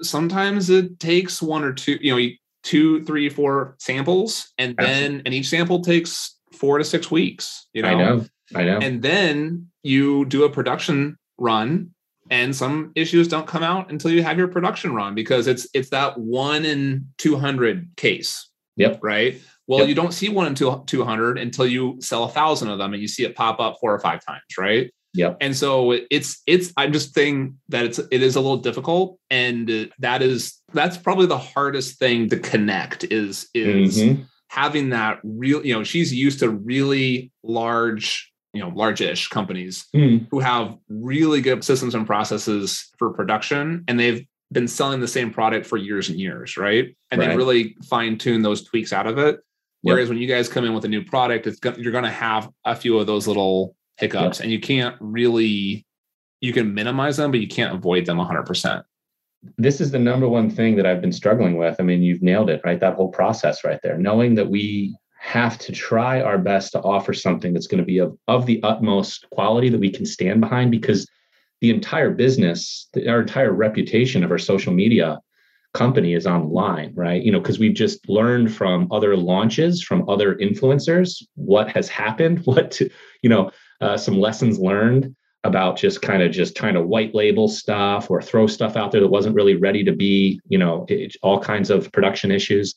sometimes 0.02 0.70
it 0.70 1.00
takes 1.00 1.42
one 1.42 1.64
or 1.64 1.74
two 1.74 1.98
you 2.02 2.16
know 2.16 2.30
two 2.64 3.04
three 3.04 3.30
four 3.30 3.76
samples 3.80 4.52
and 4.58 4.76
then 4.78 5.22
and 5.26 5.34
each 5.34 5.50
sample 5.50 5.82
takes 5.82 6.38
four 6.52 6.80
to 6.80 6.84
six 6.84 7.12
weeks 7.12 7.68
you 7.74 7.84
know? 7.84 7.90
i 7.90 7.94
know 7.94 8.26
i 8.56 8.64
know. 8.64 8.80
And 8.80 9.04
then 9.04 9.68
you 9.84 10.26
do 10.26 10.44
a 10.44 10.50
production 10.50 11.18
run 11.38 11.94
and 12.30 12.56
some 12.56 12.92
issues 12.96 13.28
don't 13.28 13.48
come 13.48 13.64
out 13.64 13.92
until 13.92 14.12
you 14.12 14.24
have 14.24 14.38
your 14.38 14.48
production 14.48 14.94
run 14.94 15.16
because 15.16 15.48
it's 15.48 15.68
it's 15.74 15.90
that 15.90 16.18
one 16.18 16.66
in 16.66 17.08
200 17.18 17.90
case. 17.98 18.50
Yep. 18.78 19.00
Right? 19.04 19.42
Well 19.68 19.80
yep. 19.80 19.90
you 19.90 19.96
don't 19.96 20.14
see 20.14 20.30
one 20.30 20.48
in 20.48 20.56
200 20.56 21.38
until 21.38 21.66
you 21.66 21.98
sell 22.02 22.26
a 22.26 22.30
thousand 22.30 22.70
of 22.70 22.78
them 22.78 22.94
and 22.94 23.02
you 23.02 23.08
see 23.08 23.24
it 23.24 23.36
pop 23.36 23.60
up 23.60 23.78
four 23.80 23.94
or 23.94 24.00
five 24.00 24.24
times 24.26 24.42
right? 24.58 24.92
Yep. 25.14 25.38
And 25.40 25.56
so 25.56 25.92
it's 26.12 26.42
it's 26.46 26.74
i'm 26.76 26.92
just 26.92 27.14
saying 27.14 27.58
that 27.70 27.86
it's 27.86 28.00
it 28.00 28.22
is 28.22 28.36
a 28.36 28.42
little 28.42 28.58
difficult 28.58 29.18
and 29.30 29.90
that 30.00 30.22
is 30.22 30.62
that's 30.74 30.98
probably 30.98 31.26
the 31.26 31.38
hardest 31.38 31.98
thing 32.00 32.30
to 32.30 32.38
connect 32.38 33.06
is 33.06 33.48
is 33.54 33.98
mm-hmm. 33.98 34.24
having 34.50 34.90
that 34.90 35.20
real 35.24 35.66
you 35.66 35.74
know 35.74 35.86
she's 35.86 36.14
used 36.14 36.40
to 36.40 36.50
really 36.50 37.32
large 37.44 38.34
you 38.56 38.62
know 38.62 38.70
large-ish 38.70 39.28
companies 39.28 39.86
mm. 39.94 40.26
who 40.32 40.40
have 40.40 40.76
really 40.90 41.42
good 41.42 41.64
systems 41.64 41.94
and 41.94 42.08
processes 42.08 42.90
for 42.98 43.12
production 43.12 43.84
and 43.88 44.00
they've 44.00 44.26
been 44.52 44.68
selling 44.68 45.02
the 45.02 45.08
same 45.08 45.32
product 45.32 45.66
for 45.66 45.78
years 45.78 46.10
and 46.10 46.20
years 46.20 46.56
right 46.56 46.96
and 47.12 47.20
right. 47.20 47.30
they 47.30 47.36
really 47.36 47.76
fine-tune 47.90 48.42
those 48.42 48.64
tweaks 48.64 48.94
out 48.94 49.08
of 49.08 49.18
it 49.18 49.40
whereas 49.82 50.04
yep. 50.04 50.10
when 50.10 50.18
you 50.18 50.28
guys 50.28 50.48
come 50.48 50.64
in 50.64 50.74
with 50.74 50.86
a 50.86 50.88
new 50.88 51.04
product 51.04 51.46
it's 51.46 51.60
you're 51.78 51.92
going 51.92 52.04
to 52.04 52.10
have 52.10 52.50
a 52.64 52.76
few 52.76 52.98
of 52.98 53.06
those 53.06 53.28
little 53.28 53.76
hiccups 53.98 54.40
yep. 54.40 54.44
and 54.44 54.52
you 54.52 54.60
can't 54.60 54.96
really 55.02 55.86
you 56.42 56.54
can 56.54 56.74
minimize 56.74 57.18
them 57.18 57.32
but 57.32 57.42
you 57.42 57.48
can't 57.48 57.76
avoid 57.76 58.06
them 58.06 58.18
100% 58.18 58.84
this 59.58 59.80
is 59.80 59.92
the 59.92 60.00
number 60.00 60.28
one 60.28 60.50
thing 60.50 60.76
that 60.76 60.88
I've 60.88 61.02
been 61.02 61.12
struggling 61.12 61.56
with. 61.56 61.76
I 61.80 61.84
mean, 61.84 62.02
you've 62.02 62.24
nailed 62.24 62.50
it, 62.50 62.62
right? 62.66 62.80
That 62.80 62.96
whole 62.96 63.10
process 63.10 63.64
right 63.64 63.80
there. 63.84 63.96
Knowing 63.96 64.34
that 64.34 64.50
we 64.50 64.96
have 65.26 65.58
to 65.58 65.72
try 65.72 66.22
our 66.22 66.38
best 66.38 66.72
to 66.72 66.82
offer 66.82 67.12
something 67.12 67.52
that's 67.52 67.66
going 67.66 67.80
to 67.80 67.86
be 67.86 67.98
of, 67.98 68.16
of 68.28 68.46
the 68.46 68.62
utmost 68.62 69.28
quality 69.32 69.70
that 69.70 69.80
we 69.80 69.90
can 69.90 70.06
stand 70.06 70.40
behind 70.40 70.70
because 70.70 71.10
the 71.62 71.72
entire 71.72 72.12
business, 72.12 72.88
our 73.08 73.22
entire 73.22 73.52
reputation 73.52 74.24
of 74.24 74.30
our 74.30 74.38
social 74.38 74.72
media 74.72 75.20
company 75.74 76.14
is 76.14 76.28
online, 76.28 76.94
right? 76.94 77.24
You 77.24 77.32
know, 77.32 77.40
because 77.40 77.58
we've 77.58 77.74
just 77.74 78.08
learned 78.08 78.54
from 78.54 78.88
other 78.92 79.18
launches, 79.18 79.82
from 79.82 80.08
other 80.08 80.36
influencers, 80.36 81.24
what 81.34 81.70
has 81.72 81.90
happened, 81.90 82.40
what, 82.46 82.70
to, 82.72 82.88
you 83.24 83.30
know, 83.30 83.50
uh, 83.82 83.98
some 83.98 84.20
lessons 84.20 84.60
learned 84.60 85.16
about 85.44 85.76
just 85.76 86.04
kind 86.04 86.22
of 86.22 86.32
just 86.32 86.56
trying 86.56 86.76
to 86.76 86.82
white 86.84 87.16
label 87.16 87.48
stuff 87.48 88.12
or 88.12 88.22
throw 88.22 88.46
stuff 88.46 88.76
out 88.76 88.92
there 88.92 89.02
that 89.02 89.08
wasn't 89.08 89.36
really 89.36 89.56
ready 89.56 89.84
to 89.84 89.92
be, 89.92 90.40
you 90.48 90.60
know, 90.60 90.86
it, 90.88 91.16
all 91.24 91.40
kinds 91.40 91.72
of 91.72 91.92
production 91.92 92.30
issues. 92.30 92.76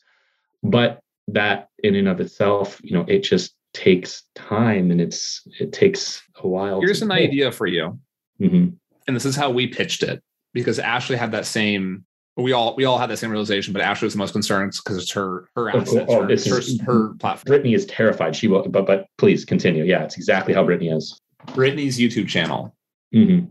But 0.63 0.99
that 1.33 1.69
in 1.83 1.95
and 1.95 2.07
of 2.07 2.19
itself, 2.19 2.79
you 2.83 2.93
know, 2.93 3.05
it 3.07 3.19
just 3.19 3.55
takes 3.73 4.23
time 4.35 4.91
and 4.91 4.99
it's 4.99 5.41
it 5.59 5.71
takes 5.71 6.21
a 6.37 6.47
while. 6.47 6.81
Here's 6.81 7.01
an 7.01 7.11
idea 7.11 7.51
for 7.51 7.67
you, 7.67 7.99
mm-hmm. 8.39 8.69
and 9.07 9.15
this 9.15 9.25
is 9.25 9.35
how 9.35 9.49
we 9.49 9.67
pitched 9.67 10.03
it 10.03 10.21
because 10.53 10.79
Ashley 10.79 11.15
had 11.15 11.31
that 11.31 11.45
same. 11.45 12.05
We 12.37 12.53
all 12.53 12.75
we 12.75 12.85
all 12.85 12.97
had 12.97 13.09
that 13.09 13.17
same 13.17 13.31
realization, 13.31 13.73
but 13.73 13.81
Ashley 13.81 14.05
was 14.05 14.13
the 14.13 14.19
most 14.19 14.31
concerned 14.31 14.73
because 14.83 14.97
it's 14.97 15.11
her 15.11 15.49
her 15.55 15.69
assets, 15.69 16.05
oh, 16.07 16.21
her, 16.21 16.27
her, 16.27 16.61
her, 16.85 17.13
platform. 17.15 17.43
Brittany 17.45 17.73
is 17.73 17.85
terrified. 17.85 18.35
She 18.35 18.47
will, 18.47 18.67
but 18.67 18.85
but 18.85 19.07
please 19.17 19.45
continue. 19.45 19.83
Yeah, 19.83 20.03
it's 20.03 20.15
exactly 20.15 20.53
how 20.53 20.63
Brittany 20.63 20.89
is. 20.89 21.19
Brittany's 21.53 21.97
YouTube 21.99 22.27
channel, 22.27 22.75
mm-hmm. 23.13 23.45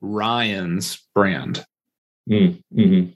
Ryan's 0.00 1.00
brand. 1.14 1.64
Mm-hmm. 2.30 3.10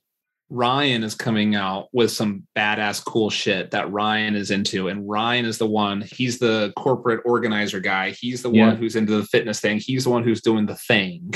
Ryan 0.49 1.03
is 1.03 1.15
coming 1.15 1.55
out 1.55 1.89
with 1.93 2.11
some 2.11 2.47
badass 2.57 3.05
cool 3.05 3.31
shit 3.31 3.73
that 3.73 3.91
Ryan 3.91 4.37
is 4.37 4.51
into. 4.51 4.89
And 4.89 5.09
Ryan 5.09 5.45
is 5.45 5.59
the 5.59 5.67
one, 5.67 6.03
he's 6.03 6.39
the 6.39 6.73
corporate 6.77 7.23
organizer 7.25 7.81
guy. 7.81 8.11
He's 8.11 8.43
the 8.43 8.51
yeah. 8.51 8.69
one 8.69 8.77
who's 8.77 8.97
into 8.97 9.17
the 9.17 9.25
fitness 9.25 9.61
thing. 9.61 9.79
He's 9.79 10.05
the 10.05 10.11
one 10.11 10.23
who's 10.23 10.41
doing 10.41 10.67
the 10.67 10.77
thing. 10.77 11.35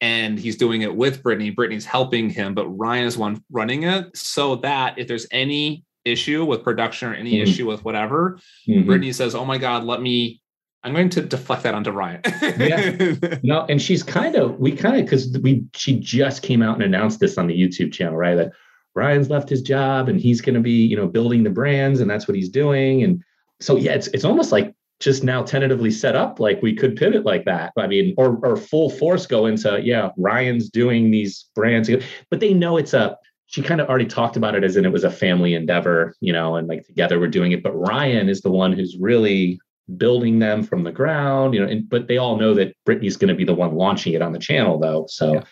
And 0.00 0.38
he's 0.38 0.56
doing 0.56 0.82
it 0.82 0.94
with 0.94 1.22
Brittany. 1.22 1.50
Brittany's 1.50 1.86
helping 1.86 2.28
him, 2.30 2.54
but 2.54 2.68
Ryan 2.68 3.06
is 3.06 3.16
one 3.16 3.42
running 3.50 3.84
it 3.84 4.16
so 4.16 4.56
that 4.56 4.98
if 4.98 5.08
there's 5.08 5.26
any 5.30 5.84
issue 6.04 6.44
with 6.44 6.62
production 6.62 7.08
or 7.08 7.14
any 7.14 7.34
mm-hmm. 7.34 7.42
issue 7.42 7.66
with 7.66 7.84
whatever, 7.84 8.38
mm-hmm. 8.68 8.86
Brittany 8.86 9.12
says, 9.12 9.34
Oh 9.34 9.44
my 9.44 9.58
God, 9.58 9.84
let 9.84 10.02
me 10.02 10.42
I'm 10.84 10.92
going 10.92 11.08
to 11.10 11.22
deflect 11.22 11.62
that 11.62 11.74
onto 11.74 11.90
Ryan. 11.90 12.20
yeah. 12.42 13.38
No, 13.42 13.64
and 13.68 13.80
she's 13.80 14.02
kind 14.02 14.36
of 14.36 14.58
we 14.58 14.72
kind 14.72 14.96
of 14.96 15.04
because 15.04 15.36
we 15.38 15.64
she 15.74 15.98
just 15.98 16.42
came 16.42 16.62
out 16.62 16.74
and 16.74 16.82
announced 16.82 17.20
this 17.20 17.38
on 17.38 17.46
the 17.46 17.58
YouTube 17.58 17.92
channel, 17.92 18.16
right? 18.16 18.34
That 18.34 18.52
Ryan's 18.94 19.30
left 19.30 19.48
his 19.48 19.62
job 19.62 20.08
and 20.08 20.20
he's 20.20 20.40
going 20.40 20.54
to 20.54 20.60
be, 20.60 20.86
you 20.86 20.96
know, 20.96 21.06
building 21.06 21.42
the 21.42 21.50
brands 21.50 22.00
and 22.00 22.08
that's 22.08 22.28
what 22.28 22.36
he's 22.36 22.48
doing. 22.48 23.02
And 23.02 23.22
so 23.60 23.76
yeah, 23.76 23.92
it's 23.92 24.08
it's 24.08 24.24
almost 24.24 24.52
like 24.52 24.74
just 25.00 25.24
now 25.24 25.42
tentatively 25.42 25.90
set 25.90 26.14
up 26.14 26.38
like 26.38 26.62
we 26.62 26.74
could 26.74 26.96
pivot 26.96 27.24
like 27.24 27.44
that. 27.46 27.72
I 27.78 27.86
mean, 27.86 28.14
or 28.16 28.38
or 28.42 28.56
full 28.56 28.90
force 28.90 29.26
go 29.26 29.46
into 29.46 29.80
yeah, 29.82 30.10
Ryan's 30.18 30.68
doing 30.68 31.10
these 31.10 31.46
brands, 31.54 31.90
but 32.30 32.40
they 32.40 32.52
know 32.52 32.76
it's 32.76 32.92
a 32.94 33.16
she 33.46 33.62
kind 33.62 33.80
of 33.80 33.88
already 33.88 34.06
talked 34.06 34.36
about 34.36 34.54
it 34.54 34.64
as 34.64 34.76
in 34.76 34.84
it 34.84 34.92
was 34.92 35.04
a 35.04 35.10
family 35.10 35.54
endeavor, 35.54 36.14
you 36.20 36.32
know, 36.32 36.56
and 36.56 36.68
like 36.68 36.86
together 36.86 37.18
we're 37.18 37.28
doing 37.28 37.52
it. 37.52 37.62
But 37.62 37.72
Ryan 37.72 38.28
is 38.28 38.40
the 38.40 38.50
one 38.50 38.72
who's 38.72 38.96
really 38.98 39.60
building 39.96 40.38
them 40.38 40.62
from 40.62 40.82
the 40.82 40.92
ground, 40.92 41.54
you 41.54 41.60
know, 41.60 41.70
and, 41.70 41.88
but 41.88 42.08
they 42.08 42.16
all 42.16 42.36
know 42.36 42.54
that 42.54 42.74
Brittany's 42.84 43.16
going 43.16 43.28
to 43.28 43.34
be 43.34 43.44
the 43.44 43.54
one 43.54 43.74
launching 43.74 44.14
it 44.14 44.22
on 44.22 44.32
the 44.32 44.38
channel 44.38 44.78
though. 44.78 45.06
So, 45.08 45.34
yeah. 45.34 45.42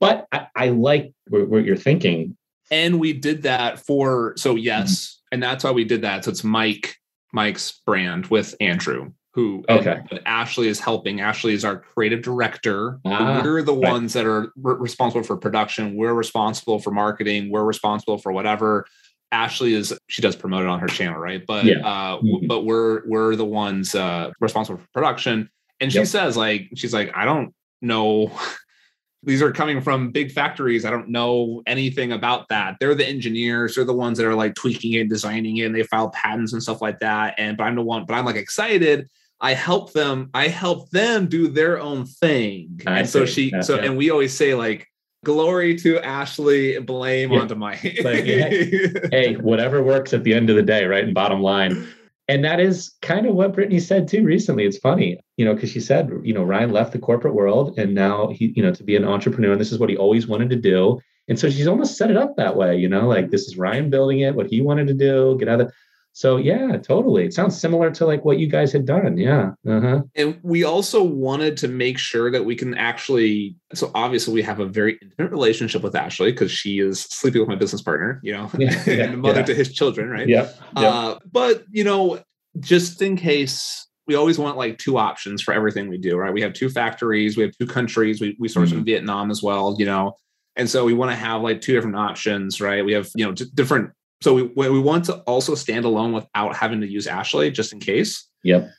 but 0.00 0.26
I, 0.32 0.46
I 0.56 0.68
like 0.70 1.12
what, 1.28 1.48
what, 1.48 1.64
you're 1.64 1.76
thinking. 1.76 2.36
And 2.70 2.98
we 2.98 3.12
did 3.12 3.44
that 3.44 3.78
for, 3.78 4.34
so 4.36 4.56
yes. 4.56 4.90
Mm-hmm. 4.92 5.34
And 5.34 5.42
that's 5.42 5.64
why 5.64 5.70
we 5.70 5.84
did 5.84 6.02
that. 6.02 6.24
So 6.24 6.30
it's 6.30 6.44
Mike, 6.44 6.96
Mike's 7.32 7.80
brand 7.86 8.26
with 8.26 8.54
Andrew, 8.60 9.12
who 9.34 9.64
okay. 9.68 10.00
And, 10.10 10.20
Ashley 10.26 10.66
is 10.66 10.80
helping. 10.80 11.20
Ashley 11.20 11.54
is 11.54 11.64
our 11.64 11.78
creative 11.78 12.22
director. 12.22 12.98
Ah, 13.04 13.40
we're 13.44 13.62
the 13.62 13.72
right. 13.72 13.92
ones 13.92 14.14
that 14.14 14.26
are 14.26 14.52
responsible 14.56 15.22
for 15.22 15.36
production. 15.36 15.96
We're 15.96 16.14
responsible 16.14 16.80
for 16.80 16.90
marketing. 16.90 17.50
We're 17.50 17.64
responsible 17.64 18.18
for 18.18 18.32
whatever 18.32 18.86
Ashley 19.32 19.74
is 19.74 19.92
she 20.08 20.22
does 20.22 20.36
promote 20.36 20.62
it 20.62 20.68
on 20.68 20.80
her 20.80 20.86
channel, 20.86 21.18
right? 21.18 21.44
But 21.46 21.64
yeah. 21.64 21.78
uh 21.78 22.18
mm-hmm. 22.18 22.46
but 22.46 22.64
we're 22.64 23.06
we're 23.06 23.36
the 23.36 23.44
ones 23.44 23.94
uh 23.94 24.30
responsible 24.40 24.78
for 24.78 24.88
production. 24.92 25.50
And 25.80 25.92
she 25.92 25.98
yep. 25.98 26.06
says 26.06 26.36
like 26.36 26.68
she's 26.74 26.94
like 26.94 27.12
I 27.14 27.24
don't 27.24 27.54
know 27.82 28.32
these 29.22 29.42
are 29.42 29.50
coming 29.50 29.80
from 29.80 30.12
big 30.12 30.30
factories. 30.30 30.84
I 30.84 30.90
don't 30.90 31.08
know 31.08 31.62
anything 31.66 32.12
about 32.12 32.48
that. 32.48 32.76
They're 32.78 32.94
the 32.94 33.06
engineers, 33.06 33.74
they're 33.74 33.84
the 33.84 33.92
ones 33.92 34.18
that 34.18 34.26
are 34.26 34.34
like 34.34 34.54
tweaking 34.54 34.92
it, 34.92 35.08
designing 35.08 35.56
it, 35.56 35.64
and 35.64 35.74
they 35.74 35.82
file 35.82 36.10
patents 36.10 36.52
and 36.52 36.62
stuff 36.62 36.80
like 36.80 37.00
that. 37.00 37.34
And 37.38 37.56
but 37.56 37.64
I'm 37.64 37.74
the 37.74 37.82
one, 37.82 38.04
but 38.06 38.14
I'm 38.14 38.24
like 38.24 38.36
excited 38.36 39.08
I 39.40 39.52
help 39.52 39.92
them, 39.92 40.30
I 40.32 40.48
help 40.48 40.90
them 40.90 41.26
do 41.26 41.48
their 41.48 41.78
own 41.78 42.06
thing. 42.06 42.80
I 42.86 43.00
and 43.00 43.08
so 43.08 43.26
she, 43.26 43.52
so, 43.60 43.78
and 43.78 43.96
we 43.96 44.10
always 44.10 44.34
say 44.34 44.54
like, 44.54 44.88
glory 45.24 45.76
to 45.76 45.98
Ashley, 46.00 46.78
blame 46.78 47.32
Yeah. 47.32 47.40
onto 47.40 47.54
Mike. 47.54 47.98
Like, 48.04 48.24
hey, 48.24 49.34
whatever 49.40 49.82
works 49.82 50.12
at 50.12 50.24
the 50.24 50.34
end 50.34 50.50
of 50.50 50.56
the 50.56 50.62
day, 50.62 50.84
right? 50.84 51.04
And 51.04 51.14
bottom 51.14 51.40
line. 51.42 51.86
And 52.28 52.44
that 52.44 52.58
is 52.58 52.92
kind 53.02 53.26
of 53.26 53.34
what 53.36 53.54
Brittany 53.54 53.78
said 53.78 54.08
too 54.08 54.24
recently. 54.24 54.66
It's 54.66 54.78
funny, 54.78 55.18
you 55.36 55.44
know, 55.44 55.54
because 55.54 55.70
she 55.70 55.78
said, 55.80 56.10
you 56.24 56.34
know, 56.34 56.42
Ryan 56.42 56.72
left 56.72 56.92
the 56.92 56.98
corporate 56.98 57.34
world 57.34 57.78
and 57.78 57.94
now 57.94 58.28
he, 58.28 58.52
you 58.56 58.62
know, 58.62 58.72
to 58.72 58.82
be 58.82 58.96
an 58.96 59.04
entrepreneur, 59.04 59.52
and 59.52 59.60
this 59.60 59.70
is 59.72 59.78
what 59.78 59.90
he 59.90 59.96
always 59.96 60.26
wanted 60.26 60.50
to 60.50 60.56
do. 60.56 60.98
And 61.28 61.38
so 61.38 61.48
she's 61.50 61.66
almost 61.68 61.96
set 61.96 62.10
it 62.10 62.16
up 62.16 62.36
that 62.36 62.56
way, 62.56 62.76
you 62.76 62.88
know, 62.88 63.06
like 63.06 63.30
this 63.30 63.42
is 63.42 63.56
Ryan 63.56 63.90
building 63.90 64.20
it, 64.20 64.34
what 64.34 64.46
he 64.48 64.60
wanted 64.60 64.86
to 64.88 64.94
do, 64.94 65.36
get 65.38 65.48
out 65.48 65.60
of. 65.60 65.72
So 66.16 66.38
yeah, 66.38 66.78
totally. 66.78 67.26
It 67.26 67.34
sounds 67.34 67.60
similar 67.60 67.90
to 67.90 68.06
like 68.06 68.24
what 68.24 68.38
you 68.38 68.46
guys 68.46 68.72
had 68.72 68.86
done. 68.86 69.18
Yeah. 69.18 69.50
Uh-huh. 69.68 70.00
And 70.14 70.38
we 70.42 70.64
also 70.64 71.02
wanted 71.02 71.58
to 71.58 71.68
make 71.68 71.98
sure 71.98 72.30
that 72.30 72.42
we 72.42 72.56
can 72.56 72.72
actually. 72.72 73.54
So 73.74 73.90
obviously, 73.94 74.32
we 74.32 74.40
have 74.40 74.58
a 74.58 74.64
very 74.64 74.98
intimate 75.02 75.30
relationship 75.30 75.82
with 75.82 75.94
Ashley 75.94 76.32
because 76.32 76.50
she 76.50 76.78
is 76.80 77.02
sleeping 77.02 77.42
with 77.42 77.50
my 77.50 77.54
business 77.54 77.82
partner, 77.82 78.18
you 78.22 78.32
know, 78.32 78.50
Yeah, 78.56 78.82
yeah, 78.86 78.92
and 79.04 79.20
mother 79.20 79.40
yeah. 79.40 79.44
to 79.46 79.54
his 79.54 79.70
children, 79.74 80.08
right? 80.08 80.26
Yep. 80.26 80.58
Uh, 80.74 81.16
but 81.30 81.64
you 81.70 81.84
know, 81.84 82.22
just 82.60 83.02
in 83.02 83.16
case, 83.18 83.86
we 84.06 84.14
always 84.14 84.38
want 84.38 84.56
like 84.56 84.78
two 84.78 84.96
options 84.96 85.42
for 85.42 85.52
everything 85.52 85.86
we 85.90 85.98
do, 85.98 86.16
right? 86.16 86.32
We 86.32 86.40
have 86.40 86.54
two 86.54 86.70
factories, 86.70 87.36
we 87.36 87.42
have 87.42 87.52
two 87.58 87.66
countries, 87.66 88.22
we 88.22 88.38
we 88.38 88.48
source 88.48 88.70
Mm-hmm. 88.70 88.78
in 88.78 88.84
Vietnam 88.86 89.30
as 89.30 89.42
well, 89.42 89.76
you 89.78 89.84
know, 89.84 90.14
and 90.56 90.70
so 90.70 90.86
we 90.86 90.94
want 90.94 91.10
to 91.10 91.16
have 91.16 91.42
like 91.42 91.60
two 91.60 91.74
different 91.74 91.96
options, 91.96 92.58
right? 92.58 92.82
We 92.82 92.94
have 92.94 93.10
you 93.14 93.26
know 93.26 93.32
d- 93.32 93.50
different. 93.52 93.90
So 94.22 94.34
we 94.34 94.42
we 94.44 94.80
want 94.80 95.04
to 95.06 95.16
also 95.20 95.54
stand 95.54 95.84
alone 95.84 96.12
without 96.12 96.56
having 96.56 96.80
to 96.80 96.88
use 96.88 97.06
Ashley, 97.06 97.50
just 97.50 97.72
in 97.72 97.78
mm-hmm. 97.78 97.86
case. 97.86 98.28
Yep. 98.42 98.70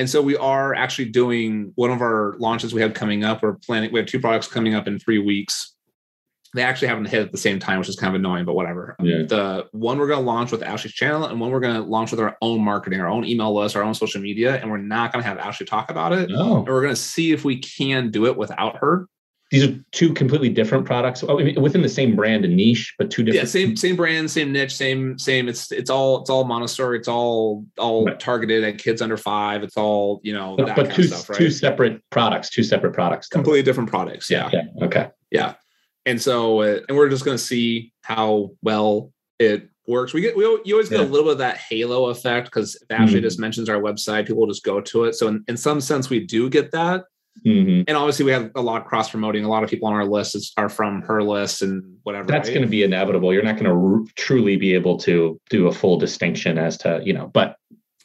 And 0.00 0.08
so 0.08 0.22
we 0.22 0.34
are 0.34 0.74
actually 0.74 1.10
doing 1.10 1.72
one 1.74 1.90
of 1.90 2.00
our 2.00 2.34
launches 2.38 2.72
we 2.72 2.80
have 2.80 2.94
coming 2.94 3.22
up. 3.22 3.42
We're 3.42 3.54
planning, 3.54 3.92
we 3.92 3.98
have 3.98 4.08
two 4.08 4.18
products 4.18 4.46
coming 4.48 4.74
up 4.74 4.88
in 4.88 4.98
three 4.98 5.18
weeks. 5.18 5.74
They 6.54 6.62
actually 6.62 6.88
haven't 6.88 7.04
hit 7.04 7.20
at 7.20 7.32
the 7.32 7.38
same 7.38 7.58
time, 7.58 7.78
which 7.78 7.88
is 7.90 7.96
kind 7.96 8.14
of 8.14 8.18
annoying, 8.18 8.46
but 8.46 8.54
whatever. 8.54 8.96
Um, 8.98 9.04
yeah. 9.04 9.22
The 9.28 9.66
one 9.72 9.98
we're 9.98 10.06
going 10.06 10.20
to 10.20 10.26
launch 10.26 10.52
with 10.52 10.62
Ashley's 10.62 10.94
channel 10.94 11.26
and 11.26 11.38
one 11.38 11.50
we're 11.50 11.60
going 11.60 11.74
to 11.74 11.82
launch 11.82 12.12
with 12.12 12.18
our 12.20 12.34
own 12.40 12.62
marketing, 12.62 12.98
our 12.98 13.08
own 13.08 13.26
email 13.26 13.54
list, 13.54 13.76
our 13.76 13.82
own 13.82 13.92
social 13.92 14.22
media. 14.22 14.56
And 14.56 14.70
we're 14.70 14.78
not 14.78 15.12
going 15.12 15.22
to 15.22 15.28
have 15.28 15.36
Ashley 15.36 15.66
talk 15.66 15.90
about 15.90 16.12
it. 16.12 16.30
Oh, 16.34 16.56
And 16.56 16.66
we're 16.66 16.80
going 16.80 16.94
to 16.94 17.00
see 17.00 17.32
if 17.32 17.44
we 17.44 17.58
can 17.58 18.10
do 18.10 18.24
it 18.24 18.38
without 18.38 18.78
her. 18.78 19.06
These 19.50 19.64
are 19.64 19.76
two 19.90 20.14
completely 20.14 20.48
different 20.48 20.86
products 20.86 21.24
oh, 21.24 21.40
I 21.40 21.42
mean, 21.42 21.60
within 21.60 21.82
the 21.82 21.88
same 21.88 22.14
brand 22.14 22.44
and 22.44 22.54
niche, 22.56 22.94
but 22.98 23.10
two 23.10 23.22
different. 23.24 23.44
Yeah, 23.44 23.50
same 23.50 23.76
same 23.76 23.96
brand, 23.96 24.30
same 24.30 24.52
niche, 24.52 24.74
same 24.74 25.18
same. 25.18 25.48
It's 25.48 25.72
it's 25.72 25.90
all 25.90 26.20
it's 26.20 26.30
all 26.30 26.44
Montessori. 26.44 26.98
It's 26.98 27.08
all 27.08 27.64
all 27.78 28.06
Right. 28.06 28.18
targeted 28.20 28.62
at 28.64 28.78
kids 28.78 29.02
under 29.02 29.16
five. 29.16 29.62
It's 29.62 29.76
all 29.76 30.20
you 30.22 30.32
know 30.32 30.54
but, 30.56 30.66
that 30.66 30.76
but 30.76 30.84
kind 30.86 30.96
two 30.96 31.02
of 31.02 31.08
stuff, 31.08 31.30
right? 31.30 31.38
two 31.38 31.50
separate 31.50 32.00
products, 32.10 32.50
two 32.50 32.62
separate 32.62 32.92
products. 32.92 33.28
though. 33.28 33.38
completely 33.38 33.62
different 33.62 33.90
products. 33.90 34.30
Yeah. 34.30 34.48
Yeah. 34.52 34.62
Okay. 34.82 35.08
yeah 35.30 35.54
and 36.06 36.20
so 36.20 36.60
uh, 36.62 36.80
and 36.88 36.96
we're 36.96 37.10
just 37.10 37.24
going 37.26 37.36
to 37.36 37.42
see 37.42 37.92
how 38.02 38.50
well 38.62 39.12
it 39.38 39.68
works 39.86 40.14
we 40.14 40.20
get 40.22 40.34
we 40.36 40.44
you 40.64 40.74
always 40.74 40.88
get 40.88 41.00
Yeah. 41.00 41.04
a 41.04 41.08
little 41.08 41.24
bit 41.26 41.32
of 41.32 41.38
that 41.38 41.58
halo 41.58 42.06
effect 42.06 42.46
because 42.46 42.76
if 42.76 42.90
ashley 42.90 43.20
Mhm. 43.20 43.24
just 43.24 43.38
mentions 43.38 43.68
our 43.68 43.80
website 43.80 44.26
people 44.26 44.40
will 44.40 44.46
just 44.46 44.64
go 44.64 44.80
to 44.80 45.04
it 45.04 45.14
so 45.14 45.28
in, 45.28 45.44
in 45.48 45.56
some 45.58 45.80
sense 45.80 46.08
we 46.08 46.20
do 46.24 46.48
get 46.48 46.70
that 46.72 47.04
Mhm. 47.46 47.84
and 47.88 47.96
obviously 47.96 48.24
we 48.24 48.32
have 48.32 48.50
a 48.54 48.60
lot 48.60 48.82
of 48.82 48.86
cross 48.86 49.10
promoting 49.10 49.44
a 49.44 49.48
lot 49.48 49.62
of 49.64 49.70
people 49.70 49.88
on 49.88 49.94
our 49.94 50.04
list 50.06 50.52
are 50.58 50.68
from 50.68 51.02
her 51.02 51.22
list 51.22 51.62
and 51.62 51.82
whatever 52.02 52.26
That's 52.26 52.48
right? 52.48 52.54
going 52.54 52.66
to 52.66 52.70
be 52.70 52.82
inevitable. 52.82 53.32
You're 53.32 53.42
not 53.42 53.54
going 53.56 53.64
to 53.64 53.70
r- 53.98 54.04
truly 54.16 54.56
be 54.56 54.74
able 54.74 54.98
to 54.98 55.40
do 55.48 55.66
a 55.68 55.72
full 55.72 55.96
distinction 55.98 56.58
as 56.58 56.76
to 56.78 57.00
you 57.04 57.12
know, 57.12 57.30
but 57.32 57.56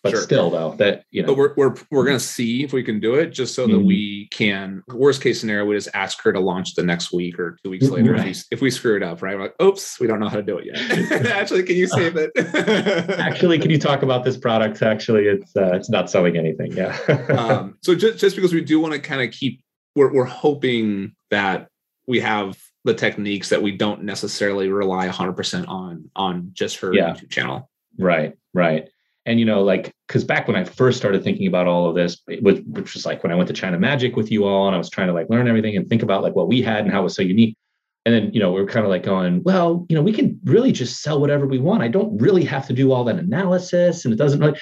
but 0.05 0.11
Sure. 0.11 0.21
still 0.21 0.49
though 0.51 0.75
that 0.77 1.03
you 1.09 1.21
know 1.23 1.27
but 1.29 1.37
we're, 1.37 1.53
we're 1.57 1.75
we're 1.89 2.05
going 2.05 2.17
to 2.17 2.23
see 2.23 2.63
if 2.63 2.71
we 2.73 2.83
can 2.83 2.99
do 2.99 3.15
it 3.15 3.27
just 3.31 3.55
so 3.55 3.65
that 3.65 3.73
Mhm. 3.73 3.85
we 3.85 4.27
can 4.29 4.83
worst 4.87 5.21
case 5.21 5.39
scenario 5.39 5.65
we 5.65 5.75
just 5.75 5.89
ask 5.95 6.21
her 6.23 6.31
to 6.31 6.39
launch 6.39 6.75
the 6.75 6.83
next 6.83 7.11
week 7.11 7.39
or 7.39 7.57
two 7.63 7.71
weeks 7.71 7.89
later 7.89 8.13
if, 8.15 8.23
we, 8.23 8.33
if 8.51 8.61
we 8.61 8.69
screw 8.69 8.95
it 8.97 9.01
up 9.03 9.21
right 9.23 9.35
We're 9.35 9.43
like 9.45 9.55
oops 9.61 9.99
we 9.99 10.05
don't 10.05 10.19
know 10.19 10.29
how 10.29 10.35
to 10.37 10.43
do 10.43 10.59
it 10.59 10.65
yet 10.67 11.25
actually 11.31 11.63
can 11.63 11.75
you 11.75 11.87
save 11.87 12.15
it 12.17 12.31
actually, 13.19 13.57
can 13.59 13.71
you 13.71 13.79
talk 13.79 14.03
about 14.03 14.23
this 14.23 14.37
product? 14.37 14.81
Actually, 14.81 15.25
it's 15.25 15.55
uh, 15.55 15.73
it's 15.73 15.89
not 15.89 16.09
selling 16.09 16.37
anything. 16.37 16.71
Yeah. 16.71 16.95
um, 17.37 17.77
so 17.81 17.95
just, 17.95 18.19
just 18.19 18.35
because 18.35 18.53
we 18.53 18.61
do 18.61 18.79
want 18.79 18.93
to 18.93 18.99
kind 18.99 19.21
of 19.21 19.31
keep 19.31 19.61
we're, 19.95 20.13
we're 20.13 20.25
hoping 20.25 21.15
that 21.31 21.67
we 22.07 22.19
have 22.19 22.57
the 22.83 22.93
techniques 22.93 23.49
that 23.49 23.61
we 23.61 23.71
don't 23.71 24.03
necessarily 24.03 24.69
rely 24.69 25.07
100% 25.07 25.67
on 25.67 26.09
on 26.15 26.49
just 26.53 26.77
her 26.77 26.93
Yeah. 26.93 27.13
youtube 27.13 27.29
channel 27.31 27.69
Right, 27.97 28.33
right. 28.53 28.89
And 29.25 29.39
you 29.39 29.45
know, 29.45 29.63
like, 29.63 29.91
because 30.07 30.23
back 30.23 30.47
when 30.47 30.55
I 30.55 30.63
first 30.63 30.97
started 30.97 31.23
thinking 31.23 31.47
about 31.47 31.67
all 31.67 31.89
of 31.89 31.95
this, 31.95 32.21
was, 32.41 32.59
which 32.67 32.93
was 32.93 33.05
like 33.05 33.23
when 33.23 33.31
I 33.31 33.35
went 33.35 33.47
to 33.47 33.53
China 33.53 33.79
Magic 33.79 34.15
with 34.15 34.31
you 34.31 34.45
all, 34.45 34.67
and 34.67 34.75
I 34.75 34.77
was 34.77 34.89
trying 34.89 35.07
to 35.07 35.13
like 35.13 35.29
learn 35.29 35.47
everything 35.47 35.75
and 35.75 35.89
think 35.89 36.03
about 36.03 36.21
like 36.21 36.35
what 36.35 36.47
we 36.47 36.61
had 36.61 36.83
and 36.83 36.91
how 36.91 37.01
it 37.01 37.03
was 37.03 37.15
so 37.15 37.23
unique. 37.23 37.57
And 38.05 38.13
then, 38.13 38.31
you 38.33 38.39
know, 38.39 38.51
we 38.51 38.61
were 38.61 38.67
kind 38.67 38.85
of 38.85 38.91
like 38.91 39.01
going, 39.01 39.41
well, 39.41 39.83
you 39.89 39.95
know, 39.95 40.03
we 40.03 40.13
can 40.13 40.39
really 40.43 40.71
just 40.71 41.01
sell 41.01 41.19
whatever 41.19 41.47
we 41.47 41.57
want. 41.57 41.81
I 41.81 41.87
don't 41.87 42.15
really 42.19 42.43
have 42.43 42.67
to 42.67 42.73
do 42.73 42.91
all 42.91 43.03
that 43.05 43.17
analysis, 43.17 44.05
and 44.05 44.13
it 44.13 44.17
doesn't 44.17 44.39
really. 44.39 44.59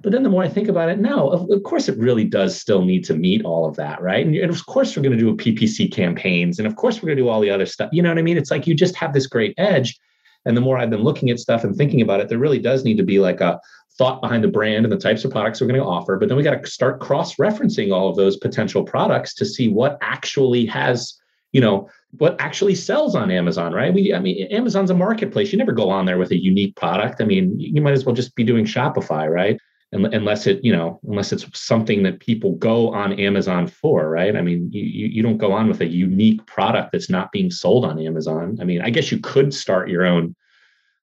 But 0.00 0.12
then 0.12 0.22
the 0.22 0.28
more 0.28 0.42
I 0.42 0.48
think 0.48 0.68
about 0.68 0.90
it, 0.90 0.98
no, 0.98 1.28
of, 1.30 1.50
of 1.50 1.62
course 1.62 1.88
it 1.88 1.98
really 1.98 2.24
does 2.24 2.58
still 2.58 2.84
need 2.84 3.04
to 3.04 3.14
meet 3.14 3.44
all 3.44 3.66
of 3.66 3.76
that, 3.76 4.00
right? 4.02 4.26
And, 4.26 4.34
and 4.36 4.50
of 4.50 4.66
course 4.66 4.94
we're 4.94 5.02
going 5.02 5.16
to 5.16 5.18
do 5.18 5.30
a 5.30 5.36
PPC 5.36 5.92
campaigns, 5.92 6.58
and 6.58 6.66
of 6.66 6.76
course 6.76 6.96
we're 6.96 7.08
going 7.08 7.18
to 7.18 7.22
do 7.22 7.28
all 7.28 7.40
the 7.40 7.50
other 7.50 7.66
stuff. 7.66 7.90
You 7.92 8.02
know 8.02 8.08
what 8.08 8.18
I 8.18 8.22
mean? 8.22 8.38
It's 8.38 8.50
like 8.50 8.66
you 8.66 8.74
just 8.74 8.96
have 8.96 9.12
this 9.12 9.26
great 9.26 9.54
edge. 9.58 9.98
And 10.46 10.56
the 10.56 10.60
more 10.60 10.78
I've 10.78 10.90
been 10.90 11.02
looking 11.02 11.28
at 11.30 11.40
stuff 11.40 11.64
and 11.64 11.74
thinking 11.74 12.00
about 12.00 12.20
it, 12.20 12.28
there 12.28 12.38
really 12.38 12.60
does 12.60 12.84
need 12.84 12.98
to 12.98 13.02
be 13.02 13.18
like 13.18 13.40
a 13.40 13.58
thought 13.98 14.20
behind 14.20 14.44
the 14.44 14.48
brand 14.48 14.84
and 14.84 14.92
the 14.92 14.98
types 14.98 15.24
of 15.24 15.30
products 15.30 15.60
we're 15.60 15.66
going 15.66 15.80
to 15.80 15.86
offer. 15.86 16.18
But 16.18 16.28
then 16.28 16.36
we 16.36 16.42
got 16.42 16.62
to 16.62 16.70
start 16.70 17.00
cross 17.00 17.36
referencing 17.36 17.92
all 17.92 18.08
of 18.08 18.16
those 18.16 18.36
potential 18.36 18.84
products 18.84 19.34
to 19.34 19.44
see 19.44 19.68
what 19.68 19.98
actually 20.00 20.66
has, 20.66 21.18
you 21.52 21.60
know, 21.60 21.88
what 22.18 22.36
actually 22.40 22.74
sells 22.74 23.14
on 23.14 23.30
Amazon, 23.30 23.72
right? 23.72 23.92
We, 23.92 24.14
I 24.14 24.20
mean, 24.20 24.46
Amazon's 24.50 24.90
a 24.90 24.94
marketplace. 24.94 25.52
You 25.52 25.58
never 25.58 25.72
go 25.72 25.90
on 25.90 26.06
there 26.06 26.18
with 26.18 26.30
a 26.30 26.36
unique 26.36 26.76
product. 26.76 27.20
I 27.20 27.24
mean, 27.24 27.58
you 27.58 27.80
might 27.80 27.92
as 27.92 28.04
well 28.04 28.14
just 28.14 28.34
be 28.34 28.44
doing 28.44 28.64
Shopify, 28.64 29.28
right? 29.28 29.58
Unless 29.92 30.46
it, 30.46 30.62
you 30.64 30.72
know, 30.72 31.00
unless 31.08 31.32
it's 31.32 31.46
something 31.58 32.02
that 32.02 32.20
people 32.20 32.56
go 32.56 32.92
on 32.92 33.18
Amazon 33.20 33.66
for, 33.66 34.10
right? 34.10 34.36
I 34.36 34.42
mean, 34.42 34.68
you, 34.72 34.82
you 34.82 35.06
you 35.06 35.22
don't 35.22 35.38
go 35.38 35.52
on 35.52 35.68
with 35.68 35.80
a 35.80 35.86
unique 35.86 36.44
product 36.46 36.90
that's 36.92 37.08
not 37.08 37.30
being 37.32 37.50
sold 37.50 37.84
on 37.84 37.98
Amazon. 37.98 38.58
I 38.60 38.64
mean, 38.64 38.82
I 38.82 38.90
guess 38.90 39.12
you 39.12 39.20
could 39.20 39.54
start 39.54 39.88
your 39.88 40.04
own. 40.04 40.34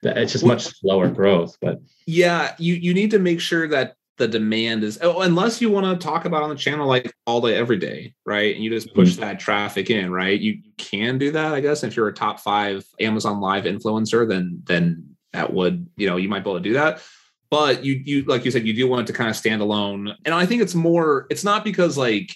It's 0.05 0.31
just 0.31 0.45
much 0.45 0.63
slower 0.63 1.07
growth, 1.09 1.57
but 1.61 1.81
yeah 2.05 2.53
you 2.59 2.73
you 2.75 2.93
need 2.93 3.11
to 3.11 3.19
make 3.19 3.39
sure 3.39 3.67
that 3.69 3.95
the 4.17 4.27
demand 4.27 4.83
is 4.83 4.99
oh, 5.01 5.21
unless 5.21 5.61
you 5.61 5.69
want 5.69 5.85
to 5.99 6.05
talk 6.05 6.25
about 6.25 6.43
on 6.43 6.49
the 6.49 6.55
channel 6.55 6.87
like 6.87 7.13
all 7.25 7.41
day 7.41 7.55
every 7.55 7.77
day 7.77 8.13
right? 8.25 8.53
And 8.55 8.63
you 8.63 8.69
just 8.69 8.93
push 8.93 9.15
that 9.15 9.39
traffic 9.39 9.89
in 9.89 10.11
right? 10.11 10.39
You, 10.39 10.53
you 10.63 10.71
can 10.77 11.17
do 11.17 11.31
that 11.31 11.53
i 11.53 11.59
guess 11.61 11.83
if 11.83 11.95
you're 11.95 12.07
a 12.09 12.13
top 12.13 12.39
five 12.39 12.85
amazon 12.99 13.39
live 13.39 13.63
influencer 13.63 14.27
then 14.27 14.61
then 14.65 15.15
that 15.31 15.51
would 15.53 15.87
you 15.97 16.07
know 16.07 16.17
you 16.17 16.29
might 16.29 16.43
be 16.43 16.49
able 16.49 16.59
to 16.59 16.63
do 16.69 16.73
that. 16.73 17.01
But 17.49 17.83
you 17.85 18.01
you 18.03 18.23
like 18.23 18.45
you 18.45 18.51
said 18.51 18.67
you 18.67 18.73
do 18.73 18.87
want 18.87 19.01
it 19.03 19.07
to 19.11 19.17
kind 19.17 19.29
of 19.29 19.35
stand 19.35 19.61
alone. 19.61 20.13
And 20.25 20.33
i 20.35 20.45
think 20.45 20.61
it's 20.61 20.75
more 20.75 21.25
it's 21.31 21.43
not 21.43 21.63
because 21.63 21.97
like 21.97 22.35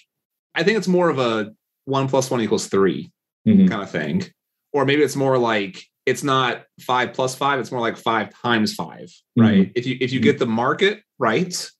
i 0.54 0.62
think 0.64 0.78
it's 0.78 0.88
more 0.88 1.08
of 1.08 1.18
a 1.18 1.52
one 1.84 2.08
plus 2.08 2.30
one 2.30 2.40
equals 2.40 2.66
three 2.68 3.12
Mhm. 3.46 3.68
kind 3.68 3.82
of 3.82 3.90
thing. 3.90 4.24
Or 4.72 4.84
maybe 4.84 5.02
it's 5.02 5.16
more 5.16 5.38
like 5.38 5.84
it's 6.08 6.24
not 6.24 6.64
five 6.80 7.12
plus 7.12 7.34
five 7.34 7.60
it's 7.60 7.70
more 7.70 7.80
like 7.88 7.96
five 7.96 8.26
times 8.42 8.74
five 8.74 9.08
right 9.36 9.70
if 9.74 9.86
you 9.86 9.96
if 10.00 10.10
you 10.12 10.20
get 10.20 10.38
the 10.38 10.46
market 10.46 11.02
right 11.18 11.70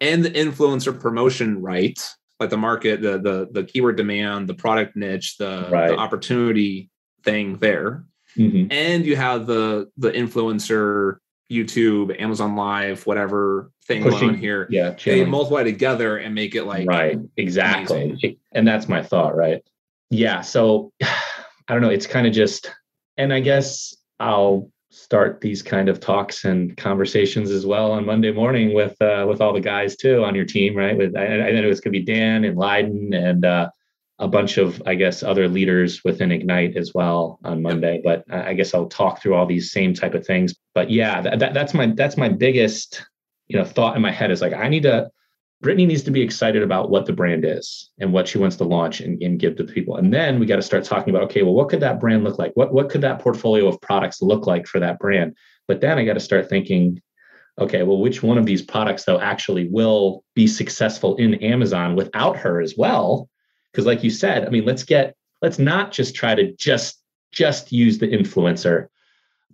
and 0.00 0.24
the 0.24 0.30
influencer 0.30 0.98
promotion 0.98 1.60
right 1.62 1.98
like 2.40 2.50
the 2.50 2.56
market 2.56 3.00
the 3.02 3.18
the 3.18 3.48
the 3.52 3.64
keyword 3.64 3.96
demand 3.96 4.48
the 4.48 4.54
product 4.54 4.96
niche 4.96 5.36
the, 5.38 5.68
Right. 5.70 5.88
the 5.88 5.96
opportunity 5.96 6.90
thing 7.24 7.56
there 7.58 8.04
Mhm. 8.36 8.72
and 8.72 9.04
you 9.04 9.16
have 9.16 9.46
the 9.46 9.88
the 9.96 10.10
influencer 10.12 11.16
youtube 11.50 12.08
amazon 12.20 12.54
live 12.56 13.04
whatever 13.06 13.70
thing 13.86 14.02
going 14.04 14.28
on 14.30 14.34
here 14.46 14.68
yeah, 14.70 14.94
they 15.04 15.24
multiply 15.24 15.62
together 15.64 16.16
and 16.16 16.32
make 16.34 16.54
it 16.54 16.64
like 16.64 16.86
right, 16.88 17.18
exactly. 17.36 18.38
And 18.52 18.66
that's 18.66 18.88
my 18.88 19.02
thought, 19.02 19.34
right? 19.36 19.60
Yeah. 20.10 20.40
So 20.42 20.92
I 21.02 21.72
don't 21.74 21.82
know. 21.82 21.90
It's 21.90 22.06
kind 22.06 22.26
of 22.26 22.32
just, 22.32 22.70
and 23.20 23.34
I 23.34 23.40
guess 23.40 23.94
I'll 24.18 24.70
start 24.90 25.40
these 25.40 25.62
kind 25.62 25.88
of 25.88 26.00
talks 26.00 26.44
and 26.44 26.76
conversations 26.76 27.50
as 27.50 27.66
well 27.66 27.92
on 27.92 28.06
Monday 28.06 28.32
morning 28.32 28.72
with 28.72 29.00
uh, 29.02 29.26
with 29.28 29.40
all 29.40 29.52
the 29.52 29.60
guys 29.60 29.94
too 29.96 30.24
on 30.24 30.34
your 30.34 30.46
team, 30.46 30.74
right? 30.74 30.96
With 30.96 31.14
I, 31.16 31.26
I 31.26 31.52
know 31.52 31.68
it's 31.68 31.80
gonna 31.80 31.92
be 31.92 32.02
Dan 32.02 32.44
and 32.44 32.56
Leiden 32.56 33.12
and 33.12 33.44
uh, 33.44 33.68
a 34.18 34.26
bunch 34.26 34.56
of 34.56 34.82
I 34.86 34.94
guess 34.94 35.22
other 35.22 35.48
leaders 35.48 36.02
within 36.02 36.32
Ignite 36.32 36.76
as 36.76 36.92
well 36.94 37.38
on 37.44 37.62
Monday. 37.62 38.00
But 38.02 38.24
I 38.30 38.50
I 38.50 38.54
guess 38.54 38.74
I'll 38.74 38.88
talk 38.88 39.20
through 39.20 39.34
all 39.34 39.46
these 39.46 39.70
same 39.70 39.92
type 39.92 40.14
of 40.14 40.26
things. 40.26 40.54
But 40.74 40.90
yeah, 40.90 41.20
that, 41.20 41.38
that, 41.40 41.54
that's 41.54 41.74
my 41.74 41.88
that's 41.88 42.16
my 42.16 42.30
biggest 42.30 43.04
you 43.48 43.58
know 43.58 43.64
thought 43.66 43.96
in 43.96 44.02
my 44.02 44.12
head 44.12 44.30
is 44.30 44.40
like 44.40 44.54
I 44.54 44.68
need 44.68 44.84
to 44.84 45.10
Brittany 45.60 45.86
needs 45.86 46.02
to 46.04 46.10
be 46.10 46.22
excited 46.22 46.62
about 46.62 46.90
what 46.90 47.04
the 47.04 47.12
brand 47.12 47.44
is 47.44 47.90
and 47.98 48.12
what 48.12 48.26
she 48.26 48.38
wants 48.38 48.56
to 48.56 48.64
launch 48.64 49.00
and, 49.00 49.22
and 49.22 49.38
give 49.38 49.56
to 49.56 49.64
people. 49.64 49.96
And 49.96 50.12
then 50.12 50.38
we 50.40 50.46
got 50.46 50.56
to 50.56 50.62
start 50.62 50.84
talking 50.84 51.10
about, 51.10 51.24
okay, 51.24 51.42
well, 51.42 51.52
what 51.52 51.68
could 51.68 51.80
that 51.80 52.00
brand 52.00 52.24
look 52.24 52.38
like? 52.38 52.52
What, 52.54 52.72
what 52.72 52.88
could 52.88 53.02
that 53.02 53.18
portfolio 53.18 53.68
of 53.68 53.80
products 53.80 54.22
look 54.22 54.46
like 54.46 54.66
for 54.66 54.80
that 54.80 54.98
brand? 54.98 55.36
But 55.68 55.82
then 55.82 55.98
I 55.98 56.04
got 56.04 56.14
to 56.14 56.20
start 56.20 56.48
thinking, 56.48 57.02
okay, 57.58 57.82
well, 57.82 57.98
which 57.98 58.22
one 58.22 58.38
of 58.38 58.46
these 58.46 58.62
products 58.62 59.04
though 59.04 59.20
actually 59.20 59.68
will 59.68 60.24
be 60.34 60.46
successful 60.46 61.16
in 61.16 61.34
Amazon 61.34 61.94
without 61.94 62.36
her 62.38 62.60
as 62.60 62.74
well? 62.76 63.28
Because 63.70 63.86
like 63.86 64.02
you 64.02 64.10
said, 64.10 64.46
I 64.46 64.50
mean, 64.50 64.64
let's 64.64 64.84
get 64.84 65.14
let's 65.42 65.58
not 65.58 65.92
just 65.92 66.14
try 66.14 66.34
to 66.34 66.52
just 66.54 66.98
just 67.32 67.70
use 67.70 67.98
the 67.98 68.08
influencer 68.08 68.88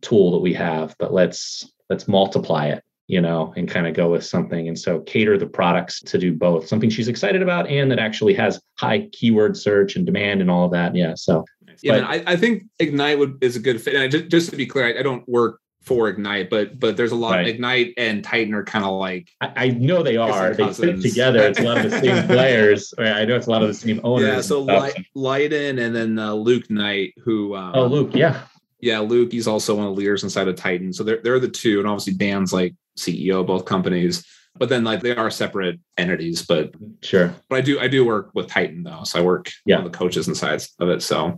tool 0.00 0.32
that 0.32 0.38
we 0.38 0.54
have, 0.54 0.94
but 0.98 1.12
let's 1.12 1.70
let's 1.90 2.08
multiply 2.08 2.66
it, 2.68 2.84
you 3.08 3.20
know, 3.20 3.52
and 3.56 3.68
kind 3.68 3.86
of 3.86 3.94
go 3.94 4.10
with 4.10 4.24
something. 4.24 4.68
And 4.68 4.78
so 4.78 5.00
cater 5.00 5.38
the 5.38 5.46
products 5.46 6.00
to 6.02 6.18
do 6.18 6.32
both, 6.32 6.66
something 6.66 6.90
she's 6.90 7.08
excited 7.08 7.42
about 7.42 7.68
and 7.68 7.90
that 7.90 7.98
actually 7.98 8.34
has 8.34 8.60
high 8.78 9.08
keyword 9.12 9.56
search 9.56 9.96
and 9.96 10.04
demand 10.04 10.40
and 10.40 10.50
all 10.50 10.64
of 10.64 10.72
that. 10.72 10.94
Yeah. 10.94 11.14
So 11.14 11.44
yeah, 11.82 12.00
but, 12.00 12.04
I, 12.04 12.32
I, 12.32 12.36
think 12.36 12.64
Ignite 12.78 13.18
would 13.18 13.38
is 13.42 13.56
a 13.56 13.60
good 13.60 13.80
fit. 13.80 13.94
And 13.94 14.10
just, 14.10 14.28
just 14.28 14.50
to 14.50 14.56
be 14.56 14.66
clear, 14.66 14.86
I, 14.86 15.00
I 15.00 15.02
don't 15.02 15.28
work 15.28 15.60
for 15.82 16.08
Ignite, 16.08 16.50
but 16.50 16.80
but 16.80 16.96
there's 16.96 17.12
a 17.12 17.16
lot 17.16 17.32
right. 17.32 17.46
Ignite 17.46 17.94
and 17.96 18.24
Titan 18.24 18.54
are 18.54 18.64
kind 18.64 18.84
of 18.84 18.98
like 18.98 19.30
I, 19.40 19.52
I, 19.56 19.68
know 19.68 20.02
they 20.02 20.16
are. 20.16 20.52
They 20.52 20.72
fit 20.72 21.00
together. 21.00 21.40
It's 21.46 21.60
a 21.60 21.62
lot 21.62 21.84
of 21.84 21.90
the 21.90 22.00
same 22.00 22.26
players. 22.26 22.92
I 22.98 23.24
know 23.24 23.36
it's 23.36 23.46
a 23.46 23.50
lot 23.50 23.62
of 23.62 23.68
the 23.68 23.74
same 23.74 24.00
owners. 24.02 24.26
Yeah, 24.26 24.40
so 24.40 24.62
Light, 24.62 24.96
Leiden 25.14 25.78
and 25.78 25.94
then 25.94 26.18
uh, 26.18 26.32
Luke 26.32 26.68
Knight, 26.70 27.14
who 27.22 27.54
um, 27.54 27.72
oh 27.74 27.86
Luke, 27.86 28.10
yeah, 28.14 28.42
yeah, 28.80 28.98
Luke. 28.98 29.30
He's 29.30 29.46
also 29.46 29.76
one 29.76 29.86
of 29.86 29.94
the 29.94 29.98
leaders 29.98 30.24
inside 30.24 30.48
of 30.48 30.56
Titan. 30.56 30.92
So 30.92 31.04
they're 31.04 31.20
they're 31.22 31.38
the 31.38 31.48
two, 31.48 31.78
and 31.78 31.86
obviously 31.86 32.14
Dan's 32.14 32.52
like 32.52 32.74
CEO 32.96 33.40
of 33.40 33.46
both 33.46 33.64
companies. 33.64 34.24
But 34.58 34.70
then 34.70 34.84
like 34.84 35.02
they 35.02 35.14
are 35.14 35.30
separate 35.30 35.78
entities. 35.98 36.44
But 36.46 36.74
sure. 37.02 37.34
But 37.48 37.56
I 37.56 37.60
do 37.60 37.78
I 37.80 37.88
do 37.88 38.04
work 38.04 38.30
with 38.34 38.48
Titan 38.48 38.82
though, 38.82 39.04
so 39.04 39.18
I 39.18 39.22
work 39.22 39.50
yeah. 39.66 39.78
on 39.78 39.84
the 39.84 39.90
coaches 39.90 40.26
and 40.28 40.36
sides 40.36 40.74
of 40.80 40.88
it. 40.88 41.02
So 41.02 41.36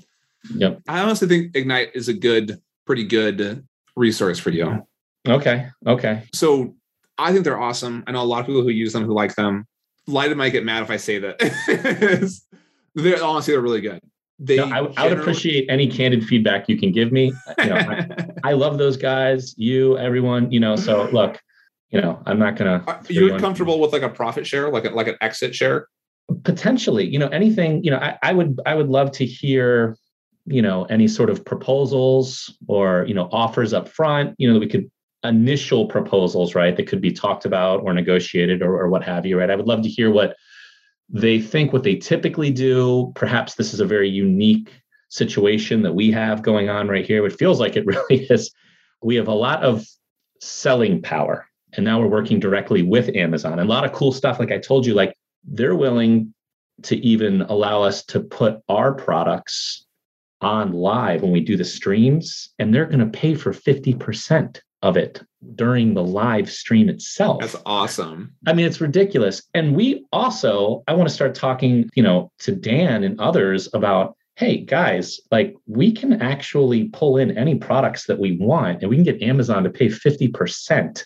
yep. 0.55 0.81
I 0.89 1.01
honestly 1.01 1.29
think 1.29 1.57
Ignite 1.57 1.91
is 1.95 2.09
a 2.09 2.15
good, 2.15 2.61
pretty 2.87 3.05
good 3.05 3.67
resource 3.97 4.39
for 4.39 4.51
you. 4.51 4.87
Okay. 5.27 5.69
Okay. 5.87 6.23
So 6.33 6.77
I 7.19 7.33
think 7.33 7.45
they're 7.45 7.61
awesome. 7.61 8.05
I 8.07 8.13
know 8.13 8.23
a 8.23 8.25
lot 8.25 8.41
of 8.41 8.47
people 8.47 8.63
who 8.63 8.69
use 8.69 8.93
them 8.93 9.05
who 9.05 9.13
like 9.13 9.35
them. 9.35 9.67
Lighted 10.07 10.39
might 10.39 10.51
get 10.51 10.65
mad 10.65 10.83
if 10.83 10.91
I 10.91 10.97
say 10.97 11.19
that. 11.19 11.39
they're 12.95 13.23
honestly 13.23 13.53
they're 13.53 13.61
really 13.61 13.81
good. 13.81 14.01
They 14.39 14.57
no, 14.57 14.67
I, 14.67 15.03
I, 15.03 15.09
would 15.09 15.19
appreciate 15.19 15.69
any 15.69 15.89
candid 15.89 16.25
feedback 16.25 16.69
you 16.69 16.79
can 16.79 16.93
give 16.93 17.11
me. 17.11 17.33
You 17.59 17.67
know, 17.67 17.77
I, 17.77 18.07
I, 18.45 18.53
love 18.53 18.79
those 18.79 18.97
guys, 18.97 19.53
you, 19.59 19.99
everyone. 19.99 20.51
You 20.53 20.61
know, 20.61 20.77
so 20.77 21.09
look, 21.11 21.41
you 21.91 22.01
know, 22.01 22.23
I'm 22.27 22.39
not 22.39 22.57
gonna. 22.57 22.85
Are 22.87 23.01
you 23.09 23.37
comfortable 23.39 23.81
with 23.81 23.93
like 23.93 24.03
a 24.03 24.09
profit 24.09 24.47
share, 24.47 24.71
like 24.71 24.85
a, 24.85 24.91
like 24.91 25.09
an 25.09 25.17
exit 25.21 25.55
share? 25.55 25.89
Potentially, 26.45 27.07
you 27.07 27.19
know, 27.19 27.29
anything. 27.29 27.83
You 27.83 27.93
know, 27.93 27.99
I, 27.99 28.19
I 28.23 28.33
would 28.33 28.61
I 28.67 28.75
would 28.75 28.89
love 28.89 29.13
to 29.13 29.25
hear 29.25 29.97
you 30.51 30.63
know 30.63 30.85
any 30.85 31.07
sort 31.07 31.31
of 31.31 31.45
proposals 31.45 32.57
or 32.67 33.05
you 33.07 33.15
know 33.15 33.29
offers 33.33 33.73
up 33.73 33.89
front 33.89 34.35
you 34.39 34.49
know 34.49 34.55
that 34.55 34.61
we 34.61 34.67
could 34.67 34.91
initial 35.25 35.87
proposals 35.87 36.55
right 36.55 36.77
that 36.77 36.87
could 36.87 37.01
be 37.01 37.13
talked 37.13 37.45
about 37.45 37.83
or 37.83 37.93
negotiated 37.93 38.63
or, 38.63 38.81
or 38.81 38.89
what 38.89 39.05
have 39.05 39.27
you 39.27 39.39
right 39.39 39.51
i 39.51 39.57
would 39.57 39.67
love 39.67 39.83
to 39.83 39.89
hear 39.89 40.11
what 40.11 40.37
they 41.09 41.41
think 41.41 41.73
what 41.73 41.83
they 41.83 41.97
typically 41.97 42.51
do 42.51 43.13
perhaps 43.15 43.55
this 43.55 43.75
is 43.75 43.81
a 43.81 43.87
very 43.87 44.09
unique 44.09 44.73
situation 45.09 45.83
that 45.83 45.95
we 45.95 46.11
have 46.11 46.43
going 46.43 46.69
on 46.69 46.89
right 46.89 47.07
here 47.07 47.23
which 47.23 47.35
feels 47.35 47.61
like 47.61 47.77
it 47.77 47.87
really 48.11 48.25
is 48.31 48.51
we 49.03 49.17
have 49.17 49.29
a 49.29 49.35
lot 49.35 49.63
of 49.63 49.85
selling 50.41 51.03
power 51.03 51.48
and 51.75 51.85
now 51.85 52.01
we're 52.01 52.09
working 52.09 52.41
directly 52.41 52.83
with 52.83 53.15
amazon 53.17 53.53
and 53.59 53.69
a 53.69 53.73
lot 53.73 53.85
of 53.85 53.93
cool 53.93 54.13
stuff 54.13 54.39
like 54.39 54.53
i 54.53 54.59
told 54.59 54.87
you 54.87 54.95
like 54.95 55.15
they're 55.45 55.77
willing 55.77 56.33
to 56.83 56.97
even 57.05 57.43
allow 57.43 57.83
us 57.83 58.05
to 58.05 58.21
put 58.21 58.61
our 58.69 58.95
products 58.95 59.87
on 60.41 60.73
live 60.73 61.23
when 61.23 61.33
we 61.33 61.41
do 61.41 61.57
the 61.57 61.65
streams, 61.65 62.51
and 62.59 62.73
they're 62.73 62.87
going 62.87 63.01
to 63.01 63.07
pay 63.07 63.35
for 63.35 63.53
50% 63.53 64.61
of 64.83 64.97
it 64.97 65.23
during 65.57 65.95
the 65.95 66.05
live 66.05 66.51
stream 66.51 66.89
itself. 66.89 67.41
That's 67.41 67.57
awesome. 67.67 68.33
I 68.47 68.53
mean, 68.53 68.67
it's 68.67 68.81
ridiculous. 68.81 69.43
And 69.55 69.75
we 69.75 70.07
also, 70.13 70.85
I 70.87 70.93
want 70.93 71.09
to 71.09 71.15
start 71.15 71.35
talking, 71.35 71.91
you 71.95 72.03
know, 72.03 72.31
to 72.41 72.55
Dan 72.55 73.03
and 73.03 73.21
others 73.21 73.69
about, 73.75 74.17
hey, 74.37 74.59
guys, 74.59 75.21
like 75.33 75.57
we 75.67 75.91
can 75.91 76.23
actually 76.23 76.89
pull 76.91 77.17
in 77.17 77.37
any 77.37 77.57
products 77.57 78.07
that 78.07 78.21
we 78.21 78.37
want 78.37 78.83
and 78.83 78.91
we 78.91 78.97
can 78.97 79.05
get 79.05 79.21
Amazon 79.21 79.65
to 79.65 79.71
pay 79.71 79.89
50%. 79.89 81.05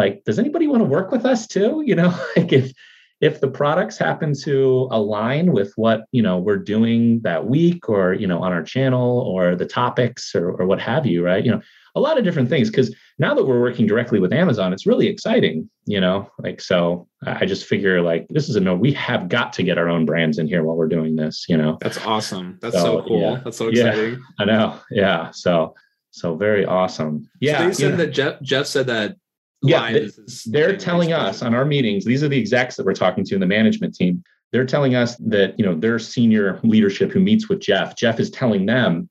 Like, 0.00 0.24
does 0.24 0.38
anybody 0.38 0.66
want 0.66 0.80
to 0.80 0.88
work 0.88 1.12
with 1.12 1.26
us 1.26 1.46
too? 1.46 1.82
You 1.84 1.94
know, 1.94 2.08
like 2.36 2.52
if 2.52 2.72
if 3.20 3.40
the 3.40 3.48
products 3.48 3.98
happen 3.98 4.32
to 4.44 4.88
align 4.90 5.52
with 5.52 5.72
what 5.76 6.06
you 6.10 6.22
know 6.22 6.38
we're 6.38 6.56
doing 6.56 7.20
that 7.20 7.46
week 7.46 7.88
or 7.88 8.14
you 8.14 8.26
know 8.26 8.42
on 8.42 8.52
our 8.52 8.62
channel 8.62 9.20
or 9.20 9.54
the 9.54 9.66
topics 9.66 10.34
or, 10.34 10.52
or 10.52 10.66
what 10.66 10.80
have 10.80 11.06
you 11.06 11.24
right? 11.24 11.44
You 11.44 11.52
know 11.52 11.62
a 11.96 12.00
lot 12.00 12.18
of 12.18 12.24
different 12.24 12.48
things 12.48 12.70
because 12.70 12.94
now 13.18 13.34
that 13.34 13.44
we're 13.44 13.60
working 13.60 13.86
directly 13.86 14.20
with 14.20 14.32
amazon 14.32 14.72
it's 14.72 14.86
really 14.86 15.08
exciting 15.08 15.68
you 15.86 16.00
know? 16.00 16.30
Like 16.38 16.60
so 16.60 17.08
i 17.26 17.44
just 17.44 17.66
figure 17.66 18.00
like 18.00 18.28
this 18.30 18.48
is 18.48 18.54
a 18.54 18.60
no 18.60 18.76
we 18.76 18.92
have 18.92 19.28
got 19.28 19.52
to 19.54 19.64
get 19.64 19.76
our 19.76 19.88
own 19.88 20.06
brands 20.06 20.38
in 20.38 20.46
here 20.46 20.62
while 20.62 20.76
we're 20.76 20.86
doing 20.86 21.16
this 21.16 21.46
you 21.48 21.56
know? 21.56 21.78
That's 21.80 21.98
awesome. 22.06 22.58
That's 22.62 22.76
so, 22.76 23.00
so 23.00 23.02
cool. 23.08 23.20
Yeah. 23.20 23.40
that's 23.44 23.58
so 23.58 23.68
exciting. 23.68 24.12
Yeah, 24.12 24.18
i 24.38 24.44
know. 24.44 24.78
Yeah. 24.90 25.30
So 25.32 25.74
so 26.12 26.36
very 26.36 26.64
awesome. 26.64 27.28
Yeah 27.40 27.58
so 27.58 27.66
they 27.66 27.74
said 27.74 27.98
that 27.98 28.10
jeff 28.12 28.40
jeff 28.42 28.66
said 28.66 28.86
that 28.86 29.16
yeah, 29.62 29.92
they, 29.92 30.10
they're 30.46 30.76
telling 30.76 31.12
us 31.12 31.42
on 31.42 31.54
our 31.54 31.64
meetings, 31.64 32.04
these 32.04 32.22
are 32.22 32.28
the 32.28 32.38
execs 32.38 32.76
that 32.76 32.86
we're 32.86 32.94
talking 32.94 33.24
to 33.24 33.34
in 33.34 33.40
the 33.40 33.46
management 33.46 33.94
team. 33.94 34.22
They're 34.52 34.64
telling 34.66 34.94
us 34.94 35.16
that, 35.16 35.58
you 35.58 35.64
know, 35.64 35.74
their 35.74 35.98
senior 35.98 36.58
leadership 36.64 37.12
who 37.12 37.20
meets 37.20 37.48
with 37.48 37.60
Jeff, 37.60 37.96
Jeff 37.96 38.18
is 38.18 38.30
telling 38.30 38.66
them, 38.66 39.08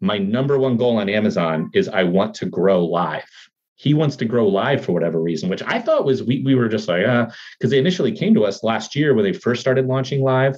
my 0.00 0.18
number 0.18 0.58
one 0.58 0.76
goal 0.76 0.96
on 0.96 1.08
Amazon 1.08 1.70
is 1.74 1.88
I 1.88 2.02
want 2.02 2.34
to 2.36 2.46
grow 2.46 2.84
live. 2.84 3.22
He 3.76 3.94
wants 3.94 4.16
to 4.16 4.24
grow 4.24 4.48
live 4.48 4.84
for 4.84 4.92
whatever 4.92 5.20
reason, 5.20 5.48
which 5.48 5.62
I 5.62 5.80
thought 5.80 6.04
was 6.04 6.22
we, 6.22 6.42
we 6.42 6.54
were 6.54 6.68
just 6.68 6.88
like, 6.88 7.06
uh, 7.06 7.26
because 7.58 7.70
they 7.70 7.78
initially 7.78 8.12
came 8.12 8.34
to 8.34 8.44
us 8.44 8.62
last 8.62 8.96
year 8.96 9.14
when 9.14 9.24
they 9.24 9.32
first 9.32 9.60
started 9.60 9.86
launching 9.86 10.22
live 10.22 10.56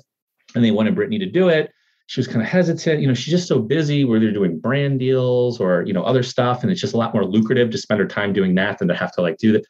and 0.54 0.64
they 0.64 0.70
wanted 0.70 0.94
Brittany 0.94 1.18
to 1.18 1.26
do 1.26 1.48
it 1.48 1.70
she 2.06 2.20
was 2.20 2.28
kind 2.28 2.40
of 2.40 2.46
hesitant. 2.46 3.00
You 3.00 3.08
know, 3.08 3.14
she's 3.14 3.32
just 3.32 3.48
so 3.48 3.58
busy 3.58 4.04
where 4.04 4.20
they're 4.20 4.32
doing 4.32 4.58
brand 4.58 5.00
deals 5.00 5.60
or, 5.60 5.82
you 5.86 5.92
know, 5.92 6.02
other 6.02 6.22
stuff. 6.22 6.62
And 6.62 6.70
it's 6.70 6.80
just 6.80 6.94
a 6.94 6.96
lot 6.96 7.12
more 7.12 7.24
lucrative 7.24 7.70
to 7.70 7.78
spend 7.78 8.00
her 8.00 8.06
time 8.06 8.32
doing 8.32 8.54
that 8.54 8.78
than 8.78 8.88
to 8.88 8.94
have 8.94 9.12
to 9.12 9.22
like 9.22 9.38
do 9.38 9.52
that. 9.52 9.66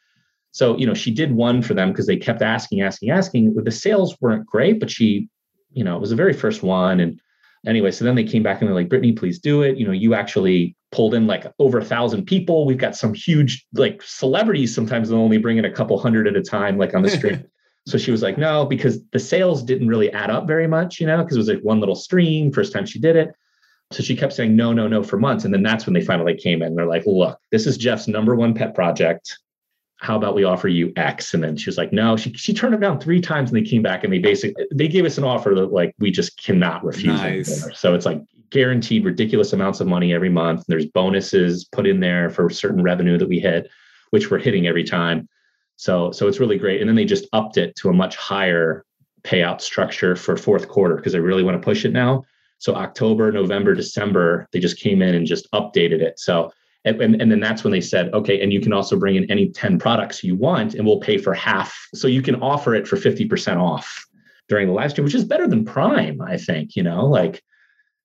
So, 0.53 0.77
you 0.77 0.87
know, 0.87 0.95
she 0.95 1.11
did 1.11 1.33
one 1.33 1.63
for 1.63 1.75
them 1.75 1.91
because 1.91 2.07
they 2.07 2.17
kept 2.17 2.43
asking, 2.43 2.83
asking, 2.83 3.11
asking. 3.11 3.55
The 3.55 3.71
sales 3.71 4.17
weren't 4.21 4.47
great, 4.47 4.81
but 4.81 4.91
she, 4.91 5.29
you 5.73 5.85
know, 5.85 5.97
it 5.97 6.01
was 6.01 6.11
the 6.11 6.17
very 6.17 6.33
first 6.33 6.63
one. 6.63 7.01
And 7.01 7.21
anyway, 7.67 7.91
so 7.91 8.05
then 8.05 8.15
they 8.15 8.25
came 8.25 8.43
back 8.43 8.61
and 8.61 8.69
they're 8.69 8.75
like, 8.75 8.89
Brittany, 8.89 9.13
please 9.13 9.39
do 9.39 9.63
it. 9.63 9.79
You 9.79 9.87
know, 9.87 9.93
you 9.93 10.15
actually 10.15 10.77
pulled 10.93 11.15
in 11.15 11.27
like 11.27 11.47
over 11.59 11.79
a 11.79 11.85
thousand 11.85 12.27
people. 12.27 12.67
We've 12.67 12.79
got 12.79 12.97
some 12.97 13.15
huge 13.15 13.67
like 13.75 14.03
celebrities. 14.03 14.75
Sometimes 14.75 15.09
they'll 15.09 15.19
only 15.19 15.39
bring 15.39 15.59
in 15.59 15.65
a 15.65 15.73
couple 15.73 15.99
hundred 15.99 16.27
at 16.27 16.37
a 16.37 16.43
time, 16.43 16.79
like 16.79 16.95
on 16.95 17.03
the 17.03 17.11
stream. 17.11 17.45
So 17.87 17.99
she 17.99 18.11
was 18.11 18.21
like, 18.21 18.37
no, 18.37 18.67
because 18.67 19.05
the 19.13 19.19
sales 19.19 19.63
didn't 19.63 19.87
really 19.87 20.11
add 20.13 20.29
up 20.29 20.47
very 20.47 20.67
much, 20.67 21.01
you 21.01 21.07
know, 21.07 21.19
because 21.19 21.37
it 21.37 21.41
was 21.41 21.49
like 21.49 21.61
one 21.61 21.79
little 21.79 21.95
stream, 21.95 22.51
first 22.51 22.73
time 22.73 22.85
she 22.85 22.99
did 22.99 23.15
it. 23.15 23.33
So 23.93 24.03
she 24.03 24.17
kept 24.17 24.33
saying 24.33 24.57
no, 24.57 24.73
no, 24.73 24.89
no 24.89 25.05
for 25.05 25.19
months. 25.19 25.45
And 25.45 25.55
then 25.55 25.63
that's 25.63 25.87
when 25.87 25.95
they 25.95 26.01
finally 26.01 26.35
came 26.35 26.63
in. 26.63 26.75
They're 26.75 26.87
like, 26.87 27.05
look, 27.07 27.39
this 27.53 27.65
is 27.65 27.77
Jeff's 27.77 28.09
number 28.09 28.35
one 28.35 28.55
pet 28.55 28.75
project. 28.75 29.39
How 30.01 30.17
about 30.17 30.35
we 30.35 30.43
offer 30.43 30.67
you 30.67 30.93
X? 30.97 31.33
And 31.33 31.45
then 31.45 31.57
she 31.57 31.71
was 31.71 31.79
like, 31.79 31.93
no, 31.93 32.17
she, 32.17 32.33
she 32.33 32.53
turned 32.53 32.75
it 32.75 32.81
down 32.81 32.99
three 32.99 33.21
times 33.21 33.51
and 33.51 33.57
they 33.57 33.69
came 33.69 33.83
back 33.83 34.03
and 34.03 34.13
they 34.13 34.19
basically, 34.19 34.67
they 34.75 34.89
gave 34.89 35.05
us 35.05 35.17
an 35.17 35.25
offer 35.25 35.55
that 35.55 35.73
like, 35.73 35.95
we 36.01 36.11
just 36.11 36.43
cannot 36.43 36.85
refuse. 36.85 37.21
Nice. 37.21 37.79
So 37.79 37.95
it's 37.95 38.05
like 38.05 38.21
guaranteed 38.51 39.05
ridiculous 39.05 39.53
amounts 39.53 39.81
of 39.81 39.87
money 39.87 40.13
every 40.13 40.29
month. 40.29 40.59
And 40.59 40.67
there's 40.67 40.87
bonuses 40.87 41.65
put 41.65 41.87
in 41.87 42.01
there 42.01 42.31
for 42.31 42.51
certain 42.51 42.83
revenue 42.83 43.17
that 43.17 43.29
we 43.29 43.39
hit, 43.39 43.71
which 44.11 44.29
we're 44.29 44.39
hitting 44.39 44.67
every 44.67 44.85
time. 44.85 45.29
So 45.77 46.11
so 46.11 46.27
it's 46.27 46.41
really 46.41 46.59
great. 46.59 46.81
And 46.81 46.89
then 46.89 46.97
they 46.97 47.05
just 47.05 47.27
upped 47.33 47.57
it 47.57 47.77
to 47.77 47.91
a 47.91 47.93
much 47.93 48.17
higher 48.17 48.85
payout 49.23 49.61
structure 49.61 50.17
for 50.17 50.37
fourth 50.37 50.69
quarter 50.69 50.97
because 50.97 51.13
they 51.13 51.21
really 51.21 51.43
want 51.43 51.61
to 51.61 51.65
push 51.65 51.85
it 51.85 51.93
now. 51.93 52.25
So 52.59 52.75
October, 52.75 53.31
November, 53.31 53.75
December, 53.75 54.49
they 54.53 54.61
just 54.61 54.79
came 54.79 55.03
in 55.03 55.15
and 55.15 55.27
just 55.27 55.51
updated 55.53 56.01
it. 56.01 56.19
So 56.19 56.51
and, 56.85 57.21
and 57.21 57.33
then 57.33 57.41
that's 57.41 57.65
when 57.65 57.73
they 57.73 57.81
said, 57.81 58.15
okay, 58.15 58.41
and 58.41 58.53
you 58.53 58.61
can 58.61 58.73
also 58.73 58.97
bring 58.97 59.17
in 59.17 59.29
any 59.29 59.49
10 59.49 59.77
products 59.77 60.23
you 60.23 60.37
want 60.37 60.75
and 60.75 60.87
we'll 60.87 61.01
pay 61.01 61.19
for 61.19 61.35
half. 61.35 61.77
So 61.95 62.07
you 62.07 62.23
can 62.23 62.37
offer 62.37 62.77
it 62.77 62.87
for 62.87 62.95
50% 62.95 63.57
off 63.57 64.07
during 64.49 64.69
the 64.69 64.73
live 64.73 64.93
stream, 64.93 65.05
which 65.05 65.17
is 65.17 65.25
better 65.25 65.49
than 65.49 65.65
Prime, 65.65 66.21
I 66.21 66.37
think, 66.37 66.77
you 66.77 66.85
know, 66.85 67.05
like 67.07 67.43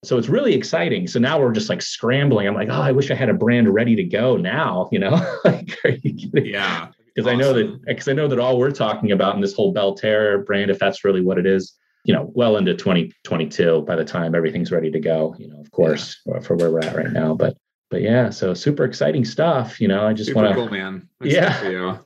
so 0.04 0.18
it's 0.18 0.30
really 0.30 0.56
exciting. 0.56 1.06
So 1.06 1.20
now 1.20 1.40
we're 1.40 1.52
just 1.52 1.70
like 1.70 1.84
scrambling. 1.84 2.48
I'm 2.48 2.56
like, 2.56 2.70
oh, 2.72 2.82
I 2.82 2.92
wish 2.92 3.12
I 3.12 3.14
had 3.14 3.30
a 3.30 3.36
brand 3.36 3.72
ready 3.72 3.96
to 3.98 4.04
go 4.04 4.36
now, 4.36 4.90
you 4.92 4.98
know? 4.98 5.12
like, 5.46 5.78
are 5.86 5.92
you 5.92 6.16
kidding? 6.16 6.48
Yeah 6.48 6.88
because 7.14 7.28
awesome. 7.28 7.40
I 7.40 7.42
know 7.42 7.54
that 7.54 7.86
because 7.86 8.08
I 8.08 8.14
know 8.14 8.28
that 8.28 8.40
all 8.40 8.58
we're 8.58 8.72
talking 8.72 9.12
about 9.12 9.36
in 9.36 9.42
this 9.42 9.54
whole 9.54 9.74
Belterra 9.74 10.46
brand, 10.46 10.72
if 10.72 10.80
that's 10.80 11.04
really 11.04 11.22
what 11.22 11.38
it 11.38 11.46
is, 11.46 11.74
you 12.04 12.14
know, 12.14 12.32
well 12.34 12.58
into 12.58 12.74
2022 12.74 13.84
by 13.84 13.96
the 13.96 14.06
time 14.06 14.36
everything's 14.36 14.72
ready 14.72 14.92
to 14.92 15.00
go, 15.00 15.36
you 15.38 15.48
know, 15.48 15.60
of 15.60 15.72
course, 15.72 16.22
yeah. 16.26 16.40
for 16.40 16.56
where 16.56 16.72
we're 16.72 16.80
at 16.80 16.96
right 16.96 17.12
now. 17.12 17.34
But 17.34 17.58
but 17.90 18.02
yeah, 18.02 18.30
so 18.30 18.54
super 18.54 18.86
exciting 18.86 19.26
stuff. 19.26 19.82
You 19.82 19.88
know, 19.88 20.08
I 20.08 20.14
just 20.14 20.34
want 20.34 20.48
to 20.48 20.54
cool, 20.54 20.70
man. 20.70 21.08
That's 21.20 21.34
yeah. 21.34 21.98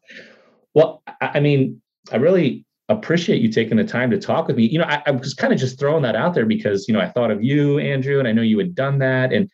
Well, 0.73 1.03
I 1.21 1.39
mean, 1.39 1.81
I 2.11 2.17
really 2.17 2.65
appreciate 2.89 3.41
you 3.41 3.49
taking 3.49 3.77
the 3.77 3.83
time 3.83 4.11
to 4.11 4.19
talk 4.19 4.47
with 4.47 4.57
me. 4.57 4.67
You 4.67 4.79
know, 4.79 4.85
I, 4.85 5.01
I 5.07 5.11
was 5.11 5.33
kind 5.33 5.53
of 5.53 5.59
just 5.59 5.79
throwing 5.79 6.03
that 6.03 6.15
out 6.15 6.33
there 6.33 6.45
because, 6.45 6.87
you 6.87 6.93
know, 6.93 6.99
I 6.99 7.09
thought 7.09 7.31
of 7.31 7.43
you, 7.43 7.79
Andrew, 7.79 8.19
and 8.19 8.27
I 8.27 8.31
know 8.31 8.41
you 8.41 8.59
had 8.59 8.75
done 8.75 8.99
that. 8.99 9.33
And 9.33 9.49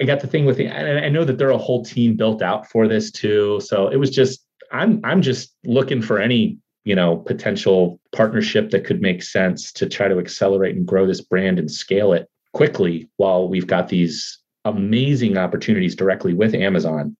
I 0.00 0.04
got 0.04 0.20
the 0.20 0.26
thing 0.26 0.44
with 0.44 0.56
the, 0.56 0.66
and 0.66 1.04
I 1.04 1.08
know 1.08 1.24
that 1.24 1.38
they're 1.38 1.50
a 1.50 1.58
whole 1.58 1.84
team 1.84 2.16
built 2.16 2.42
out 2.42 2.70
for 2.70 2.88
this 2.88 3.10
too. 3.10 3.60
So 3.60 3.88
it 3.88 3.96
was 3.96 4.10
just, 4.10 4.43
I'm, 4.74 5.00
I'm 5.04 5.22
just 5.22 5.54
looking 5.64 6.02
for 6.02 6.18
any, 6.18 6.58
you 6.84 6.94
know, 6.94 7.16
potential 7.16 8.00
partnership 8.12 8.70
that 8.70 8.84
could 8.84 9.00
make 9.00 9.22
sense 9.22 9.72
to 9.72 9.88
try 9.88 10.08
to 10.08 10.18
accelerate 10.18 10.76
and 10.76 10.86
grow 10.86 11.06
this 11.06 11.20
brand 11.20 11.58
and 11.58 11.70
scale 11.70 12.12
it 12.12 12.28
quickly 12.52 13.08
while 13.16 13.48
we've 13.48 13.66
got 13.66 13.88
these 13.88 14.38
amazing 14.64 15.38
opportunities 15.38 15.94
directly 15.94 16.34
with 16.34 16.54
Amazon. 16.54 17.16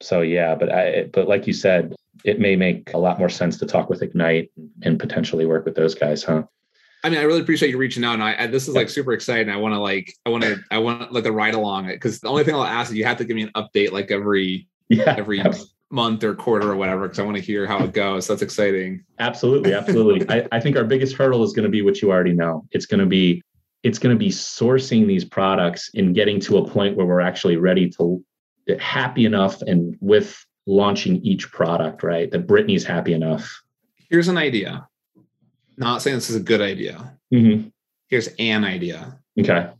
So 0.00 0.22
yeah, 0.22 0.54
but 0.54 0.72
I, 0.72 1.04
but 1.12 1.28
like 1.28 1.46
you 1.46 1.52
said, 1.52 1.94
it 2.24 2.40
may 2.40 2.56
make 2.56 2.92
a 2.94 2.98
lot 2.98 3.18
more 3.18 3.28
sense 3.28 3.58
to 3.58 3.66
talk 3.66 3.90
with 3.90 4.02
Ignite 4.02 4.50
and 4.82 4.98
potentially 4.98 5.46
work 5.46 5.64
with 5.64 5.74
those 5.74 5.94
guys, 5.94 6.22
huh? 6.22 6.44
I 7.02 7.10
mean, 7.10 7.18
I 7.18 7.24
really 7.24 7.42
appreciate 7.42 7.68
you 7.68 7.76
reaching 7.76 8.02
out, 8.02 8.14
and 8.14 8.22
I, 8.22 8.34
I 8.38 8.46
this 8.46 8.66
is 8.66 8.74
like 8.74 8.88
super 8.88 9.12
exciting. 9.12 9.50
I 9.50 9.58
want 9.58 9.74
to 9.74 9.78
like, 9.78 10.14
I 10.24 10.30
want 10.30 10.42
to, 10.44 10.58
I 10.70 10.78
want 10.78 11.12
like 11.12 11.24
the 11.24 11.32
ride 11.32 11.52
along 11.52 11.90
it 11.90 11.96
because 11.96 12.20
the 12.20 12.28
only 12.28 12.44
thing 12.44 12.54
I'll 12.54 12.64
ask 12.64 12.90
is 12.90 12.96
you 12.96 13.04
have 13.04 13.18
to 13.18 13.26
give 13.26 13.36
me 13.36 13.42
an 13.42 13.50
update 13.54 13.92
like 13.92 14.10
every 14.10 14.68
yeah, 14.88 15.14
every 15.16 15.40
absolutely. 15.40 15.73
Month 15.90 16.24
or 16.24 16.34
quarter 16.34 16.72
or 16.72 16.76
whatever 16.76 17.02
because 17.02 17.18
I 17.18 17.22
want 17.22 17.36
to 17.36 17.42
hear 17.42 17.66
how 17.66 17.82
it 17.84 17.92
goes. 17.92 18.26
So 18.26 18.32
that's 18.32 18.42
exciting. 18.42 19.04
Absolutely, 19.18 19.74
absolutely. 19.74 20.28
I, 20.34 20.46
I 20.52 20.60
think 20.60 20.76
our 20.76 20.84
biggest 20.84 21.16
hurdle 21.16 21.42
is 21.44 21.52
going 21.52 21.64
to 21.64 21.70
be 21.70 21.82
what 21.82 22.02
you 22.02 22.10
already 22.10 22.32
know. 22.32 22.66
It's 22.72 22.86
going 22.86 23.00
to 23.00 23.06
be 23.06 23.42
it's 23.82 23.98
going 23.98 24.14
to 24.14 24.18
be 24.18 24.30
sourcing 24.30 25.06
these 25.06 25.24
products 25.24 25.90
and 25.94 26.14
getting 26.14 26.40
to 26.40 26.56
a 26.56 26.66
point 26.66 26.96
where 26.96 27.06
we're 27.06 27.20
actually 27.20 27.56
ready 27.56 27.90
to 27.90 28.24
happy 28.78 29.26
enough 29.26 29.60
and 29.62 29.96
with 30.00 30.42
launching 30.66 31.16
each 31.16 31.52
product, 31.52 32.02
right? 32.02 32.30
That 32.30 32.46
Brittany's 32.46 32.84
happy 32.84 33.12
enough. 33.12 33.62
Here's 34.08 34.28
an 34.28 34.38
idea 34.38 34.88
not 35.76 36.02
saying 36.02 36.16
this 36.16 36.30
is 36.30 36.36
a 36.36 36.40
good 36.40 36.60
idea. 36.60 37.16
Mm-hmm. 37.32 37.68
Here's 38.08 38.28
an 38.38 38.64
idea. 38.64 39.18
Okay. 39.38 39.70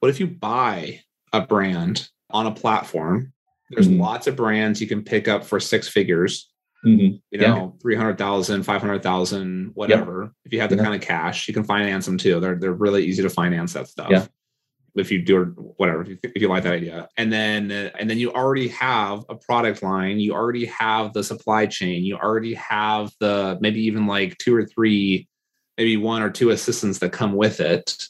What 0.00 0.08
if 0.08 0.20
you 0.20 0.26
buy 0.26 1.00
a 1.32 1.40
brand 1.40 2.08
on 2.30 2.46
a 2.46 2.52
platform? 2.52 3.32
There's 3.70 3.88
mm-hmm. 3.88 4.00
lots 4.00 4.26
of 4.26 4.36
brands 4.36 4.80
you 4.80 4.86
can 4.86 5.02
pick 5.02 5.28
up 5.28 5.44
for 5.44 5.58
six 5.60 5.88
figures. 5.88 6.50
Mm-hmm. 6.84 7.16
You 7.30 7.38
know, 7.38 7.74
yeah. 7.74 7.82
300,000, 7.82 8.62
500,000, 8.62 9.70
whatever. 9.74 10.22
Yep. 10.22 10.32
If 10.44 10.52
you 10.52 10.60
have 10.60 10.70
the 10.70 10.76
yeah. 10.76 10.82
kind 10.84 10.94
of 10.94 11.00
cash, 11.00 11.48
you 11.48 11.54
can 11.54 11.64
finance 11.64 12.06
them 12.06 12.18
too. 12.18 12.38
They're, 12.38 12.54
they're 12.54 12.72
really 12.72 13.04
easy 13.04 13.22
to 13.22 13.30
finance 13.30 13.72
that 13.72 13.88
stuff. 13.88 14.10
Yeah. 14.10 14.26
If 14.94 15.10
you 15.10 15.22
do 15.22 15.44
whatever, 15.76 16.02
if 16.02 16.08
you, 16.08 16.18
if 16.22 16.40
you 16.40 16.48
like 16.48 16.62
that 16.62 16.72
idea, 16.72 17.06
and 17.18 17.30
then 17.30 17.70
and 17.70 18.08
then 18.08 18.16
you 18.16 18.32
already 18.32 18.68
have 18.68 19.24
a 19.28 19.34
product 19.34 19.82
line, 19.82 20.18
you 20.18 20.32
already 20.32 20.64
have 20.64 21.12
the 21.12 21.22
supply 21.22 21.66
chain, 21.66 22.02
you 22.02 22.16
already 22.16 22.54
have 22.54 23.10
the 23.20 23.58
maybe 23.60 23.82
even 23.82 24.06
like 24.06 24.38
two 24.38 24.56
or 24.56 24.64
three 24.64 25.28
maybe 25.76 25.98
one 25.98 26.22
or 26.22 26.30
two 26.30 26.48
assistants 26.48 27.00
that 27.00 27.12
come 27.12 27.34
with 27.34 27.60
it 27.60 28.06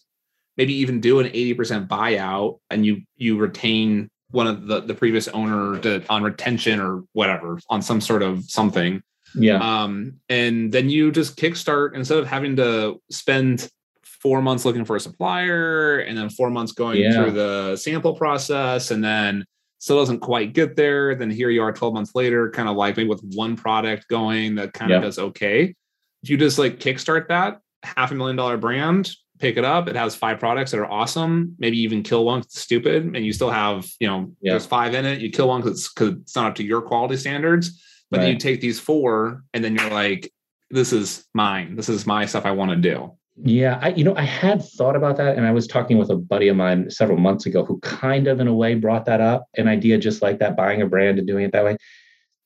maybe 0.56 0.74
even 0.74 1.00
do 1.00 1.20
an 1.20 1.26
80% 1.26 1.88
buyout 1.88 2.58
and 2.70 2.84
you 2.84 3.02
you 3.16 3.38
retain 3.38 4.08
one 4.30 4.46
of 4.46 4.66
the 4.66 4.80
the 4.80 4.94
previous 4.94 5.28
owner 5.28 5.78
to, 5.80 6.02
on 6.08 6.22
retention 6.22 6.80
or 6.80 7.04
whatever 7.12 7.58
on 7.70 7.82
some 7.82 8.00
sort 8.00 8.22
of 8.22 8.44
something. 8.44 9.02
Yeah. 9.34 9.58
Um 9.58 10.20
and 10.28 10.72
then 10.72 10.88
you 10.88 11.12
just 11.12 11.36
kickstart 11.36 11.94
instead 11.94 12.18
of 12.18 12.26
having 12.26 12.56
to 12.56 13.00
spend 13.10 13.70
four 14.02 14.42
months 14.42 14.64
looking 14.64 14.84
for 14.84 14.96
a 14.96 15.00
supplier 15.00 15.98
and 15.98 16.16
then 16.16 16.28
four 16.30 16.50
months 16.50 16.72
going 16.72 17.00
yeah. 17.00 17.12
through 17.12 17.30
the 17.32 17.76
sample 17.76 18.14
process 18.14 18.90
and 18.90 19.04
then 19.04 19.44
still 19.78 19.98
doesn't 19.98 20.20
quite 20.20 20.52
get 20.52 20.74
there 20.74 21.14
then 21.14 21.30
here 21.30 21.50
you 21.50 21.62
are 21.62 21.72
12 21.72 21.94
months 21.94 22.12
later 22.14 22.50
kind 22.50 22.68
of 22.68 22.76
like 22.76 22.96
maybe 22.96 23.08
with 23.08 23.22
one 23.34 23.56
product 23.56 24.08
going 24.08 24.54
that 24.54 24.72
kind 24.72 24.90
of 24.90 25.02
does 25.02 25.18
okay. 25.18 25.74
If 26.22 26.30
you 26.30 26.36
just 26.36 26.58
like 26.58 26.80
kickstart 26.80 27.28
that 27.28 27.60
half 27.82 28.10
a 28.10 28.14
million 28.14 28.36
dollar 28.36 28.56
brand, 28.56 29.10
pick 29.38 29.56
it 29.56 29.64
up. 29.64 29.88
It 29.88 29.96
has 29.96 30.14
five 30.14 30.38
products 30.38 30.70
that 30.70 30.80
are 30.80 30.90
awesome. 30.90 31.54
Maybe 31.58 31.78
even 31.78 32.02
kill 32.02 32.24
one 32.24 32.40
because 32.40 32.54
it's 32.54 32.62
stupid, 32.62 33.04
and 33.04 33.24
you 33.24 33.32
still 33.32 33.50
have 33.50 33.86
you 34.00 34.08
know 34.08 34.32
yeah. 34.40 34.52
there's 34.52 34.66
five 34.66 34.94
in 34.94 35.04
it. 35.04 35.20
You 35.20 35.30
kill 35.30 35.48
one 35.48 35.62
because 35.62 35.80
it's, 35.80 36.00
it's 36.00 36.36
not 36.36 36.46
up 36.46 36.54
to 36.56 36.64
your 36.64 36.82
quality 36.82 37.16
standards. 37.16 37.82
But 38.10 38.18
right. 38.18 38.24
then 38.24 38.32
you 38.34 38.38
take 38.38 38.60
these 38.60 38.78
four, 38.78 39.42
and 39.52 39.64
then 39.64 39.74
you're 39.74 39.90
like, 39.90 40.32
this 40.70 40.92
is 40.92 41.24
mine. 41.34 41.74
This 41.76 41.88
is 41.88 42.06
my 42.06 42.26
stuff 42.26 42.46
I 42.46 42.52
want 42.52 42.70
to 42.70 42.76
do. 42.76 43.12
Yeah, 43.42 43.78
I 43.82 43.88
you 43.90 44.04
know 44.04 44.16
I 44.16 44.22
had 44.22 44.64
thought 44.64 44.96
about 44.96 45.16
that, 45.18 45.36
and 45.36 45.46
I 45.46 45.52
was 45.52 45.66
talking 45.66 45.98
with 45.98 46.10
a 46.10 46.16
buddy 46.16 46.48
of 46.48 46.56
mine 46.56 46.90
several 46.90 47.18
months 47.18 47.46
ago 47.46 47.64
who 47.64 47.78
kind 47.80 48.28
of 48.28 48.40
in 48.40 48.48
a 48.48 48.54
way 48.54 48.74
brought 48.74 49.04
that 49.06 49.20
up, 49.20 49.46
an 49.56 49.68
idea 49.68 49.98
just 49.98 50.22
like 50.22 50.38
that, 50.38 50.56
buying 50.56 50.80
a 50.80 50.86
brand 50.86 51.18
and 51.18 51.26
doing 51.26 51.44
it 51.44 51.52
that 51.52 51.64
way. 51.64 51.76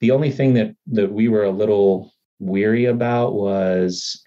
The 0.01 0.11
only 0.11 0.31
thing 0.31 0.55
that 0.55 0.75
that 0.89 1.13
we 1.13 1.29
were 1.29 1.45
a 1.45 1.51
little 1.51 2.13
weary 2.41 2.87
about 2.87 3.35
was 3.35 4.25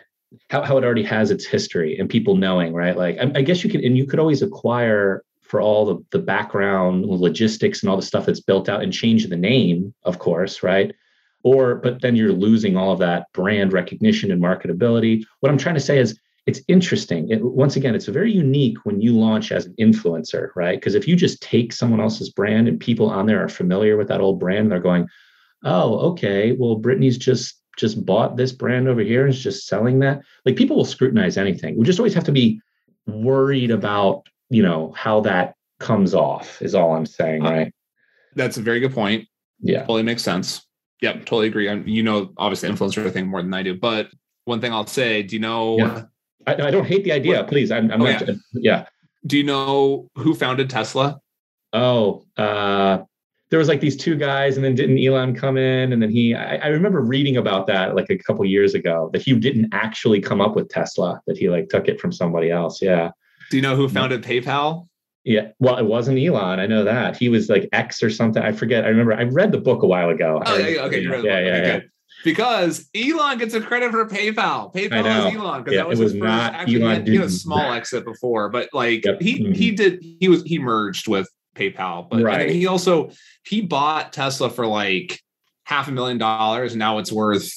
how, 0.50 0.62
how 0.64 0.78
it 0.78 0.84
already 0.84 1.04
has 1.04 1.32
its 1.32 1.46
history 1.46 1.98
and 1.98 2.10
people 2.10 2.36
knowing, 2.36 2.74
right? 2.74 2.98
Like, 2.98 3.18
I, 3.18 3.32
I 3.36 3.42
guess 3.42 3.64
you 3.64 3.70
could, 3.70 3.82
and 3.82 3.98
you 3.98 4.06
could 4.06 4.20
always 4.20 4.42
acquire 4.42 5.24
for 5.42 5.62
all 5.62 5.86
the, 5.86 6.04
the 6.12 6.20
background 6.20 7.06
logistics 7.06 7.82
and 7.82 7.90
all 7.90 7.96
the 7.96 8.02
stuff 8.02 8.26
that's 8.26 8.40
built 8.40 8.70
out 8.70 8.82
and 8.82 8.92
change 8.92 9.28
the 9.28 9.36
name, 9.36 9.94
of 10.04 10.20
course, 10.20 10.64
right? 10.64 10.94
Or, 11.44 11.76
but 11.76 12.02
then 12.02 12.16
you're 12.16 12.32
losing 12.32 12.78
all 12.78 12.92
of 12.92 13.00
that 13.00 13.28
brand 13.34 13.74
recognition 13.74 14.32
and 14.32 14.42
marketability. 14.42 15.24
What 15.42 15.52
I'm 15.52 15.58
trying 15.58 15.76
to 15.76 15.82
say 15.82 16.00
is, 16.00 16.20
it's 16.46 16.62
interesting. 16.68 17.30
It, 17.30 17.42
once 17.42 17.78
again, 17.78 17.96
it's 17.96 18.08
very 18.08 18.34
unique 18.34 18.78
when 18.84 19.00
you 19.00 19.14
launch 19.18 19.54
as 19.54 19.66
an 19.66 19.76
influencer, 19.80 20.50
right? 20.58 20.78
Because 20.78 20.96
if 20.96 21.08
you 21.08 21.16
just 21.16 21.42
take 21.42 21.72
someone 21.72 22.02
else's 22.02 22.32
brand 22.32 22.68
and 22.68 22.78
people 22.80 23.10
on 23.10 23.28
there 23.28 23.42
are 23.42 23.48
familiar 23.48 23.96
with 23.96 24.10
that 24.10 24.20
old 24.20 24.40
brand, 24.40 24.70
they're 24.70 24.80
going, 24.80 25.08
oh, 25.64 26.00
okay, 26.12 26.52
well, 26.52 26.76
Brittany's 26.76 27.18
just 27.18 27.62
just 27.78 28.06
bought 28.06 28.38
this 28.38 28.52
brand 28.52 28.88
over 28.88 29.02
here 29.02 29.26
and 29.26 29.34
is 29.34 29.42
just 29.42 29.68
selling 29.68 30.00
that. 30.00 30.22
Like 30.46 30.56
people 30.56 30.76
will 30.76 30.86
scrutinize 30.86 31.38
anything. 31.38 31.78
We 31.78 31.86
just 31.86 32.00
always 32.00 32.14
have 32.14 32.24
to 32.26 32.32
be 32.32 32.62
worried 33.08 33.72
about, 33.72 34.28
you 34.50 34.64
know, 34.64 34.92
how 34.96 35.22
that 35.22 35.56
comes 35.80 36.14
off 36.14 36.62
is 36.62 36.76
all 36.76 36.96
I'm 36.96 37.06
saying, 37.06 37.46
uh, 37.46 37.52
right? 37.52 37.74
That's 38.36 38.58
a 38.58 38.62
very 38.62 38.80
good 38.80 38.94
point. 38.94 39.28
Yeah. 39.60 39.82
Totally 39.82 40.04
makes 40.04 40.24
sense. 40.24 40.66
Yep, 41.02 41.26
totally 41.26 41.48
agree. 41.48 41.70
I, 41.70 41.74
you 41.74 42.04
know, 42.04 42.32
obviously 42.38 42.70
influencer 42.70 43.12
thing 43.12 43.28
more 43.28 43.42
than 43.42 43.54
I 43.54 43.64
do, 43.64 43.76
but 43.76 44.08
one 44.46 44.62
thing 44.62 44.72
I'll 44.72 44.88
say, 44.88 45.24
do 45.24 45.36
you 45.36 45.42
know 45.42 45.78
yeah. 45.78 46.04
I, 46.48 46.54
I, 46.54 46.72
don't 46.72 46.86
hate 46.86 47.04
the 47.04 47.12
idea, 47.12 47.38
what? 47.38 47.48
please. 47.48 47.72
I'm, 47.72 47.92
I'm 47.92 48.02
oh, 48.02 48.06
not 48.06 48.28
yeah. 48.28 48.34
yeah. 48.54 48.86
Do 49.26 49.38
you 49.38 49.44
know 49.44 50.10
who 50.16 50.34
founded 50.34 50.70
Tesla? 50.70 51.20
Oh, 51.72 52.26
uh 52.38 53.00
there 53.54 53.60
was 53.60 53.68
like 53.68 53.82
these 53.82 53.96
two 53.96 54.16
guys, 54.16 54.56
and 54.56 54.66
then 54.66 54.74
didn't 54.74 54.98
Elon 54.98 55.36
come 55.36 55.58
in? 55.58 55.94
And 55.94 56.02
then 56.02 56.10
he, 56.10 56.34
I, 56.34 56.56
I 56.56 56.68
remember 56.70 57.02
reading 57.02 57.38
about 57.38 57.68
that 57.68 57.94
like 57.94 58.10
a 58.10 58.18
couple 58.18 58.44
years 58.46 58.74
ago 58.74 59.12
that 59.14 59.22
he 59.22 59.32
didn't 59.36 59.72
actually 59.72 60.22
come 60.22 60.42
up 60.42 60.56
with 60.56 60.70
Tesla, 60.70 61.22
that 61.28 61.38
he 61.38 61.52
like 61.52 61.70
took 61.70 61.88
it 61.88 62.02
from 62.02 62.12
somebody 62.12 62.50
else. 62.50 62.82
Yeah. 62.82 63.12
Do 63.52 63.58
you 63.58 63.62
know 63.62 63.76
who 63.76 63.88
founded 63.88 64.24
PayPal? 64.24 64.88
Yeah, 65.24 65.50
well, 65.60 65.78
it 65.78 65.86
wasn't 65.86 66.18
Elon. 66.18 66.60
I 66.60 66.66
know 66.66 66.84
that 66.84 67.16
he 67.16 67.30
was 67.30 67.48
like 67.48 67.70
X 67.74 68.02
or 68.02 68.10
something. 68.10 68.42
I 68.42 68.54
forget. 68.54 68.86
I 68.86 68.88
remember 68.88 69.14
I 69.14 69.22
read 69.22 69.52
the 69.52 69.60
book 69.60 69.84
a 69.84 69.88
while 69.88 70.10
ago. 70.10 70.42
Oh, 70.44 70.58
yeah, 70.58 70.82
okay, 70.86 71.02
you 71.02 71.12
read 71.12 71.24
yeah, 71.24 71.40
yeah, 71.40 71.56
okay, 71.58 71.68
yeah. 71.68 71.80
Because 72.24 72.90
Elon 72.96 73.38
gets 73.38 73.54
a 73.54 73.62
credit 73.62 73.92
for 73.92 74.04
PayPal. 74.08 74.74
PayPal 74.74 75.28
is 75.28 75.36
Elon 75.36 75.64
because 75.64 75.76
yeah, 75.76 75.82
that 75.82 75.88
was, 75.88 76.00
it 76.00 76.04
was 76.04 76.16
not 76.16 76.56
actually, 76.56 76.82
Elon. 76.82 76.90
He 76.90 76.96
had, 76.96 77.08
he 77.08 77.16
had 77.18 77.26
a 77.26 77.30
small 77.30 77.72
exit 77.72 78.04
before, 78.04 78.50
but 78.50 78.70
like 78.74 79.06
yep. 79.06 79.22
he 79.22 79.44
mm-hmm. 79.44 79.54
he 79.54 79.72
did 79.72 80.04
he 80.20 80.28
was 80.28 80.42
he 80.42 80.58
merged 80.58 81.08
with 81.08 81.30
PayPal, 81.56 82.10
but 82.10 82.22
right. 82.22 82.50
he 82.50 82.68
also 82.68 83.12
he 83.46 83.62
bought 83.62 84.14
Tesla 84.14 84.50
for 84.50 84.66
like 84.66 85.20
half 85.66 85.88
a 85.88 85.92
million 85.92 86.18
dollars. 86.18 86.74
And 86.74 86.80
now 86.80 86.98
it's 86.98 87.12
worth 87.12 87.52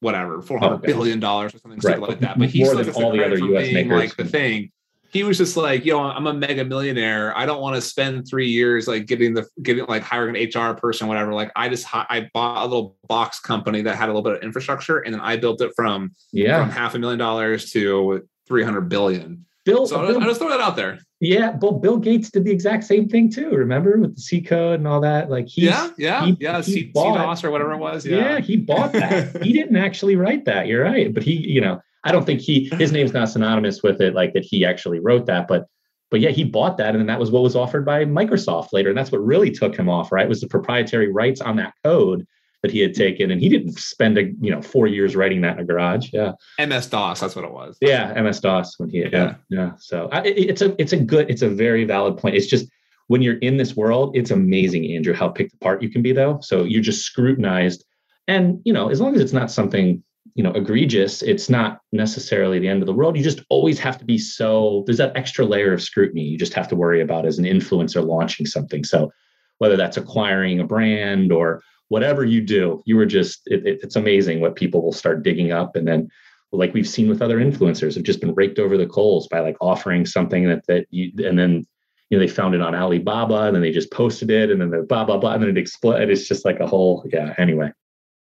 whatever 0.00 0.42
four 0.42 0.58
hundred 0.58 0.76
okay. 0.76 0.92
billion 0.92 1.20
dollars 1.20 1.54
or 1.54 1.58
something 1.58 1.80
right. 1.82 2.00
like 2.00 2.20
that. 2.20 2.38
But 2.38 2.50
he's 2.50 2.72
like 2.72 2.94
all 2.96 3.12
the 3.12 3.24
other 3.24 3.38
U.S. 3.38 3.72
makers. 3.72 3.98
Like 3.98 4.16
the 4.16 4.24
thing, 4.24 4.70
he 5.10 5.24
was 5.24 5.38
just 5.38 5.56
like, 5.56 5.84
yo, 5.84 6.00
I'm 6.00 6.26
a 6.26 6.32
mega 6.32 6.64
millionaire. 6.64 7.36
I 7.36 7.44
don't 7.44 7.60
want 7.60 7.76
to 7.76 7.82
spend 7.82 8.26
three 8.28 8.48
years 8.48 8.88
like 8.88 9.06
getting 9.06 9.34
the 9.34 9.46
getting 9.62 9.84
like 9.86 10.02
hiring 10.02 10.36
an 10.36 10.48
HR 10.48 10.74
person, 10.74 11.06
whatever. 11.06 11.34
Like 11.34 11.52
I 11.54 11.68
just 11.68 11.86
I 11.92 12.30
bought 12.32 12.64
a 12.64 12.66
little 12.66 12.96
box 13.08 13.38
company 13.38 13.82
that 13.82 13.96
had 13.96 14.08
a 14.08 14.12
little 14.12 14.22
bit 14.22 14.34
of 14.34 14.42
infrastructure, 14.42 14.98
and 14.98 15.14
then 15.14 15.20
I 15.20 15.36
built 15.36 15.60
it 15.60 15.72
from 15.76 16.12
yeah 16.32 16.62
from 16.62 16.70
half 16.70 16.94
a 16.94 16.98
million 16.98 17.18
dollars 17.18 17.70
to 17.72 18.26
three 18.46 18.64
hundred 18.64 18.88
billion. 18.88 19.46
Bill, 19.64 19.86
so 19.86 20.06
Bill, 20.06 20.20
I 20.20 20.26
just 20.26 20.40
throw 20.40 20.48
that 20.48 20.60
out 20.60 20.76
there. 20.76 20.98
Yeah, 21.20 21.52
but 21.52 21.82
Bill 21.82 21.98
Gates 21.98 22.30
did 22.30 22.44
the 22.44 22.50
exact 22.50 22.82
same 22.82 23.08
thing 23.08 23.30
too. 23.30 23.50
Remember 23.50 23.96
with 23.96 24.16
the 24.16 24.20
C 24.20 24.40
code 24.40 24.80
and 24.80 24.88
all 24.88 25.00
that? 25.02 25.30
Like 25.30 25.46
he, 25.46 25.66
yeah, 25.66 25.90
yeah, 25.96 26.26
he, 26.26 26.36
yeah, 26.40 26.60
he 26.62 26.72
C, 26.72 26.90
bought, 26.92 27.16
CDOS 27.16 27.44
or 27.44 27.52
whatever 27.52 27.72
it 27.72 27.78
was. 27.78 28.04
Yeah, 28.04 28.16
yeah 28.16 28.40
he 28.40 28.56
bought 28.56 28.92
that. 28.92 29.40
he 29.42 29.52
didn't 29.52 29.76
actually 29.76 30.16
write 30.16 30.44
that. 30.46 30.66
You're 30.66 30.82
right, 30.82 31.14
but 31.14 31.22
he, 31.22 31.34
you 31.34 31.60
know, 31.60 31.80
I 32.02 32.10
don't 32.10 32.24
think 32.24 32.40
he 32.40 32.70
his 32.72 32.90
name's 32.92 33.12
not 33.12 33.28
synonymous 33.28 33.84
with 33.84 34.00
it, 34.00 34.14
like 34.14 34.32
that 34.32 34.44
he 34.44 34.64
actually 34.64 34.98
wrote 34.98 35.26
that. 35.26 35.46
But 35.46 35.66
but 36.10 36.20
yeah, 36.20 36.30
he 36.30 36.42
bought 36.42 36.76
that, 36.78 36.90
and 36.90 36.98
then 36.98 37.06
that 37.06 37.20
was 37.20 37.30
what 37.30 37.44
was 37.44 37.54
offered 37.54 37.84
by 37.84 38.04
Microsoft 38.04 38.72
later, 38.72 38.88
and 38.88 38.98
that's 38.98 39.12
what 39.12 39.24
really 39.24 39.52
took 39.52 39.76
him 39.76 39.88
off. 39.88 40.10
Right, 40.10 40.28
was 40.28 40.40
the 40.40 40.48
proprietary 40.48 41.12
rights 41.12 41.40
on 41.40 41.54
that 41.56 41.74
code 41.84 42.26
that 42.62 42.70
he 42.70 42.78
had 42.80 42.94
taken, 42.94 43.30
and 43.30 43.40
he 43.40 43.48
didn't 43.48 43.78
spend 43.78 44.16
a 44.18 44.24
you 44.40 44.50
know 44.50 44.62
four 44.62 44.86
years 44.86 45.16
writing 45.16 45.40
that 45.42 45.54
in 45.54 45.60
a 45.60 45.64
garage. 45.64 46.10
Yeah, 46.12 46.32
MS 46.58 46.86
DOS, 46.86 47.20
that's 47.20 47.34
what 47.34 47.44
it 47.44 47.52
was. 47.52 47.76
Yeah, 47.80 48.20
MS 48.20 48.40
DOS 48.40 48.78
when 48.78 48.88
he 48.88 49.00
yeah 49.00 49.08
yeah. 49.12 49.34
yeah. 49.48 49.72
So 49.78 50.08
I, 50.12 50.22
it's 50.22 50.62
a 50.62 50.80
it's 50.80 50.92
a 50.92 50.96
good 50.96 51.30
it's 51.30 51.42
a 51.42 51.48
very 51.48 51.84
valid 51.84 52.16
point. 52.16 52.36
It's 52.36 52.46
just 52.46 52.66
when 53.08 53.20
you're 53.20 53.38
in 53.38 53.56
this 53.56 53.76
world, 53.76 54.16
it's 54.16 54.30
amazing, 54.30 54.94
Andrew, 54.94 55.12
how 55.12 55.28
picked 55.28 55.54
apart 55.54 55.82
you 55.82 55.90
can 55.90 56.02
be 56.02 56.12
though. 56.12 56.38
So 56.40 56.64
you're 56.64 56.82
just 56.82 57.02
scrutinized, 57.02 57.84
and 58.28 58.60
you 58.64 58.72
know 58.72 58.88
as 58.90 59.00
long 59.00 59.14
as 59.14 59.20
it's 59.20 59.32
not 59.32 59.50
something 59.50 60.02
you 60.34 60.42
know 60.42 60.52
egregious 60.52 61.20
it's 61.20 61.50
not 61.50 61.80
necessarily 61.90 62.58
the 62.58 62.68
end 62.68 62.80
of 62.80 62.86
the 62.86 62.92
world 62.92 63.16
you 63.16 63.22
just 63.22 63.42
always 63.50 63.78
have 63.78 63.98
to 63.98 64.04
be 64.04 64.16
so 64.16 64.82
there's 64.86 64.96
that 64.96 65.14
extra 65.14 65.44
layer 65.44 65.74
of 65.74 65.82
scrutiny 65.82 66.22
you 66.22 66.38
just 66.38 66.54
have 66.54 66.68
to 66.68 66.76
worry 66.76 67.02
about 67.02 67.26
as 67.26 67.38
an 67.38 67.44
influencer 67.44 68.02
launching 68.06 68.46
something 68.46 68.82
so 68.82 69.12
whether 69.58 69.76
that's 69.76 69.96
acquiring 69.96 70.58
a 70.58 70.64
brand 70.64 71.30
or 71.30 71.62
whatever 71.92 72.24
you 72.24 72.40
do 72.40 72.82
you 72.86 72.96
were 72.96 73.06
just 73.06 73.42
it, 73.46 73.66
it, 73.66 73.80
it's 73.82 73.96
amazing 73.96 74.40
what 74.40 74.56
people 74.56 74.82
will 74.82 74.92
start 74.92 75.22
digging 75.22 75.52
up 75.52 75.76
and 75.76 75.86
then 75.86 76.08
like 76.50 76.74
we've 76.74 76.88
seen 76.88 77.08
with 77.08 77.22
other 77.22 77.38
influencers 77.38 77.94
have 77.94 78.02
just 78.02 78.20
been 78.20 78.34
raked 78.34 78.58
over 78.58 78.76
the 78.76 78.86
coals 78.86 79.28
by 79.28 79.40
like 79.40 79.56
offering 79.60 80.06
something 80.06 80.48
that 80.48 80.66
that 80.66 80.86
you 80.90 81.12
and 81.28 81.38
then 81.38 81.66
you 82.08 82.16
know 82.16 82.18
they 82.18 82.32
found 82.32 82.54
it 82.54 82.62
on 82.62 82.74
alibaba 82.74 83.42
and 83.42 83.54
then 83.54 83.62
they 83.62 83.70
just 83.70 83.92
posted 83.92 84.30
it 84.30 84.50
and 84.50 84.60
then 84.60 84.70
the 84.70 84.82
blah 84.82 85.04
blah 85.04 85.18
blah 85.18 85.34
and 85.34 85.42
then 85.42 85.50
it 85.50 85.58
exploded 85.58 86.08
it's 86.10 86.26
just 86.26 86.44
like 86.44 86.60
a 86.60 86.66
whole 86.66 87.04
yeah 87.12 87.34
anyway 87.38 87.70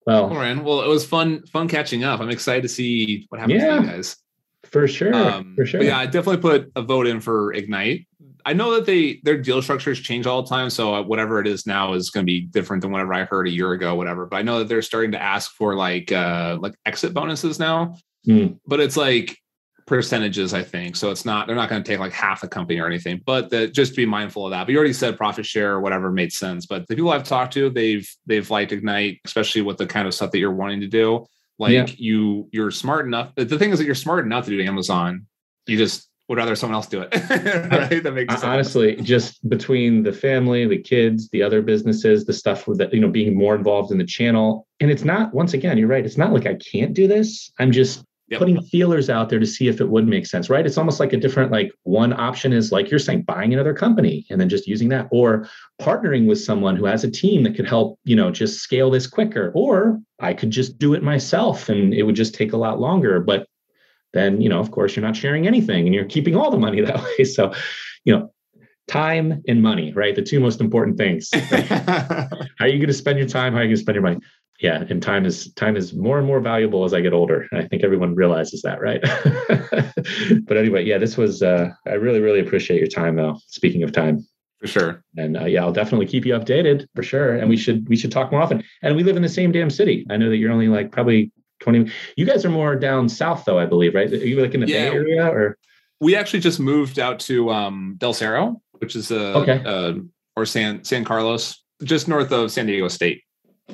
well, 0.05 0.29
Ryan, 0.29 0.63
well, 0.63 0.81
it 0.81 0.87
was 0.87 1.05
fun, 1.05 1.45
fun 1.45 1.67
catching 1.67 2.03
up. 2.03 2.21
I'm 2.21 2.29
excited 2.29 2.63
to 2.63 2.69
see 2.69 3.27
what 3.29 3.39
happens 3.39 3.61
yeah, 3.61 3.77
to 3.77 3.81
you 3.83 3.87
guys. 3.87 4.17
For 4.63 4.87
sure. 4.87 5.13
Um, 5.13 5.53
for 5.55 5.65
sure. 5.65 5.83
Yeah, 5.83 5.99
I 5.99 6.05
definitely 6.05 6.37
put 6.37 6.71
a 6.75 6.81
vote 6.81 7.07
in 7.07 7.19
for 7.19 7.53
Ignite. 7.53 8.07
I 8.45 8.53
know 8.53 8.73
that 8.75 8.85
they 8.85 9.19
their 9.23 9.37
deal 9.37 9.61
structures 9.61 9.99
change 9.99 10.25
all 10.25 10.41
the 10.41 10.49
time, 10.49 10.69
so 10.69 10.95
uh, 10.95 11.03
whatever 11.03 11.39
it 11.39 11.47
is 11.47 11.65
now 11.65 11.93
is 11.93 12.09
going 12.09 12.25
to 12.25 12.31
be 12.31 12.41
different 12.41 12.81
than 12.81 12.91
whatever 12.91 13.13
I 13.13 13.23
heard 13.23 13.47
a 13.47 13.51
year 13.51 13.71
ago, 13.71 13.95
whatever. 13.95 14.25
But 14.25 14.37
I 14.37 14.41
know 14.41 14.59
that 14.59 14.67
they're 14.67 14.81
starting 14.81 15.11
to 15.11 15.21
ask 15.21 15.51
for 15.51 15.75
like 15.75 16.11
uh 16.11 16.57
like 16.61 16.75
exit 16.85 17.13
bonuses 17.13 17.59
now. 17.59 17.95
Mm. 18.27 18.59
But 18.67 18.79
it's 18.79 18.97
like 18.97 19.37
percentages, 19.87 20.53
I 20.53 20.63
think. 20.63 20.95
So 20.95 21.11
it's 21.11 21.25
not 21.25 21.47
they're 21.47 21.55
not 21.55 21.69
going 21.69 21.83
to 21.83 21.89
take 21.89 21.99
like 21.99 22.13
half 22.13 22.41
the 22.41 22.47
company 22.47 22.79
or 22.79 22.87
anything, 22.87 23.21
but 23.25 23.49
the, 23.49 23.67
just 23.67 23.95
be 23.95 24.05
mindful 24.05 24.45
of 24.45 24.51
that. 24.51 24.65
But 24.65 24.71
you 24.71 24.77
already 24.77 24.93
said 24.93 25.17
profit 25.17 25.45
share 25.45 25.73
or 25.73 25.81
whatever 25.81 26.11
made 26.11 26.31
sense. 26.31 26.65
But 26.65 26.87
the 26.87 26.95
people 26.95 27.11
I've 27.11 27.23
talked 27.23 27.53
to, 27.53 27.69
they've 27.69 28.07
they've 28.25 28.49
liked 28.49 28.71
Ignite, 28.71 29.19
especially 29.25 29.61
with 29.63 29.77
the 29.77 29.87
kind 29.87 30.07
of 30.07 30.13
stuff 30.13 30.31
that 30.31 30.39
you're 30.39 30.53
wanting 30.53 30.81
to 30.81 30.87
do. 30.87 31.25
Like 31.59 31.73
yeah. 31.73 31.85
you 31.97 32.47
you're 32.51 32.71
smart 32.71 33.05
enough. 33.05 33.33
The 33.35 33.57
thing 33.57 33.71
is 33.71 33.79
that 33.79 33.85
you're 33.85 33.95
smart 33.95 34.25
enough 34.25 34.45
to 34.45 34.51
do 34.51 34.63
Amazon. 34.63 35.27
You 35.67 35.77
just 35.77 36.07
would 36.31 36.37
rather 36.37 36.55
someone 36.55 36.75
else 36.75 36.87
do 36.87 37.01
it. 37.01 37.13
right? 37.71 38.01
That 38.01 38.13
makes 38.13 38.33
sense. 38.33 38.45
honestly 38.45 38.95
just 38.95 39.47
between 39.49 40.03
the 40.03 40.13
family, 40.13 40.65
the 40.65 40.81
kids, 40.81 41.27
the 41.31 41.43
other 41.43 41.61
businesses, 41.61 42.23
the 42.23 42.31
stuff 42.31 42.69
with 42.69 42.77
that, 42.77 42.93
you 42.93 43.01
know, 43.01 43.09
being 43.09 43.37
more 43.37 43.53
involved 43.53 43.91
in 43.91 43.97
the 43.97 44.05
channel. 44.05 44.65
And 44.79 44.89
it's 44.89 45.03
not, 45.03 45.33
once 45.33 45.53
again, 45.53 45.77
you're 45.77 45.89
right. 45.89 46.05
It's 46.05 46.17
not 46.17 46.31
like 46.31 46.45
I 46.45 46.55
can't 46.55 46.93
do 46.93 47.05
this. 47.05 47.51
I'm 47.59 47.73
just 47.73 48.05
yep. 48.29 48.39
putting 48.39 48.61
feelers 48.61 49.09
out 49.09 49.27
there 49.27 49.39
to 49.39 49.45
see 49.45 49.67
if 49.67 49.81
it 49.81 49.89
would 49.89 50.07
make 50.07 50.25
sense, 50.25 50.49
right? 50.49 50.65
It's 50.65 50.77
almost 50.77 51.01
like 51.01 51.11
a 51.11 51.17
different, 51.17 51.51
like 51.51 51.69
one 51.83 52.13
option 52.13 52.53
is 52.53 52.71
like 52.71 52.89
you're 52.89 52.97
saying, 52.97 53.23
buying 53.23 53.53
another 53.53 53.73
company 53.73 54.25
and 54.29 54.39
then 54.39 54.47
just 54.47 54.67
using 54.67 54.87
that, 54.87 55.09
or 55.11 55.49
partnering 55.81 56.27
with 56.27 56.39
someone 56.39 56.77
who 56.77 56.85
has 56.85 57.03
a 57.03 57.11
team 57.11 57.43
that 57.43 57.57
could 57.57 57.67
help, 57.67 57.99
you 58.05 58.15
know, 58.15 58.31
just 58.31 58.61
scale 58.61 58.89
this 58.89 59.05
quicker. 59.05 59.51
Or 59.53 59.99
I 60.21 60.33
could 60.33 60.51
just 60.51 60.79
do 60.79 60.93
it 60.93 61.03
myself 61.03 61.67
and 61.67 61.93
it 61.93 62.03
would 62.03 62.15
just 62.15 62.33
take 62.33 62.53
a 62.53 62.57
lot 62.57 62.79
longer. 62.79 63.19
But 63.19 63.47
then, 64.13 64.41
you 64.41 64.49
know, 64.49 64.59
of 64.59 64.71
course, 64.71 64.95
you're 64.95 65.05
not 65.05 65.15
sharing 65.15 65.47
anything 65.47 65.85
and 65.85 65.95
you're 65.95 66.05
keeping 66.05 66.35
all 66.35 66.51
the 66.51 66.57
money 66.57 66.81
that 66.85 67.03
way. 67.03 67.23
So, 67.23 67.53
you 68.03 68.13
know, 68.17 68.31
time 68.87 69.41
and 69.47 69.61
money, 69.61 69.93
right? 69.93 70.15
The 70.15 70.21
two 70.21 70.39
most 70.39 70.59
important 70.59 70.97
things. 70.97 71.29
How 71.33 72.27
are 72.61 72.67
you 72.67 72.77
going 72.77 72.87
to 72.87 72.93
spend 72.93 73.19
your 73.19 73.27
time? 73.27 73.53
How 73.53 73.59
are 73.59 73.63
you 73.63 73.69
going 73.69 73.77
to 73.77 73.81
spend 73.81 73.95
your 73.95 74.03
money? 74.03 74.19
yeah 74.61 74.83
and 74.89 75.01
time 75.01 75.25
is 75.25 75.51
time 75.53 75.75
is 75.75 75.93
more 75.93 76.17
and 76.17 76.27
more 76.27 76.39
valuable 76.39 76.85
as 76.85 76.93
i 76.93 77.01
get 77.01 77.13
older 77.13 77.47
i 77.51 77.63
think 77.65 77.83
everyone 77.83 78.15
realizes 78.15 78.61
that 78.61 78.79
right 78.79 79.01
but 80.45 80.57
anyway 80.57 80.83
yeah 80.83 80.97
this 80.97 81.17
was 81.17 81.41
uh, 81.41 81.67
i 81.87 81.93
really 81.93 82.21
really 82.21 82.39
appreciate 82.39 82.79
your 82.79 82.87
time 82.87 83.15
though 83.15 83.37
speaking 83.47 83.83
of 83.83 83.91
time 83.91 84.25
for 84.59 84.67
sure 84.67 85.03
and 85.17 85.35
uh, 85.35 85.45
yeah 85.45 85.61
i'll 85.61 85.73
definitely 85.73 86.05
keep 86.05 86.25
you 86.25 86.33
updated 86.33 86.85
for 86.95 87.03
sure 87.03 87.35
and 87.35 87.49
we 87.49 87.57
should 87.57 87.87
we 87.89 87.97
should 87.97 88.11
talk 88.11 88.31
more 88.31 88.41
often 88.41 88.63
and 88.83 88.95
we 88.95 89.03
live 89.03 89.15
in 89.15 89.23
the 89.23 89.29
same 89.29 89.51
damn 89.51 89.69
city 89.69 90.05
i 90.09 90.17
know 90.17 90.29
that 90.29 90.37
you're 90.37 90.51
only 90.51 90.67
like 90.67 90.91
probably 90.91 91.31
20 91.61 91.91
you 92.17 92.25
guys 92.25 92.43
are 92.43 92.49
more 92.49 92.75
down 92.75 93.07
south 93.07 93.43
though 93.45 93.59
i 93.59 93.65
believe 93.65 93.95
right 93.95 94.11
are 94.11 94.15
you 94.17 94.41
like 94.41 94.53
in 94.53 94.59
the 94.59 94.67
yeah, 94.67 94.89
bay 94.89 94.95
area 94.95 95.25
or 95.25 95.57
we 95.99 96.15
actually 96.15 96.39
just 96.39 96.59
moved 96.59 96.99
out 96.99 97.19
to 97.19 97.49
um 97.49 97.95
del 97.97 98.13
cerro 98.13 98.61
which 98.79 98.95
is 98.95 99.11
uh, 99.11 99.33
okay. 99.35 99.61
uh 99.65 99.93
or 100.35 100.45
san 100.45 100.83
san 100.83 101.05
carlos 101.05 101.63
just 101.83 102.07
north 102.07 102.31
of 102.31 102.51
san 102.51 102.65
diego 102.65 102.87
state 102.87 103.23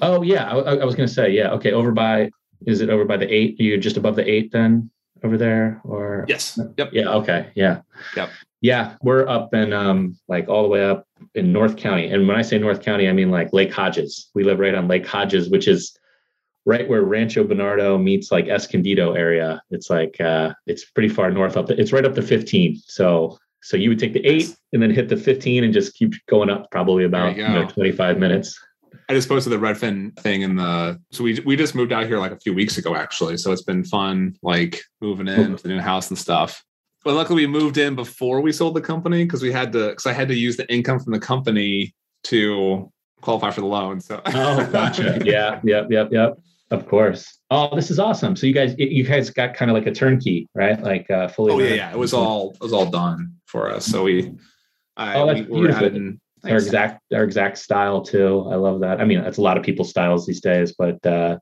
Oh 0.02 0.22
yeah, 0.22 0.50
I, 0.50 0.76
I 0.76 0.86
was 0.86 0.96
going 0.96 1.08
to 1.08 1.14
say 1.14 1.32
yeah. 1.32 1.52
Okay, 1.52 1.72
over 1.72 1.92
by 1.92 2.30
is 2.66 2.82
it 2.82 2.90
over 2.90 3.06
by 3.06 3.18
the 3.18 3.32
eight? 3.34 3.60
Are 3.60 3.64
you 3.64 3.78
just 3.78 3.98
above 3.98 4.16
the 4.16 4.30
eight 4.30 4.52
then 4.52 4.90
over 5.24 5.38
there 5.38 5.82
or? 5.84 6.26
Yes. 6.28 6.60
Yep. 6.78 6.90
Yeah. 6.94 7.10
Okay. 7.10 7.52
Yeah. 7.56 7.82
Yep. 8.16 8.30
Yeah, 8.62 8.96
we're 9.04 9.28
up 9.28 9.54
in 9.54 9.72
um 9.72 10.18
like 10.28 10.50
all 10.50 10.64
the 10.64 10.70
way 10.70 10.84
up 10.84 11.08
in 11.36 11.54
North 11.54 11.78
County, 11.78 12.08
and 12.08 12.28
when 12.28 12.38
I 12.38 12.42
say 12.42 12.58
North 12.58 12.82
County, 12.82 13.08
I 13.08 13.14
mean 13.14 13.30
like 13.30 13.54
Lake 13.54 13.72
Hodges. 13.72 14.30
We 14.34 14.44
live 14.44 14.60
right 14.60 14.74
on 14.74 14.88
Lake 14.88 15.06
Hodges, 15.06 15.50
which 15.50 15.68
is 15.68 15.96
right 16.68 16.88
where 16.88 17.02
Rancho 17.04 17.46
Bernardo 17.46 17.98
meets 17.98 18.30
like 18.30 18.48
Escondido 18.48 19.14
area. 19.14 19.62
It's 19.72 19.90
like 19.90 20.20
uh 20.22 20.54
it's 20.68 20.86
pretty 20.86 21.10
far 21.10 21.32
north 21.32 21.58
up. 21.58 21.68
The, 21.68 21.80
it's 21.80 21.94
right 21.94 22.06
up 22.06 22.14
to 22.16 22.22
15. 22.22 22.82
So 22.86 23.40
so 23.64 23.78
you 23.78 23.90
would 23.90 24.00
take 24.00 24.14
the 24.14 24.26
eight 24.26 24.56
and 24.74 24.84
then 24.84 24.92
hit 24.92 25.10
the 25.10 25.18
15 25.18 25.64
and 25.64 25.74
just 25.74 25.96
keep 25.96 26.14
going 26.28 26.50
up 26.50 26.70
probably 26.70 27.06
about 27.06 27.36
you, 27.36 27.44
you 27.44 27.50
know 27.50 27.68
25 27.68 28.20
minutes. 28.20 28.60
I 29.10 29.14
just 29.14 29.30
posted 29.30 29.54
the 29.54 29.58
Redfin 29.58 30.18
thing 30.20 30.42
in 30.42 30.58
the 30.58 31.00
so 31.12 31.24
we 31.24 31.40
we 31.46 31.56
just 31.56 31.74
moved 31.74 31.94
out 31.94 32.06
here 32.06 32.20
like 32.20 32.34
a 32.34 32.40
few 32.40 32.54
weeks 32.54 32.78
ago 32.78 32.96
actually. 32.96 33.38
So 33.38 33.54
it's 33.54 33.64
been 33.64 33.86
fun 33.86 34.36
like 34.44 34.82
moving 35.02 35.30
in 35.30 35.56
to 35.56 35.64
the 35.64 35.70
new 35.70 35.80
house 35.80 36.10
and 36.10 36.18
stuff. 36.18 36.64
But 37.06 37.14
luckily 37.14 37.46
we 37.46 37.48
moved 37.48 37.78
in 37.78 37.96
before 37.96 38.42
we 38.42 38.52
sold 38.52 38.76
the 38.76 38.82
company 38.82 39.24
because 39.24 39.42
we 39.42 39.54
had 39.54 39.72
to 39.72 39.90
because 39.90 40.06
I 40.06 40.12
had 40.12 40.28
to 40.28 40.36
use 40.36 40.58
the 40.58 40.70
income 40.72 41.00
from 41.00 41.14
the 41.14 41.20
company 41.20 41.96
to 42.26 42.92
qualify 43.22 43.52
for 43.52 43.62
the 43.62 43.68
loan. 43.68 44.02
So 44.02 44.22
oh 44.26 44.70
gotcha. 44.70 45.22
yeah, 45.26 45.62
yep, 45.64 45.88
yep, 45.90 46.10
yep. 46.12 46.38
Of 46.70 46.88
course. 46.88 47.40
Oh, 47.50 47.76
this 47.76 47.90
is 47.90 48.00
awesome. 48.00 48.36
So 48.36 48.46
you 48.46 48.54
guys 48.54 48.76
you 48.78 49.04
guys 49.04 49.30
got 49.30 49.54
kind 49.54 49.72
of 49.72 49.76
like 49.76 49.88
a 49.88 49.94
turnkey, 49.94 50.50
right? 50.54 50.82
Like 50.82 51.10
uh 51.10 51.28
fully 51.30 51.54
Oh 51.54 51.60
yeah, 51.60 51.76
yeah. 51.76 51.92
It 51.92 51.98
was 51.98 52.14
all 52.14 52.52
it 52.56 52.62
was 52.62 52.74
all 52.74 52.90
done 52.90 53.34
for 53.46 53.72
us. 53.72 53.86
So 53.86 54.04
we 54.04 54.34
I, 54.98 55.16
oh, 55.16 55.28
that's 55.28 55.48
we, 55.48 55.62
we 55.62 55.68
in 55.70 56.20
our 56.44 56.58
exact 56.58 57.02
our 57.14 57.24
exact 57.24 57.58
style 57.58 58.02
too. 58.02 58.48
I 58.52 58.56
love 58.56 58.82
that. 58.82 59.00
I 59.00 59.06
mean, 59.06 59.22
that's 59.22 59.38
a 59.38 59.42
lot 59.42 59.58
of 59.58 59.64
people's 59.64 59.90
styles 59.90 60.26
these 60.26 60.42
days, 60.42 60.74
but 60.78 61.04
uh, 61.06 61.38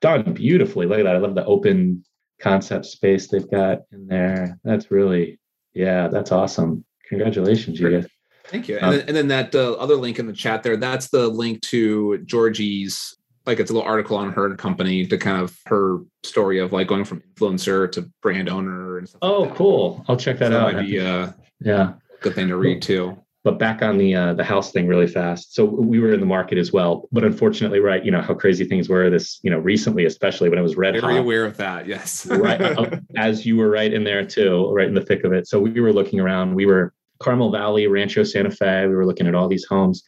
done 0.00 0.32
beautifully. 0.32 0.86
Look 0.86 0.98
at 1.00 1.04
that. 1.04 1.16
I 1.16 1.18
love 1.18 1.34
the 1.34 1.44
open 1.44 2.04
concept 2.40 2.86
space 2.86 3.28
they've 3.28 3.50
got 3.50 3.80
in 3.92 4.06
there. 4.06 4.58
That's 4.64 4.90
really, 4.90 5.40
yeah, 5.74 6.08
that's 6.08 6.32
awesome. 6.32 6.84
Congratulations, 7.08 7.80
you 7.80 7.90
guys. 7.90 8.06
Thank 8.46 8.68
you. 8.68 8.76
And, 8.76 8.84
um, 8.84 8.92
then, 8.92 9.08
and 9.08 9.16
then 9.16 9.28
that 9.28 9.54
uh, 9.54 9.72
other 9.72 9.96
link 9.96 10.18
in 10.18 10.26
the 10.26 10.32
chat 10.32 10.62
there, 10.62 10.76
that's 10.76 11.08
the 11.08 11.28
link 11.28 11.60
to 11.62 12.18
Georgie's, 12.24 13.17
like 13.48 13.58
it's 13.58 13.70
a 13.70 13.74
little 13.74 13.88
article 13.88 14.16
on 14.16 14.32
her 14.32 14.54
company 14.54 15.06
to 15.06 15.18
kind 15.18 15.42
of 15.42 15.58
her 15.66 15.98
story 16.22 16.60
of 16.60 16.72
like 16.72 16.86
going 16.86 17.04
from 17.04 17.20
influencer 17.34 17.90
to 17.92 18.08
brand 18.22 18.48
owner 18.48 18.98
and 18.98 19.08
stuff. 19.08 19.18
Oh, 19.22 19.42
like 19.42 19.56
cool. 19.56 20.04
I'll 20.06 20.16
check 20.16 20.38
that 20.38 20.52
so 20.52 20.58
out. 20.58 20.66
That 20.72 20.82
might 20.82 20.86
be, 20.86 21.00
uh, 21.00 21.32
yeah, 21.60 21.94
good 22.20 22.34
thing 22.34 22.48
to 22.48 22.56
read 22.56 22.82
too 22.82 23.18
but 23.48 23.58
back 23.58 23.80
on 23.80 23.96
the 23.96 24.14
uh, 24.14 24.34
the 24.34 24.44
house 24.44 24.72
thing 24.72 24.86
really 24.86 25.06
fast. 25.06 25.54
So 25.54 25.64
we 25.64 26.00
were 26.00 26.12
in 26.12 26.20
the 26.20 26.26
market 26.26 26.58
as 26.58 26.70
well, 26.70 27.08
but 27.12 27.24
unfortunately, 27.24 27.80
right, 27.80 28.04
you 28.04 28.10
know 28.10 28.20
how 28.20 28.34
crazy 28.34 28.64
things 28.64 28.90
were. 28.90 29.08
This, 29.08 29.40
you 29.42 29.50
know, 29.50 29.58
recently, 29.58 30.04
especially 30.04 30.50
when 30.50 30.58
it 30.58 30.62
was 30.62 30.76
red 30.76 31.00
Very 31.00 31.14
hot. 31.14 31.20
aware 31.20 31.46
of 31.46 31.56
that, 31.56 31.86
yes. 31.86 32.26
right, 32.30 32.60
uh, 32.60 32.98
as 33.16 33.46
you 33.46 33.56
were 33.56 33.70
right 33.70 33.92
in 33.92 34.04
there 34.04 34.24
too, 34.24 34.70
right 34.72 34.88
in 34.88 34.94
the 34.94 35.00
thick 35.00 35.24
of 35.24 35.32
it. 35.32 35.46
So 35.46 35.60
we 35.60 35.80
were 35.80 35.92
looking 35.92 36.20
around. 36.20 36.54
We 36.54 36.66
were 36.66 36.92
Carmel 37.20 37.50
Valley, 37.50 37.86
Rancho 37.86 38.24
Santa 38.24 38.50
Fe. 38.50 38.86
We 38.86 38.94
were 38.94 39.06
looking 39.06 39.26
at 39.26 39.34
all 39.34 39.48
these 39.48 39.64
homes, 39.64 40.02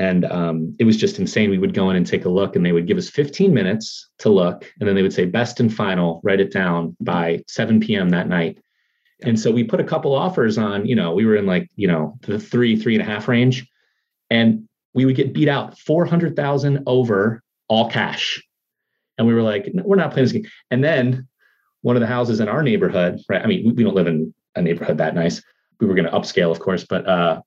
and 0.00 0.24
um, 0.24 0.74
it 0.80 0.84
was 0.84 0.96
just 0.96 1.18
insane. 1.18 1.50
We 1.50 1.58
would 1.58 1.74
go 1.74 1.90
in 1.90 1.96
and 1.96 2.06
take 2.06 2.24
a 2.24 2.28
look, 2.28 2.56
and 2.56 2.66
they 2.66 2.72
would 2.72 2.86
give 2.86 2.98
us 2.98 3.08
15 3.08 3.54
minutes 3.54 4.08
to 4.18 4.30
look, 4.30 4.70
and 4.80 4.88
then 4.88 4.96
they 4.96 5.02
would 5.02 5.12
say 5.12 5.26
best 5.26 5.60
and 5.60 5.72
final, 5.72 6.20
write 6.24 6.40
it 6.40 6.52
down 6.52 6.96
by 7.00 7.42
7 7.46 7.78
p.m. 7.80 8.10
that 8.10 8.28
night 8.28 8.58
and 9.22 9.38
so 9.38 9.50
we 9.50 9.64
put 9.64 9.80
a 9.80 9.84
couple 9.84 10.14
offers 10.14 10.58
on, 10.58 10.86
you 10.86 10.94
know, 10.94 11.12
we 11.12 11.26
were 11.26 11.36
in 11.36 11.46
like, 11.46 11.68
you 11.76 11.88
know, 11.88 12.18
the 12.22 12.38
three, 12.38 12.76
three 12.76 12.94
and 12.94 13.02
a 13.02 13.06
half 13.06 13.28
range. 13.28 13.66
And 14.30 14.68
we 14.94 15.04
would 15.04 15.16
get 15.16 15.32
beat 15.32 15.48
out 15.48 15.78
400,000 15.78 16.82
over 16.86 17.42
all 17.68 17.90
cash. 17.90 18.42
And 19.18 19.26
we 19.26 19.34
were 19.34 19.42
like, 19.42 19.70
we're 19.74 19.96
not 19.96 20.12
playing 20.12 20.24
this 20.24 20.32
game. 20.32 20.46
And 20.70 20.82
then 20.82 21.28
one 21.82 21.96
of 21.96 22.00
the 22.00 22.06
houses 22.06 22.40
in 22.40 22.48
our 22.48 22.62
neighborhood, 22.62 23.20
right? 23.28 23.42
I 23.42 23.46
mean, 23.46 23.66
we, 23.66 23.72
we 23.72 23.84
don't 23.84 23.94
live 23.94 24.06
in 24.06 24.34
a 24.56 24.62
neighborhood 24.62 24.98
that 24.98 25.14
nice. 25.14 25.42
We 25.80 25.86
were 25.86 25.94
going 25.94 26.10
to 26.10 26.16
upscale, 26.16 26.50
of 26.50 26.60
course, 26.60 26.84
but 26.84 27.06
uh, 27.06 27.42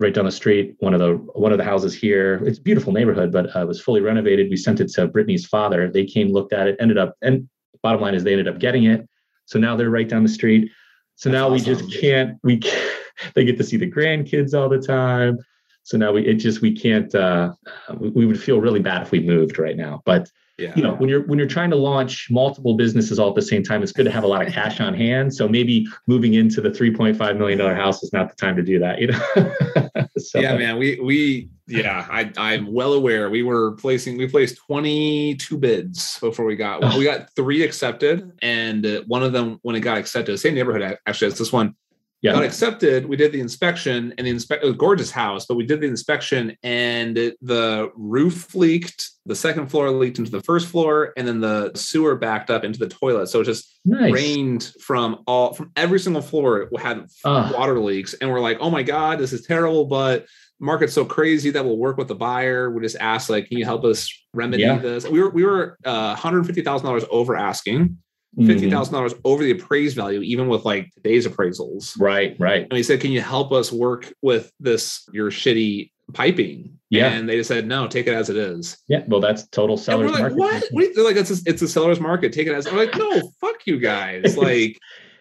right 0.00 0.14
down 0.14 0.24
the 0.24 0.32
street, 0.32 0.76
one 0.78 0.94
of 0.94 1.00
the 1.00 1.14
one 1.34 1.52
of 1.52 1.58
the 1.58 1.64
houses 1.64 1.94
here, 1.94 2.40
it's 2.44 2.58
a 2.58 2.62
beautiful 2.62 2.92
neighborhood, 2.92 3.32
but 3.32 3.54
uh, 3.56 3.66
was 3.66 3.80
fully 3.80 4.00
renovated. 4.00 4.48
We 4.50 4.56
sent 4.56 4.80
it 4.80 4.88
to 4.92 5.08
Brittany's 5.08 5.46
father. 5.46 5.90
They 5.90 6.04
came, 6.04 6.28
looked 6.28 6.52
at 6.52 6.68
it, 6.68 6.76
ended 6.78 6.98
up, 6.98 7.16
and 7.22 7.48
bottom 7.82 8.00
line 8.00 8.14
is 8.14 8.24
they 8.24 8.32
ended 8.32 8.48
up 8.48 8.58
getting 8.58 8.84
it. 8.84 9.08
So 9.46 9.58
now 9.58 9.76
they're 9.76 9.90
right 9.90 10.08
down 10.08 10.22
the 10.22 10.28
street. 10.28 10.70
So 11.16 11.28
That's 11.28 11.40
now 11.40 11.46
awesome. 11.46 11.52
we 11.54 11.60
just 11.60 12.00
can't, 12.00 12.38
we 12.42 12.58
can't, 12.58 12.96
they 13.34 13.44
get 13.44 13.56
to 13.58 13.64
see 13.64 13.76
the 13.76 13.90
grandkids 13.90 14.54
all 14.54 14.68
the 14.68 14.78
time. 14.78 15.38
So 15.82 15.96
now 15.96 16.12
we, 16.12 16.26
it 16.26 16.34
just, 16.34 16.60
we 16.60 16.72
can't, 16.72 17.12
uh, 17.14 17.52
we 17.98 18.26
would 18.26 18.40
feel 18.40 18.60
really 18.60 18.80
bad 18.80 19.02
if 19.02 19.10
we 19.10 19.20
moved 19.20 19.58
right 19.58 19.76
now. 19.76 20.02
But, 20.04 20.30
yeah. 20.58 20.72
you 20.74 20.82
know, 20.82 20.94
when 20.94 21.08
you're, 21.08 21.22
when 21.22 21.38
you're 21.38 21.48
trying 21.48 21.70
to 21.70 21.76
launch 21.76 22.28
multiple 22.30 22.74
businesses 22.74 23.18
all 23.18 23.28
at 23.28 23.34
the 23.36 23.42
same 23.42 23.62
time, 23.62 23.82
it's 23.82 23.92
good 23.92 24.04
to 24.04 24.10
have 24.10 24.24
a 24.24 24.26
lot 24.26 24.44
of 24.44 24.52
cash 24.52 24.80
on 24.80 24.92
hand. 24.92 25.32
So 25.34 25.48
maybe 25.48 25.86
moving 26.06 26.34
into 26.34 26.60
the 26.60 26.68
$3.5 26.68 27.38
million 27.38 27.58
house 27.58 28.02
is 28.02 28.12
not 28.12 28.28
the 28.28 28.34
time 28.34 28.56
to 28.56 28.62
do 28.62 28.78
that, 28.80 29.00
you 29.00 29.06
know? 29.06 30.06
so, 30.18 30.40
yeah, 30.40 30.56
man, 30.56 30.76
we, 30.76 30.98
we, 31.00 31.48
yeah, 31.68 32.06
I, 32.10 32.32
I'm 32.36 32.72
well 32.72 32.92
aware. 32.92 33.30
We 33.30 33.42
were 33.42 33.72
placing, 33.72 34.18
we 34.18 34.26
placed 34.26 34.58
22 34.66 35.56
bids 35.56 36.18
before 36.18 36.44
we 36.44 36.56
got, 36.56 36.96
we 36.96 37.04
got 37.04 37.30
three 37.36 37.62
accepted. 37.62 38.32
And 38.42 38.84
uh, 38.84 39.02
one 39.06 39.22
of 39.22 39.32
them, 39.32 39.60
when 39.62 39.76
it 39.76 39.80
got 39.80 39.96
accepted, 39.96 40.36
same 40.38 40.54
neighborhood, 40.54 40.98
actually, 41.06 41.28
it's 41.28 41.38
this 41.38 41.52
one. 41.52 41.76
Yeah. 42.20 42.32
Got 42.32 42.42
accepted. 42.44 43.06
We 43.06 43.14
did 43.16 43.30
the 43.30 43.40
inspection 43.40 44.12
and 44.18 44.26
the 44.26 44.30
inspect, 44.30 44.64
was 44.64 44.72
a 44.72 44.76
gorgeous 44.76 45.10
house, 45.12 45.46
but 45.46 45.54
we 45.56 45.64
did 45.64 45.80
the 45.80 45.86
inspection 45.86 46.56
and 46.64 47.16
it, 47.16 47.36
the 47.40 47.92
roof 47.94 48.54
leaked, 48.56 49.08
the 49.24 49.36
second 49.36 49.68
floor 49.68 49.88
leaked 49.92 50.18
into 50.18 50.32
the 50.32 50.40
first 50.42 50.66
floor, 50.66 51.12
and 51.16 51.28
then 51.28 51.40
the 51.40 51.70
sewer 51.76 52.16
backed 52.16 52.50
up 52.50 52.64
into 52.64 52.78
the 52.80 52.88
toilet. 52.88 53.28
So 53.28 53.40
it 53.40 53.44
just 53.44 53.78
Nice. 53.84 54.12
rained 54.12 54.72
from 54.80 55.22
all 55.26 55.54
from 55.54 55.70
every 55.76 56.00
single 56.00 56.20
floor 56.20 56.62
it 56.62 56.80
had 56.80 57.06
Ah. 57.24 57.52
water 57.56 57.78
leaks 57.80 58.12
and 58.14 58.30
we're 58.30 58.40
like 58.40 58.58
oh 58.60 58.68
my 58.68 58.82
god 58.82 59.18
this 59.18 59.32
is 59.32 59.46
terrible 59.46 59.86
but 59.86 60.26
the 60.60 60.66
market's 60.66 60.92
so 60.92 61.06
crazy 61.06 61.48
that 61.50 61.64
we'll 61.64 61.78
work 61.78 61.96
with 61.96 62.08
the 62.08 62.14
buyer 62.14 62.70
we 62.70 62.82
just 62.82 62.96
asked 63.00 63.30
like 63.30 63.48
can 63.48 63.56
you 63.56 63.64
help 63.64 63.84
us 63.84 64.12
remedy 64.34 64.62
Yeah. 64.64 64.76
this 64.78 65.06
we 65.08 65.22
were 65.22 65.30
we 65.30 65.42
were 65.44 65.78
uh, 65.86 66.16
$150000 66.16 67.06
over 67.10 67.34
asking 67.34 67.96
Mhm. 68.36 68.70
$50000 68.70 69.14
over 69.24 69.42
the 69.42 69.52
appraised 69.52 69.96
value 69.96 70.20
even 70.20 70.48
with 70.48 70.64
like 70.64 70.92
today's 70.94 71.26
appraisals 71.26 71.94
Right, 71.98 72.36
right. 72.38 72.62
and 72.68 72.72
he 72.76 72.82
said 72.82 73.00
can 73.00 73.10
you 73.10 73.20
help 73.20 73.52
us 73.52 73.72
work 73.72 74.12
with 74.22 74.52
this 74.60 75.08
your 75.12 75.30
shitty 75.30 75.90
piping 76.14 76.78
Yeah. 76.90 77.12
and 77.12 77.28
they 77.28 77.36
just 77.36 77.48
said 77.48 77.66
no 77.66 77.86
take 77.88 78.06
it 78.06 78.14
as 78.14 78.28
it 78.30 78.36
is 78.36 78.78
Yeah. 78.88 79.02
Well, 79.08 79.20
that's 79.20 79.46
total 79.48 79.76
and 79.76 79.82
seller's 79.84 80.06
we're 80.12 80.12
like, 80.12 80.20
market. 80.36 80.38
what? 80.38 80.64
what? 80.72 80.88
They're 80.94 81.04
like, 81.04 81.16
it's 81.16 81.30
a, 81.30 81.50
it's 81.50 81.62
a 81.62 81.68
seller's 81.68 82.00
market. 82.00 82.32
Take 82.32 82.46
it 82.46 82.54
as. 82.54 82.66
I'm 82.66 82.76
like, 82.76 82.94
no, 82.96 83.30
fuck 83.40 83.66
you 83.66 83.78
guys. 83.80 84.36
Like, 84.38 84.78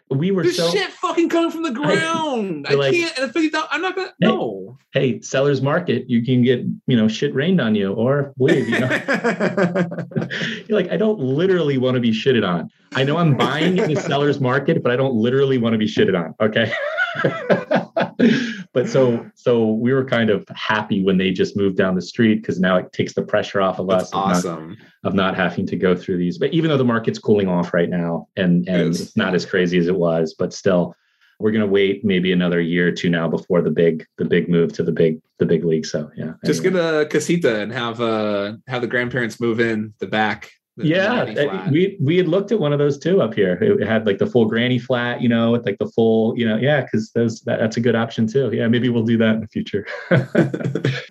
We 0.10 0.32
were 0.32 0.44
this 0.44 0.56
so 0.56 0.70
shit 0.70 0.90
fucking 0.92 1.30
coming 1.30 1.52
from 1.52 1.64
the 1.64 1.72
ground. 1.72 2.66
I 2.70 2.76
like- 2.76 2.94
can't. 2.94 3.18
And 3.18 3.34
fifty 3.34 3.50
thousand. 3.50 3.70
I'm 3.72 3.82
not 3.82 3.96
gonna. 3.96 4.14
No. 4.22 4.78
hey, 4.94 5.20
seller's 5.22 5.62
market. 5.62 6.10
You 6.10 6.24
can 6.24 6.44
get 6.44 6.62
you 6.88 6.96
know 6.96 7.08
shit 7.08 7.34
rained 7.36 7.60
on 7.60 7.76
you 7.76 7.94
or 7.94 8.34
leave. 8.40 8.70
You 8.70 8.80
know, 8.80 8.88
you're 10.68 10.80
like, 10.80 10.90
I 10.92 10.98
don't 10.98 11.20
literally 11.20 11.78
want 11.78 11.96
to 11.96 12.02
be 12.02 12.12
shitted 12.12 12.48
on. 12.48 12.70
I 12.96 13.04
know 13.04 13.18
I'm 13.18 13.36
buying 13.36 13.78
in 13.78 13.94
the 13.94 14.00
seller's 14.00 14.40
market, 14.40 14.82
but 14.82 14.92
I 14.92 14.96
don't 14.96 15.16
literally 15.16 15.58
want 15.58 15.74
to 15.74 15.78
be 15.78 15.88
shitted 15.88 16.18
on. 16.18 16.34
Okay. 16.40 16.72
but 18.74 18.90
so 18.90 19.26
so 19.36 19.68
we 19.72 19.94
were 19.94 20.06
kind 20.06 20.30
of 20.30 20.46
happy 20.56 21.04
when 21.04 21.18
they 21.18 21.32
just 21.32 21.56
moved 21.56 21.78
down 21.78 21.96
the 21.96 22.02
street 22.02 22.36
because 22.42 22.60
now 22.60 22.78
it 22.78 22.92
takes 22.94 23.14
the 23.14 23.22
pressure 23.22 23.62
off 23.62 23.80
of 23.80 23.88
That's 23.88 24.06
us 24.06 24.10
of 24.14 24.14
not- 24.16 24.36
awesome. 24.36 24.78
of 25.04 25.14
not 25.14 25.36
having 25.36 25.66
to 25.68 25.76
go 25.76 25.96
through 25.96 26.18
these. 26.18 26.38
But 26.38 26.54
even 26.54 26.70
though 26.70 26.78
the 26.78 26.86
market's 26.86 27.20
cooling 27.20 27.48
off 27.48 27.74
right 27.74 27.90
now 27.90 28.28
and 28.36 28.68
and 28.68 28.88
Yes. 28.94 29.00
it's 29.02 29.18
not 29.18 29.36
as 29.36 29.46
crazy 29.46 29.78
as 29.78 29.88
it 29.88 29.96
was, 29.96 30.36
but 30.38 30.54
still 30.54 30.96
we're 31.40 31.52
gonna 31.52 31.68
wait 31.68 32.04
maybe 32.04 32.32
another 32.32 32.60
year 32.60 32.88
or 32.88 32.92
two 32.92 33.10
now 33.10 33.28
before 33.28 33.62
the 33.62 33.70
big 33.72 34.06
the 34.18 34.26
big 34.26 34.50
move 34.50 34.74
to 34.74 34.84
the 34.84 34.92
big 34.92 35.22
the 35.40 35.46
big 35.46 35.64
league. 35.64 35.86
So 35.86 36.10
yeah. 36.16 36.34
Just 36.46 36.66
anyway. 36.66 36.82
get 36.82 37.02
a 37.02 37.06
casita 37.06 37.60
and 37.62 37.72
have 37.72 38.02
uh 38.02 38.54
have 38.68 38.82
the 38.82 38.88
grandparents 38.88 39.40
move 39.40 39.60
in 39.60 39.94
the 40.00 40.08
back. 40.08 40.52
The- 40.78 40.84
the 40.84 40.90
yeah, 40.90 41.24
nanny 41.24 41.48
uh, 41.48 41.70
we 41.72 41.98
we 42.00 42.18
had 42.18 42.28
looked 42.28 42.52
at 42.52 42.60
one 42.60 42.72
of 42.72 42.80
those 42.80 42.98
too 42.98 43.22
up 43.22 43.34
here. 43.34 43.54
It 43.62 43.86
had 43.86 44.06
like 44.06 44.20
the 44.20 44.28
full 44.28 44.46
granny 44.46 44.80
flat, 44.80 45.22
you 45.22 45.30
know, 45.30 45.52
with 45.52 45.66
like 45.66 45.78
the 45.80 45.88
full, 45.88 46.38
you 46.38 46.48
know, 46.48 46.58
yeah, 46.58 46.82
because 46.82 47.12
those 47.12 47.42
that, 47.42 47.60
that's 47.60 47.78
a 47.78 47.82
good 47.82 47.96
option 47.96 48.28
too. 48.28 48.52
Yeah, 48.54 48.68
maybe 48.68 48.90
we'll 48.90 49.04
do 49.04 49.18
that 49.18 49.36
in 49.36 49.42
the 49.42 49.48
future. 49.48 49.86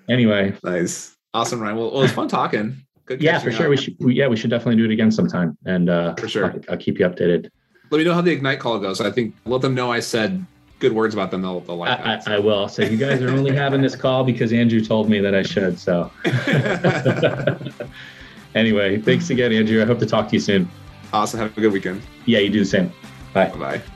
anyway, 0.08 0.54
nice, 0.62 1.16
awesome, 1.34 1.60
Ryan. 1.60 1.76
Well, 1.76 1.90
well, 1.90 2.00
it 2.00 2.02
was 2.02 2.12
fun 2.12 2.28
talking. 2.28 2.76
Good 3.06 3.22
yeah, 3.22 3.38
for 3.38 3.52
sure. 3.52 3.66
up. 3.66 3.70
We 3.70 3.76
should, 3.76 3.96
we, 4.00 4.14
yeah, 4.14 4.26
we 4.26 4.36
should 4.36 4.50
definitely 4.50 4.76
do 4.76 4.84
it 4.84 4.90
again 4.92 5.12
sometime, 5.12 5.56
and 5.64 5.90
uh, 5.90 6.14
For 6.16 6.28
sure. 6.28 6.46
I'll, 6.46 6.60
I'll 6.70 6.76
keep 6.76 6.98
you 6.98 7.06
updated. 7.06 7.50
Let 7.90 7.98
me 7.98 8.04
know 8.04 8.14
how 8.14 8.20
the 8.20 8.32
ignite 8.32 8.58
call 8.58 8.78
goes. 8.80 9.00
I 9.00 9.10
think 9.10 9.34
let 9.44 9.62
them 9.62 9.74
know 9.74 9.92
I 9.92 10.00
said 10.00 10.44
good 10.78 10.92
words 10.92 11.14
about 11.14 11.30
them. 11.30 11.42
They'll, 11.42 11.60
they'll 11.60 11.76
like 11.76 12.00
I, 12.00 12.16
that. 12.16 12.28
I, 12.28 12.34
I 12.36 12.38
will. 12.38 12.68
So 12.68 12.82
you 12.82 12.96
guys 12.96 13.22
are 13.22 13.30
only 13.30 13.54
having 13.54 13.80
this 13.80 13.96
call 13.96 14.24
because 14.24 14.52
Andrew 14.52 14.80
told 14.80 15.08
me 15.08 15.20
that 15.20 15.34
I 15.34 15.42
should. 15.42 15.78
So 15.78 16.10
anyway, 18.56 18.98
thanks 19.00 19.30
again, 19.30 19.52
Andrew. 19.52 19.80
I 19.82 19.86
hope 19.86 19.98
to 20.00 20.06
talk 20.06 20.28
to 20.28 20.34
you 20.34 20.40
soon. 20.40 20.68
awesome. 21.12 21.38
Have 21.40 21.56
a 21.56 21.60
good 21.60 21.72
weekend. 21.72 22.02
Yeah, 22.24 22.40
you 22.40 22.50
do 22.50 22.60
the 22.60 22.64
same. 22.64 22.90
Bye. 23.32 23.48
Bye 23.50 23.58
bye. 23.58 23.95